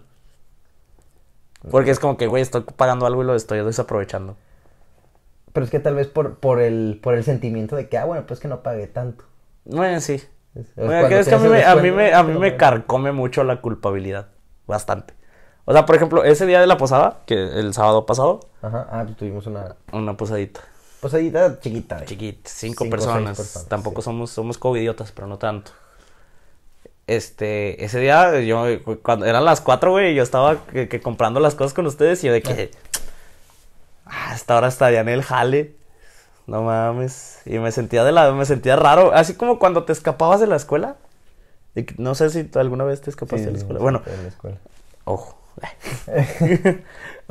Porque 1.70 1.90
es 1.90 1.98
como 1.98 2.16
que, 2.16 2.26
güey, 2.26 2.42
estoy 2.42 2.62
pagando 2.62 3.06
algo 3.06 3.22
y 3.22 3.26
lo 3.26 3.34
estoy 3.34 3.62
desaprovechando. 3.62 4.36
Pero 5.52 5.64
es 5.64 5.70
que 5.70 5.80
tal 5.80 5.96
vez 5.96 6.06
por, 6.06 6.38
por, 6.38 6.60
el, 6.60 6.98
por 7.02 7.14
el 7.14 7.24
sentimiento 7.24 7.76
de 7.76 7.88
que, 7.88 7.98
ah, 7.98 8.04
bueno, 8.04 8.24
pues 8.26 8.40
que 8.40 8.48
no 8.48 8.62
pagué 8.62 8.86
tanto. 8.86 9.24
Bueno, 9.64 10.00
sí. 10.00 10.22
Es- 10.54 10.68
que 11.28 11.34
a 11.34 11.38
mí, 11.38 11.48
me, 11.48 11.64
a 11.64 11.76
mí 11.76 11.90
me, 11.90 12.12
a 12.12 12.22
mí 12.22 12.38
me 12.38 12.56
carcome 12.56 13.12
mucho 13.12 13.44
la 13.44 13.60
culpabilidad. 13.60 14.28
Bastante. 14.66 15.14
O 15.64 15.72
sea, 15.72 15.86
por 15.86 15.94
ejemplo, 15.94 16.24
ese 16.24 16.46
día 16.46 16.60
de 16.60 16.66
la 16.66 16.76
posada, 16.76 17.20
que 17.26 17.34
el 17.34 17.72
sábado 17.74 18.06
pasado, 18.06 18.40
Ajá, 18.62 18.88
ah, 18.90 19.06
tuvimos 19.16 19.46
una 19.46 19.76
una 19.92 20.16
posadita. 20.16 20.60
posadita 21.00 21.60
chiquita. 21.60 22.00
de- 22.00 22.06
Chiquita, 22.06 22.50
cinco, 22.52 22.88
personas. 22.90 23.66
Tampoco 23.68 24.00
sí. 24.00 24.06
somos, 24.06 24.30
somos 24.30 24.58
covidiotas, 24.58 25.12
pero 25.12 25.26
no 25.26 25.38
tanto. 25.38 25.70
Este, 27.06 27.84
ese 27.84 27.98
día, 28.00 28.40
yo, 28.40 28.64
cuando 29.02 29.26
eran 29.26 29.44
las 29.44 29.60
cuatro, 29.60 29.90
güey, 29.92 30.14
yo 30.14 30.22
estaba 30.22 30.64
que, 30.66 30.88
que 30.88 31.00
comprando 31.00 31.40
las 31.40 31.54
cosas 31.56 31.74
con 31.74 31.86
ustedes 31.86 32.22
y 32.22 32.28
yo 32.28 32.32
de 32.32 32.42
que, 32.42 32.70
ah, 34.06 34.30
hasta 34.32 34.54
ahora 34.54 34.68
estaría 34.68 35.00
en 35.00 35.08
el 35.08 35.22
jale. 35.22 35.76
No 36.50 36.62
mames. 36.62 37.40
Y 37.46 37.58
me 37.60 37.70
sentía 37.70 38.02
de 38.02 38.10
la, 38.12 38.32
me 38.32 38.44
sentía 38.44 38.74
raro. 38.76 39.12
Así 39.14 39.34
como 39.34 39.58
cuando 39.60 39.84
te 39.84 39.92
escapabas 39.92 40.40
de 40.40 40.48
la 40.48 40.56
escuela. 40.56 40.96
De 41.76 41.86
no 41.96 42.16
sé 42.16 42.28
si 42.30 42.42
tú 42.42 42.58
alguna 42.58 42.82
vez 42.84 43.00
te 43.00 43.10
escapaste 43.10 43.38
Sí, 43.38 43.44
de 43.46 43.52
la 43.52 43.58
escuela. 43.58 43.78
Bueno, 43.80 44.02
en 44.06 44.22
la 44.24 44.28
escuela. 44.28 44.56
Ojo. 45.04 45.36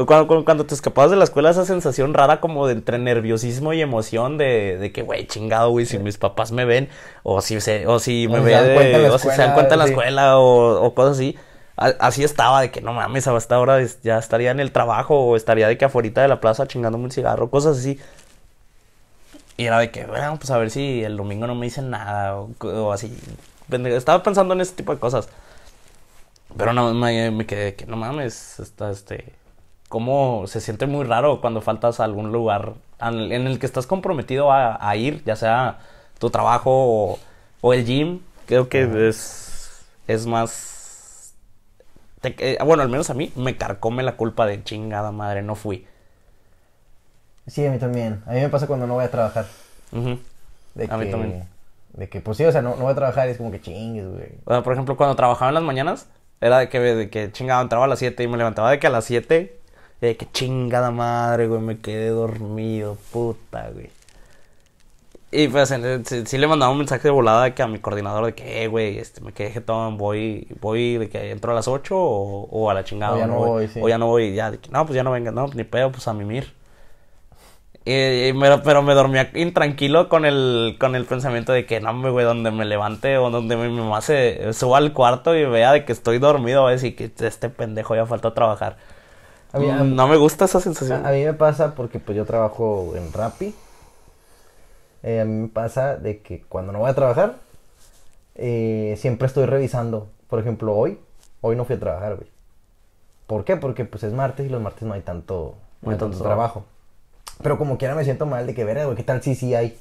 Cuando, 0.06 0.28
cuando, 0.28 0.46
cuando 0.46 0.66
te 0.66 0.74
escapabas 0.76 1.12
de 1.12 1.18
la 1.18 1.26
escuela, 1.26 1.50
esa 1.50 1.66
sensación 1.66 2.14
rara 2.14 2.40
como 2.40 2.68
de 2.68 2.74
entre 2.74 2.98
nerviosismo 3.00 3.74
y 3.74 3.82
emoción 3.82 4.38
de, 4.38 4.78
de 4.78 4.94
que, 4.94 5.02
güey, 5.02 5.28
chingado, 5.28 5.72
güey, 5.72 5.86
si 5.86 6.00
mis 6.00 6.18
papás 6.18 6.54
me 6.54 6.64
ven, 6.64 6.88
o 7.24 7.42
si, 7.42 7.60
se, 7.60 7.86
o 7.86 8.00
si 8.00 8.30
me 8.30 8.38
si 8.38 8.44
ve 8.46 8.52
se 8.52 8.56
dan 8.56 8.74
cuenta 8.76 8.98
en 8.98 9.04
de- 9.04 9.10
la 9.10 9.14
o 9.16 9.18
si 9.20 9.30
se 9.30 9.38
dan 9.42 9.54
cuenta 9.56 9.74
en 9.76 9.80
la 9.80 9.86
escuela, 9.86 10.38
o, 10.40 10.82
o 10.82 10.94
cosas 10.96 11.18
así. 11.18 11.38
A- 11.76 11.94
Así 12.00 12.24
estaba, 12.24 12.62
de 12.62 12.72
que 12.72 12.80
no 12.80 12.94
mames, 12.94 13.28
hasta 13.28 13.56
ahora 13.56 13.82
es- 13.82 14.02
ya 14.02 14.18
estaría 14.20 14.52
en 14.52 14.62
el 14.62 14.72
trabajo, 14.72 15.20
o 15.20 15.36
estaría 15.36 15.68
de 15.68 15.78
que 15.78 15.84
afuera 15.84 16.22
de 16.22 16.28
la 16.30 16.40
plaza 16.40 16.66
chingándome 16.66 17.04
un 17.04 17.12
cigarro, 17.12 17.50
cosas 17.50 17.78
así. 17.80 18.00
Y 19.60 19.66
era 19.66 19.80
de 19.80 19.92
que, 19.92 20.06
bueno, 20.06 20.38
pues 20.38 20.52
a 20.52 20.58
ver 20.58 20.70
si 20.72 21.04
el 21.04 21.18
domingo 21.18 21.48
no 21.48 21.56
me 21.56 21.66
dicen 21.68 21.90
nada, 21.90 22.38
o, 22.38 22.52
o 22.62 22.92
así. 22.94 23.14
Estaba 23.72 24.24
pensando 24.24 24.54
en 24.54 24.62
ese 24.62 24.76
tipo 24.76 24.94
de 24.94 25.00
cosas. 25.00 25.30
Pero 26.58 26.74
no, 26.74 26.94
me, 26.94 27.32
me 27.32 27.46
quedé 27.46 27.76
que 27.76 27.86
no 27.86 27.96
mames, 27.98 28.60
está 28.60 28.92
este. 28.92 29.34
Cómo 29.90 30.46
se 30.48 30.62
siente 30.62 30.88
muy 30.88 31.06
raro 31.06 31.42
cuando 31.42 31.62
faltas 31.62 32.00
a 32.00 32.06
algún 32.06 32.32
lugar 32.32 32.76
en 33.02 33.48
el 33.48 33.60
que 33.60 33.66
estás 33.66 33.88
comprometido 33.88 34.52
a, 34.52 34.78
a 34.88 34.96
ir, 34.96 35.24
ya 35.26 35.36
sea 35.36 35.80
tu 36.20 36.30
trabajo 36.30 36.72
o, 36.72 37.20
o 37.62 37.74
el 37.74 37.86
gym. 37.86 38.22
Creo 38.48 38.70
que 38.70 39.10
es, 39.10 39.86
es 40.08 40.26
más. 40.28 41.34
te- 42.22 42.36
eh, 42.40 42.58
bueno, 42.66 42.84
al 42.84 42.90
menos 42.90 43.10
a 43.10 43.14
mí 43.16 43.32
me 43.36 43.58
carcome 43.58 44.04
la 44.04 44.18
culpa 44.18 44.46
de 44.48 44.64
chingada 44.64 45.12
madre, 45.12 45.42
no 45.44 45.56
fui. 45.56 45.88
Sí, 47.50 47.66
a 47.66 47.72
mí 47.72 47.80
también. 47.80 48.22
A 48.26 48.32
mí 48.32 48.42
me 48.42 48.50
pasa 48.50 48.68
cuando 48.68 48.88
no 48.88 48.94
voy 48.94 49.04
a 49.04 49.12
trabajar. 49.12 49.46
De 49.92 50.88
A 50.90 50.98
mí 50.98 51.06
que, 51.06 51.12
también. 51.12 51.44
De 51.94 52.08
que, 52.08 52.22
pues 52.22 52.38
sí, 52.38 52.46
o 52.46 52.52
sea, 52.52 52.62
no, 52.62 52.76
no 52.76 52.84
voy 52.84 52.92
a 52.92 52.96
trabajar 52.96 53.28
y 53.28 53.32
es 53.32 53.38
como 53.38 53.52
que 53.52 53.60
chingues, 53.60 54.08
güey. 54.08 54.30
O 54.46 54.52
sea, 54.52 54.64
por 54.64 54.74
ejemplo, 54.74 54.96
cuando 54.96 55.16
trabajaba 55.16 55.50
en 55.50 55.56
las 55.56 55.64
mañanas, 55.64 56.08
era 56.42 56.60
de 56.60 56.70
que, 56.70 56.80
de 56.80 57.10
que 57.10 57.32
chingada, 57.32 57.62
entraba 57.62 57.86
a 57.86 57.88
las 57.88 58.00
7 58.00 58.24
y 58.24 58.28
me 58.28 58.38
levantaba 58.38 58.72
de 58.72 58.80
que 58.80 58.88
a 58.88 58.92
las 58.92 59.06
7, 59.06 59.60
y 60.02 60.06
de 60.06 60.16
que 60.16 60.32
chingada 60.32 60.92
madre, 60.92 61.48
güey, 61.48 61.62
me 61.62 61.80
quedé 61.80 62.10
dormido, 62.10 62.98
puta, 63.12 63.70
güey. 63.74 63.90
Y 65.32 65.48
pues 65.48 65.70
sí, 65.70 66.26
sí 66.26 66.38
le 66.40 66.48
mandaba 66.48 66.72
un 66.72 66.80
mensaje 66.80 67.04
de 67.04 67.12
volada 67.12 67.44
de 67.44 67.54
que 67.54 67.62
a 67.62 67.68
mi 67.68 67.78
coordinador 67.78 68.26
de 68.26 68.34
que, 68.34 68.64
eh, 68.64 68.68
güey, 68.68 68.98
este, 68.98 69.22
me 69.22 69.32
quedé 69.32 69.52
jetón, 69.52 69.98
voy, 69.98 70.48
voy 70.60 70.98
de 70.98 71.10
que 71.10 71.30
entro 71.30 71.52
a 71.52 71.56
las 71.56 71.68
8 71.68 71.96
o, 71.96 72.48
o 72.50 72.70
a 72.70 72.74
la 72.74 72.84
chingada. 72.84 73.16
O 73.16 73.20
ya 73.20 73.28
no 73.28 73.36
voy, 73.36 73.68
sí. 73.68 73.80
O 73.82 73.90
ya 73.90 73.98
no 74.00 74.08
voy, 74.08 74.34
ya, 74.34 74.52
de 74.52 74.58
que, 74.58 74.70
no, 74.72 74.86
pues 74.86 74.96
ya 74.96 75.04
no 75.04 75.12
venga, 75.12 75.32
no, 75.32 75.48
ni 75.48 75.64
pedo, 75.64 75.92
pues 75.92 76.08
a 76.08 76.14
mimir. 76.14 76.59
Y, 77.92 78.28
y 78.30 78.34
me- 78.34 78.58
pero 78.60 78.82
me 78.84 78.94
dormía 78.94 79.32
intranquilo 79.34 80.10
con 80.10 80.26
el, 80.26 80.78
con 80.80 80.96
el 80.96 81.06
pensamiento 81.06 81.52
de 81.54 81.66
que 81.66 81.80
no, 81.80 81.90
hombre, 81.92 82.12
güey, 82.12 82.26
donde 82.26 82.52
me 82.52 82.66
levante 82.66 83.18
o 83.18 83.30
donde 83.32 83.56
mi 83.58 83.70
mamá 83.70 84.02
se 84.02 84.54
suba 84.54 84.78
al 84.78 84.94
cuarto 84.94 85.36
y 85.36 85.46
vea 85.46 85.72
de 85.72 85.86
que 85.86 85.94
estoy 85.94 86.20
dormido, 86.20 86.64
va 86.64 86.70
a 86.70 86.72
decir 86.74 86.96
que 86.96 87.12
este 87.26 87.50
pendejo 87.50 87.96
ya 87.96 88.06
falta 88.06 88.34
trabajar. 88.34 88.78
A 89.54 89.60
mí, 89.60 89.70
a, 89.70 89.78
no 89.84 90.08
me 90.08 90.18
gusta 90.18 90.46
esa 90.46 90.60
sensación. 90.60 91.06
a- 91.06 91.10
a 91.10 91.12
mí 91.14 91.24
me 91.26 91.34
pasa 91.34 91.76
porque 91.76 92.00
pues 92.00 92.16
yo 92.18 92.26
trabajo 92.26 92.94
en 92.96 93.12
Rappi. 93.14 93.56
Eh, 95.04 95.22
a 95.22 95.26
mí 95.26 95.34
me 95.44 95.48
pasa 95.48 95.96
de 95.98 96.22
que 96.22 96.42
cuando 96.42 96.72
no 96.74 96.80
voy 96.80 96.90
a 96.90 96.94
trabajar, 96.96 97.38
eh, 98.36 98.96
siempre 98.98 99.28
estoy 99.28 99.46
revisando. 99.46 100.10
Por 100.30 100.40
ejemplo, 100.40 100.76
hoy, 100.76 101.00
hoy 101.42 101.56
no 101.56 101.66
fui 101.66 101.76
a 101.76 101.80
trabajar, 101.80 102.16
güey. 102.16 102.30
¿Por 103.28 103.46
qué? 103.46 103.58
Porque 103.58 103.86
pues 103.86 104.04
es 104.04 104.14
martes 104.14 104.46
y 104.46 104.50
los 104.50 104.62
martes 104.62 104.84
no 104.84 104.94
hay 104.94 105.02
tanto, 105.02 105.56
no 105.84 105.92
hay 105.92 105.98
tanto 105.98 106.18
trabajo. 106.28 106.66
Pero 107.42 107.58
como 107.58 107.78
quiera 107.78 107.96
me 107.96 108.04
siento 108.04 108.26
mal 108.26 108.46
de 108.48 108.54
que, 108.54 108.64
verga, 108.64 108.86
güey, 108.86 108.98
¿qué 108.98 109.04
tal 109.04 109.22
si 109.24 109.36
sí 109.36 109.56
hay? 109.56 109.78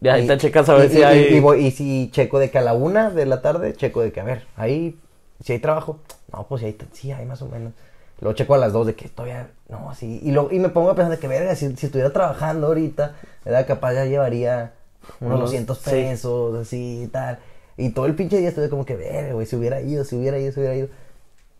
Ya 0.00 0.14
ahí 0.14 0.26
te 0.26 0.36
checas 0.36 0.68
a 0.68 0.74
ver 0.74 0.90
y- 0.90 0.94
si 0.94 0.98
y- 1.00 1.02
hay. 1.02 1.20
Y, 1.36 1.40
voy- 1.40 1.66
y 1.66 1.70
si 1.70 2.10
checo 2.12 2.38
de 2.38 2.50
que 2.50 2.58
a 2.58 2.62
la 2.62 2.74
una 2.74 3.10
de 3.10 3.26
la 3.26 3.42
tarde, 3.42 3.72
checo 3.74 4.02
de 4.02 4.12
que, 4.12 4.20
a 4.20 4.24
ver, 4.24 4.44
ahí, 4.56 4.98
si 5.42 5.52
hay 5.52 5.58
trabajo. 5.58 5.98
No, 6.32 6.46
pues 6.46 6.60
sí 6.60 6.66
hay, 6.66 6.78
sí 6.92 7.12
hay 7.12 7.24
más 7.26 7.42
o 7.42 7.48
menos. 7.48 7.72
Luego 8.20 8.34
checo 8.36 8.54
a 8.54 8.58
las 8.58 8.72
dos 8.72 8.86
de 8.86 8.94
que 8.94 9.08
todavía, 9.08 9.50
no, 9.68 9.94
sí. 9.94 10.20
Y, 10.22 10.30
lo, 10.32 10.50
y 10.52 10.58
me 10.58 10.68
pongo 10.68 10.90
a 10.90 10.94
pensar 10.94 11.10
de 11.12 11.18
que, 11.18 11.28
verga, 11.28 11.54
si, 11.54 11.74
si 11.76 11.86
estuviera 11.86 12.12
trabajando 12.12 12.68
ahorita, 12.68 13.14
¿verdad? 13.44 13.66
Capaz 13.66 13.94
ya 13.94 14.04
llevaría 14.04 14.72
unos 15.20 15.34
Unos- 15.38 15.50
200 15.50 15.78
sí. 15.78 15.90
pesos, 15.90 16.56
así 16.56 17.02
y 17.04 17.06
tal. 17.08 17.38
Y 17.76 17.90
todo 17.90 18.06
el 18.06 18.14
pinche 18.14 18.38
día 18.38 18.48
estuve 18.48 18.68
como 18.70 18.84
que, 18.86 18.96
verga, 18.96 19.32
güey, 19.34 19.46
si 19.46 19.56
hubiera 19.56 19.80
ido, 19.82 20.04
si 20.04 20.16
hubiera 20.16 20.38
ido, 20.38 20.52
si 20.52 20.60
hubiera 20.60 20.76
ido. 20.76 20.88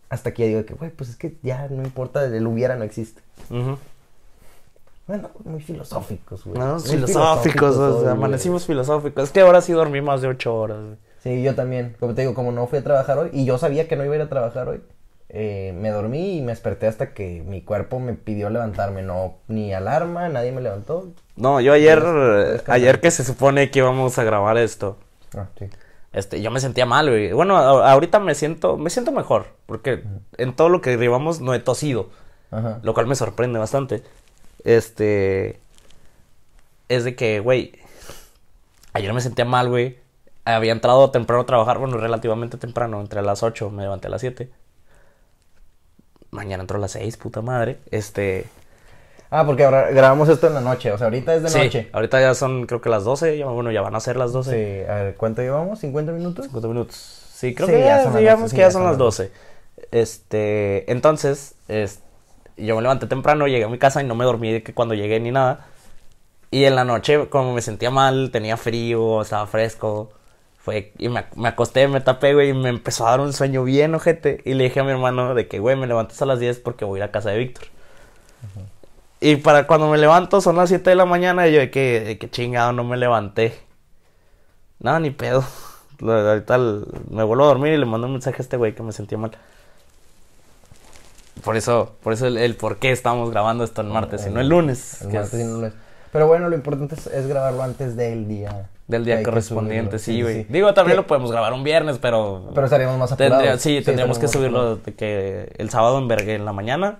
Hasta 0.09 0.33
que 0.33 0.43
ya 0.43 0.47
digo 0.49 0.65
que, 0.65 0.73
güey, 0.73 0.89
pues 0.91 1.09
es 1.09 1.15
que 1.15 1.35
ya 1.43 1.67
no 1.69 1.83
importa, 1.83 2.23
el 2.25 2.47
hubiera 2.47 2.75
no 2.75 2.83
existe. 2.85 3.21
Ujú. 3.49 3.77
Bueno, 5.07 5.29
muy 5.45 5.61
filosóficos, 5.61 6.43
güey. 6.45 6.59
No, 6.59 6.79
filosóficos, 6.79 7.77
o 7.77 8.01
sea, 8.01 8.11
amanecimos 8.11 8.65
filosóficos. 8.65 9.23
Es 9.25 9.31
que 9.31 9.41
ahora 9.41 9.61
sí 9.61 9.71
dormí 9.73 10.01
más 10.01 10.21
de 10.21 10.27
ocho 10.27 10.53
horas, 10.55 10.79
güey. 10.83 10.97
Sí, 11.23 11.43
yo 11.43 11.55
también. 11.55 11.95
Como 11.99 12.13
te 12.13 12.21
digo, 12.21 12.33
como 12.33 12.51
no 12.51 12.67
fui 12.67 12.79
a 12.79 12.83
trabajar 12.83 13.17
hoy, 13.17 13.29
y 13.33 13.45
yo 13.45 13.57
sabía 13.57 13.87
que 13.87 13.95
no 13.95 14.03
iba 14.03 14.13
a 14.13 14.17
ir 14.17 14.21
a 14.23 14.29
trabajar 14.29 14.67
hoy, 14.67 14.81
eh, 15.29 15.73
me 15.79 15.89
dormí 15.89 16.37
y 16.37 16.41
me 16.41 16.51
desperté 16.51 16.87
hasta 16.87 17.13
que 17.13 17.41
mi 17.45 17.61
cuerpo 17.61 17.99
me 17.99 18.13
pidió 18.13 18.49
levantarme. 18.49 19.01
No, 19.01 19.35
ni 19.47 19.73
alarma, 19.73 20.27
nadie 20.29 20.51
me 20.51 20.61
levantó. 20.61 21.07
No, 21.37 21.61
yo 21.61 21.71
ayer, 21.73 22.01
Descansar. 22.03 22.75
ayer 22.75 22.99
que 23.01 23.11
se 23.11 23.23
supone 23.23 23.71
que 23.71 23.79
íbamos 23.79 24.17
a 24.19 24.23
grabar 24.25 24.57
esto, 24.57 24.97
Ah, 25.37 25.47
sí. 25.57 25.65
este, 26.13 26.41
yo 26.41 26.51
me 26.51 26.59
sentía 26.59 26.85
mal, 26.85 27.09
güey. 27.09 27.31
Bueno, 27.31 27.55
a- 27.57 27.91
ahorita 27.91 28.19
me 28.19 28.35
siento, 28.35 28.75
me 28.77 28.89
siento 28.89 29.11
mejor, 29.11 29.45
porque 29.65 30.03
en 30.37 30.53
todo 30.55 30.67
lo 30.69 30.81
que 30.81 30.95
grabamos 30.97 31.39
no 31.41 31.53
he 31.53 31.59
tosido, 31.59 32.09
Ajá. 32.51 32.79
lo 32.83 32.93
cual 32.93 33.07
me 33.07 33.15
sorprende 33.15 33.57
bastante. 33.59 34.03
Este, 34.67 35.59
es 36.89 37.05
de 37.05 37.15
que, 37.15 37.39
güey, 37.39 37.71
ayer 38.93 39.13
me 39.13 39.21
sentía 39.21 39.45
mal, 39.45 39.69
güey. 39.69 39.97
Había 40.45 40.71
entrado 40.73 41.09
temprano 41.11 41.43
a 41.43 41.45
trabajar, 41.45 41.77
bueno, 41.77 41.97
relativamente 41.97 42.57
temprano, 42.57 42.99
entre 43.01 43.21
las 43.21 43.43
8, 43.43 43.69
me 43.69 43.83
levanté 43.83 44.07
a 44.07 44.09
las 44.11 44.21
7. 44.21 44.49
Mañana 46.31 46.63
entro 46.63 46.77
a 46.77 46.81
las 46.81 46.91
6, 46.91 47.17
puta 47.17 47.41
madre. 47.41 47.77
Este, 47.91 48.45
Ah, 49.29 49.45
porque 49.45 49.65
ahora 49.65 49.89
grabamos 49.91 50.29
esto 50.29 50.47
en 50.47 50.53
la 50.53 50.61
noche. 50.61 50.91
O 50.91 50.97
sea, 50.97 51.07
ahorita 51.07 51.35
es 51.35 51.43
de 51.43 51.49
sí, 51.49 51.57
noche. 51.59 51.89
ahorita 51.91 52.21
ya 52.21 52.33
son 52.33 52.65
creo 52.65 52.79
que 52.81 52.89
las 52.89 53.03
12, 53.03 53.37
ya, 53.37 53.45
bueno, 53.47 53.71
ya 53.71 53.81
van 53.81 53.95
a 53.95 53.99
ser 53.99 54.15
las 54.15 54.31
12. 54.31 54.51
Sí, 54.85 54.89
a 54.89 54.95
ver, 54.95 55.15
¿cuánto 55.15 55.41
llevamos? 55.41 55.79
¿50 55.83 56.13
minutos? 56.13 56.45
50 56.45 56.67
minutos. 56.67 56.95
Sí, 57.33 57.53
creo 57.53 57.67
Sí, 57.67 57.73
que 57.73 57.79
ya 57.83 57.97
ya, 57.97 58.03
son 58.03 58.13
las 58.13 58.21
digamos 58.21 58.41
12, 58.41 58.55
que 58.55 58.61
sí, 58.61 58.61
ya 58.61 58.69
ya 58.69 58.71
son 58.71 58.83
las 58.83 58.91
las 58.91 58.97
12. 58.97 59.31
Este, 59.91 60.89
entonces, 60.91 61.55
es- 61.67 61.99
yo 62.57 62.75
me 62.75 62.81
levanté 62.81 63.07
temprano, 63.07 63.47
llegué 63.47 63.65
a 63.65 63.69
mi 63.69 63.77
casa 63.77 64.01
y 64.01 64.05
no 64.05 64.15
me 64.15 64.25
dormí 64.25 64.51
de 64.51 64.63
que 64.63 64.73
cuando 64.73 64.95
llegué 64.95 65.19
ni 65.19 65.31
nada. 65.31 65.67
Y 66.51 66.65
en 66.65 66.75
la 66.75 66.85
noche, 66.85 67.27
como 67.29 67.53
me 67.53 67.61
sentía 67.61 67.91
mal, 67.91 68.31
tenía 68.31 68.57
frío, 68.57 69.21
estaba 69.21 69.47
fresco, 69.47 70.11
fue, 70.57 70.93
y 70.97 71.09
me, 71.09 71.25
me 71.35 71.49
acosté, 71.49 71.87
me 71.87 72.01
tapé, 72.01 72.33
güey, 72.33 72.49
y 72.49 72.53
me 72.53 72.69
empezó 72.69 73.07
a 73.07 73.11
dar 73.11 73.21
un 73.21 73.33
sueño 73.33 73.63
bien 73.63 73.95
ojete. 73.95 74.41
Y 74.45 74.53
le 74.53 74.65
dije 74.65 74.79
a 74.79 74.83
mi 74.83 74.91
hermano 74.91 75.35
de 75.35 75.47
que, 75.47 75.59
güey, 75.59 75.75
me 75.75 75.87
levantas 75.87 76.21
a 76.21 76.25
las 76.25 76.39
10 76.39 76.59
porque 76.59 76.85
voy 76.85 76.99
a 76.99 77.03
ir 77.03 77.09
a 77.09 77.11
casa 77.11 77.31
de 77.31 77.37
Víctor. 77.39 77.67
Y 79.19 79.37
para 79.37 79.65
cuando 79.65 79.89
me 79.89 79.97
levanto 79.97 80.41
son 80.41 80.57
las 80.57 80.69
7 80.69 80.89
de 80.91 80.95
la 80.95 81.05
mañana 81.05 81.47
y 81.47 81.53
yo 81.53 81.59
de 81.59 81.71
que, 81.71 82.01
de 82.01 82.17
que 82.17 82.29
chingado 82.29 82.71
no 82.71 82.83
me 82.83 82.97
levanté. 82.97 83.57
No, 84.79 84.99
ni 84.99 85.11
pedo. 85.11 85.43
Ahorita 86.01 86.57
me 87.09 87.23
vuelvo 87.23 87.43
a 87.45 87.47
dormir 87.47 87.73
y 87.73 87.77
le 87.77 87.85
mando 87.85 88.07
un 88.07 88.13
mensaje 88.13 88.37
a 88.39 88.43
este 88.43 88.57
güey 88.57 88.75
que 88.75 88.83
me 88.83 88.91
sentía 88.91 89.17
mal. 89.17 89.31
Por 91.43 91.55
eso, 91.57 91.95
por 92.03 92.13
eso 92.13 92.27
el, 92.27 92.37
el 92.37 92.55
por 92.55 92.77
qué 92.77 92.91
estamos 92.91 93.29
grabando 93.31 93.63
esto 93.63 93.81
el 93.81 93.87
martes 93.87 94.25
y 94.27 94.29
no 94.29 94.39
el 94.41 94.49
lunes. 94.49 95.01
El 95.01 95.09
martes 95.13 95.33
es 95.33 95.39
y 95.41 95.43
no 95.43 95.53
lunes. 95.55 95.73
Pero 96.11 96.27
bueno, 96.27 96.49
lo 96.49 96.55
importante 96.55 96.95
es, 96.95 97.07
es 97.07 97.27
grabarlo 97.27 97.61
antes 97.63 97.95
del 97.95 98.27
día. 98.27 98.69
del 98.87 99.03
día 99.05 99.21
correspondiente, 99.21 99.99
sí, 99.99 100.21
güey. 100.21 100.45
Digo, 100.45 100.73
también 100.73 100.95
lo 100.97 101.05
podemos 101.05 101.31
grabar 101.31 101.53
un 101.53 101.63
viernes, 101.63 101.97
pero... 101.99 102.49
Pero 102.55 102.65
estaríamos 102.65 102.97
más 102.97 103.11
apurados. 103.11 103.37
tendría- 103.37 103.57
sí, 103.59 103.81
tendríamos 103.83 104.17
que 104.17 104.27
subirlo 104.27 104.77
de 104.77 104.93
que 104.95 105.53
el 105.57 105.69
sábado 105.69 105.97
en 105.99 106.07
vergue 106.07 106.35
en 106.35 106.45
la 106.45 106.53
mañana 106.53 106.99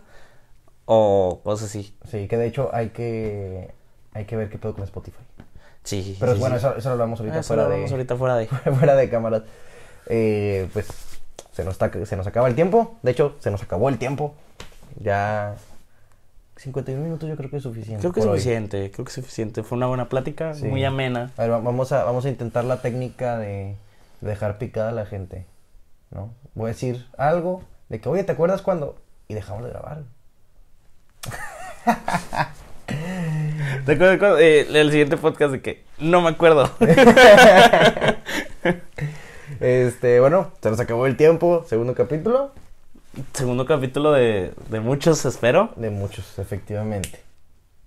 o 0.86 1.40
cosas 1.44 1.70
así. 1.70 1.96
Sí, 2.10 2.28
que 2.28 2.38
de 2.38 2.48
hecho 2.48 2.70
hay 2.74 2.90
que 2.90 3.72
hay 4.14 4.26
que 4.26 4.36
ver 4.36 4.50
qué 4.50 4.58
pedo 4.58 4.74
con 4.74 4.84
Spotify. 4.84 5.18
Sí. 5.84 6.18
Pero 6.20 6.36
bueno, 6.36 6.56
eso, 6.58 6.76
eso 6.76 6.90
lo 6.90 6.94
hablamos 6.94 7.20
ahorita 7.20 7.40
Eso 7.40 7.48
fuera 7.48 7.64
lo 7.64 7.70
de 7.70 7.76
hablamos 7.76 7.92
ahorita 7.94 8.16
fuera 8.18 8.36
de... 8.36 8.48
fuera 8.78 8.96
de 8.96 9.10
cámaras. 9.10 9.44
Eh, 10.08 10.68
pues 10.74 10.88
se 11.58 11.66
nos, 11.66 11.74
está- 11.74 12.06
se 12.06 12.16
nos 12.16 12.28
acaba 12.28 12.48
el 12.48 12.56
tiempo. 12.56 12.96
De 13.02 13.12
hecho, 13.12 13.36
se 13.40 13.50
nos 13.52 13.62
acabó 13.64 13.90
el 13.90 13.98
tiempo. 13.98 14.36
Ya 15.00 15.56
51 16.56 17.04
minutos 17.04 17.28
yo 17.28 17.36
creo 17.36 17.50
que 17.50 17.58
es 17.58 17.64
suficiente. 17.64 18.02
Creo 18.02 18.14
que 18.14 18.20
es 18.20 18.26
hoy. 18.28 18.38
suficiente, 18.38 18.92
creo 18.92 19.06
que 19.06 19.10
es 19.10 19.16
suficiente. 19.16 19.64
Fue 19.64 19.78
una 19.78 19.88
buena 19.88 20.08
plática, 20.08 20.54
Sí. 20.54 20.66
muy 20.66 20.86
amena. 20.86 21.32
A 21.36 21.42
ver, 21.42 21.52
va- 21.52 21.60
vamos 21.60 21.92
a, 21.92 22.04
vamos 22.04 22.26
a 22.26 22.30
intentar 22.30 22.64
la 22.64 22.82
técnica 22.82 23.38
de, 23.38 23.76
de 24.22 24.30
dejar 24.30 24.58
picada 24.60 24.90
a 24.90 24.92
la 24.92 25.06
gente. 25.06 25.46
¿No? 26.12 26.30
Voy 26.56 26.66
a 26.66 26.74
decir 26.74 27.08
algo 27.18 27.64
de 27.90 28.00
que, 28.00 28.08
oye, 28.10 28.24
¿te 28.24 28.32
acuerdas 28.32 28.62
cuando? 28.62 28.96
Y 29.28 29.34
dejamos 29.34 29.64
de 29.64 29.70
grabar. 29.72 30.04
¿Te 33.86 33.92
acuerdas 33.94 34.18
cuando, 34.20 34.40
eh, 34.40 34.68
el 34.74 34.92
siguiente 34.92 35.18
podcast 35.18 35.52
de 35.52 35.62
que 35.62 35.84
no 36.00 36.22
me 36.22 36.30
acuerdo? 36.30 36.70
Este, 39.60 40.20
bueno, 40.20 40.52
se 40.62 40.70
nos 40.70 40.80
acabó 40.80 41.06
el 41.08 41.18
tiempo. 41.18 41.66
Segundo 41.68 41.94
capítulo. 41.96 42.52
Segundo 43.34 43.66
capítulo 43.66 44.12
de, 44.12 44.52
de 44.70 44.80
muchos, 44.80 45.26
espero. 45.26 45.72
De 45.76 45.90
muchos, 45.90 46.38
efectivamente. 46.40 47.22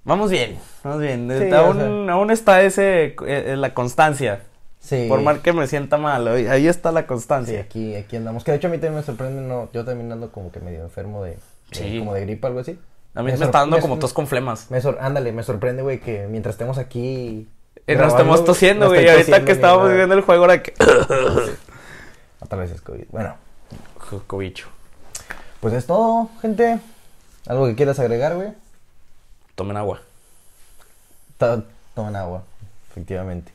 Vamos 0.04 0.30
bien, 0.30 0.58
vamos 0.82 1.00
bien. 1.00 1.30
Sí, 1.38 1.54
aún, 1.54 2.08
aún 2.10 2.30
está 2.30 2.62
ese, 2.62 3.04
eh, 3.04 3.14
eh, 3.26 3.54
la 3.56 3.74
constancia. 3.74 4.40
Sí. 4.80 5.06
Por 5.08 5.20
mal 5.20 5.42
que 5.42 5.52
me 5.52 5.66
sienta 5.66 5.98
mal, 5.98 6.26
ahí 6.26 6.66
está 6.66 6.90
la 6.90 7.02
Sí, 7.02 7.06
constancia. 7.06 7.60
aquí, 7.60 7.94
aquí 7.94 8.16
andamos. 8.16 8.42
Que 8.44 8.50
de 8.52 8.56
hecho 8.56 8.68
a 8.68 8.70
mí 8.70 8.78
también 8.78 8.94
me 8.96 9.02
sorprende, 9.02 9.42
no, 9.42 9.68
yo 9.74 9.84
también 9.84 10.10
ando 10.10 10.32
como 10.32 10.50
que 10.50 10.58
medio 10.60 10.82
enfermo 10.82 11.22
de, 11.22 11.32
de- 11.32 11.38
Sí. 11.72 11.98
como 11.98 12.14
de 12.14 12.22
gripa, 12.22 12.48
algo 12.48 12.60
así. 12.60 12.78
A 13.14 13.22
mí 13.22 13.30
me, 13.30 13.36
sor- 13.36 13.46
está 13.46 13.58
dando 13.58 13.76
me- 13.76 13.82
como 13.82 13.98
tos 13.98 14.14
con 14.14 14.26
flemas. 14.26 14.70
Me 14.70 14.80
sor- 14.80 14.96
ándale, 15.02 15.32
me 15.32 15.42
sorprende, 15.42 15.82
güey, 15.82 16.00
que 16.00 16.26
mientras 16.28 16.54
estemos 16.54 16.78
aquí... 16.78 17.46
Nos 17.86 18.08
estamos 18.08 18.44
tosiendo, 18.44 18.88
güey. 18.88 19.08
Ahorita 19.08 19.18
tosiendo 19.18 19.46
que 19.46 19.52
estábamos 19.52 19.84
nada. 19.84 19.96
viendo 19.96 20.14
el 20.14 20.20
juego, 20.22 20.44
ahora 20.44 20.62
que. 20.62 20.74
Otra 22.40 22.58
vez 22.58 22.70
es 22.70 22.80
COVID. 22.80 23.04
Bueno, 23.10 23.34
Cobicho. 24.26 24.68
pues 25.60 25.74
es 25.74 25.86
todo, 25.86 26.30
gente. 26.40 26.80
¿Algo 27.46 27.66
que 27.66 27.74
quieras 27.74 27.98
agregar, 27.98 28.34
güey? 28.34 28.52
Tomen 29.54 29.76
agua. 29.76 30.00
Tomen 31.94 32.16
agua, 32.16 32.42
efectivamente. 32.90 33.52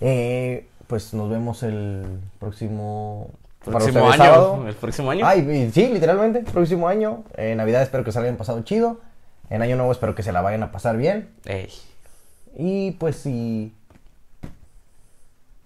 Eh, 0.00 0.66
pues 0.86 1.14
nos 1.14 1.30
vemos 1.30 1.62
el 1.62 2.20
próximo... 2.38 3.30
Próximo 3.64 4.08
año. 4.10 4.16
sábado. 4.16 4.64
El 4.68 4.74
próximo 4.74 5.10
año. 5.10 5.26
Ay, 5.26 5.70
sí, 5.74 5.88
literalmente, 5.88 6.40
próximo 6.50 6.86
año. 6.86 7.24
En 7.36 7.56
Navidad 7.56 7.82
espero 7.82 8.04
que 8.04 8.12
se 8.12 8.18
la 8.18 8.24
hayan 8.24 8.36
pasado 8.36 8.62
chido. 8.62 9.00
En 9.50 9.62
Año 9.62 9.76
Nuevo 9.76 9.92
espero 9.92 10.14
que 10.14 10.22
se 10.22 10.32
la 10.32 10.40
vayan 10.40 10.62
a 10.62 10.72
pasar 10.72 10.96
bien. 10.96 11.30
Ey. 11.44 11.72
Y 12.56 12.92
pues 12.92 13.16
si... 13.16 13.72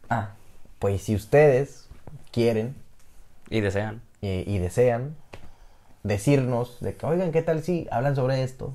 Ah, 0.09 0.30
pues 0.78 1.03
si 1.03 1.14
ustedes 1.14 1.86
quieren 2.32 2.74
Y 3.49 3.61
desean. 3.61 4.01
y, 4.20 4.28
y 4.53 4.59
desean 4.59 5.14
decirnos 6.03 6.78
de 6.80 6.97
que, 6.97 7.07
oigan, 7.07 7.30
¿qué 7.32 7.43
tal 7.43 7.62
si 7.62 7.86
hablan 7.91 8.16
sobre 8.16 8.43
esto? 8.43 8.74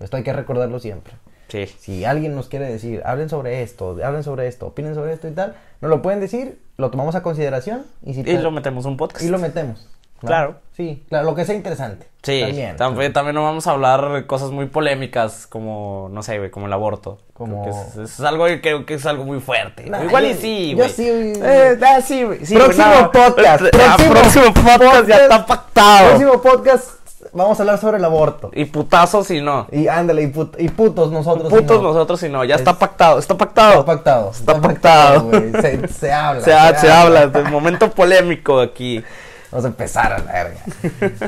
Esto 0.00 0.16
hay 0.16 0.22
que 0.24 0.32
recordarlo 0.32 0.78
siempre. 0.80 1.14
Sí. 1.48 1.66
Si 1.78 2.04
alguien 2.04 2.34
nos 2.34 2.48
quiere 2.48 2.70
decir, 2.70 3.00
hablen 3.06 3.28
sobre 3.30 3.62
esto, 3.62 3.96
hablen 4.04 4.22
sobre 4.22 4.46
esto, 4.48 4.66
opinen 4.66 4.94
sobre 4.94 5.14
esto 5.14 5.28
y 5.28 5.30
tal, 5.30 5.56
nos 5.80 5.88
lo 5.88 6.02
pueden 6.02 6.20
decir, 6.20 6.60
lo 6.76 6.90
tomamos 6.90 7.14
a 7.14 7.22
consideración 7.22 7.86
y, 8.04 8.12
si 8.14 8.20
Y 8.20 8.24
te- 8.24 8.42
lo 8.42 8.50
metemos 8.50 8.84
un 8.84 8.96
podcast. 8.98 9.24
y 9.24 9.28
lo 9.28 9.38
metemos. 9.38 9.88
¿No? 10.22 10.26
Claro. 10.26 10.54
Sí, 10.76 11.04
claro, 11.08 11.24
lo 11.26 11.34
que 11.34 11.44
sea 11.44 11.54
interesante. 11.56 12.06
Sí, 12.22 12.40
También. 12.42 12.76
también, 12.76 13.12
también 13.12 13.34
no 13.34 13.42
vamos 13.44 13.66
a 13.66 13.70
hablar 13.72 14.10
de 14.12 14.26
cosas 14.26 14.50
muy 14.50 14.66
polémicas 14.66 15.46
como, 15.46 16.08
no 16.12 16.22
sé, 16.22 16.38
güey, 16.38 16.50
como 16.50 16.66
el 16.66 16.72
aborto. 16.72 17.18
Como- 17.32 17.62
Creo 17.62 17.74
que 17.94 18.02
es, 18.02 18.10
es 18.10 18.20
algo 18.20 18.44
que 18.46 18.60
creo 18.60 18.86
que 18.86 18.94
es 18.94 19.06
algo 19.06 19.24
muy 19.24 19.40
fuerte. 19.40 19.84
Nah, 19.88 20.04
Igual 20.04 20.26
y 20.26 20.34
yo- 20.34 20.40
sí, 20.40 20.70
yo 20.70 20.76
güey. 20.78 20.88
sí, 20.90 21.08
güey. 21.10 21.32
Eh, 21.42 21.78
ah, 21.84 22.00
sí, 22.00 22.22
güey. 22.24 22.44
sí, 22.44 22.54
Próximo 22.54 22.86
no. 23.00 23.10
podcast, 23.12 23.62
Ah, 23.74 23.96
próximo 23.96 24.52
próximo 24.52 24.52
podcast 24.78 25.08
ya 25.08 25.16
está 25.16 25.46
pactado. 25.46 26.08
Próximo 26.10 26.42
podcast 26.42 26.90
vamos 27.32 27.58
a 27.58 27.62
hablar 27.62 27.78
sobre 27.78 27.98
el 27.98 28.04
aborto. 28.04 28.50
Y 28.54 28.64
putazos 28.66 29.30
y 29.30 29.40
no. 29.40 29.66
Y 29.72 29.86
ándale, 29.88 30.22
y, 30.22 30.26
put- 30.32 30.56
y 30.58 30.68
putos 30.68 31.10
nosotros. 31.12 31.48
Putos 31.50 31.76
si 31.76 31.82
no. 31.82 31.88
nosotros 31.92 32.22
y 32.24 32.28
no. 32.28 32.44
Ya 32.44 32.56
Es- 32.56 32.60
está 32.60 32.74
pactado, 32.78 33.18
está 33.20 33.36
pactado. 33.36 33.80
Está 33.80 33.84
pactado. 33.86 34.30
Está 34.32 34.60
pactado. 34.60 35.30
Se, 35.60 35.88
se 35.88 36.12
habla. 36.12 36.40
Se, 36.42 36.52
ha- 36.52 36.74
se 36.78 36.90
habla 36.90 37.26
del 37.28 37.48
momento 37.50 37.90
polémico 37.90 38.60
aquí. 38.60 39.02
Vamos 39.50 39.64
a 39.64 39.68
empezar 39.68 40.12
a 40.12 40.18
la 40.18 40.32
verga. 40.32 40.60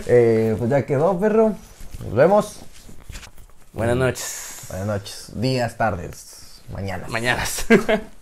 Eh, 0.06 0.54
pues 0.58 0.70
ya 0.70 0.84
quedó, 0.84 1.18
perro. 1.18 1.54
Nos 2.04 2.14
vemos. 2.14 2.60
Buenas 3.72 3.96
noches. 3.96 4.66
Buenas 4.68 4.86
noches. 4.86 5.32
Días, 5.34 5.76
tardes, 5.76 6.62
mañanas. 6.72 7.08
Mañanas. 7.10 7.66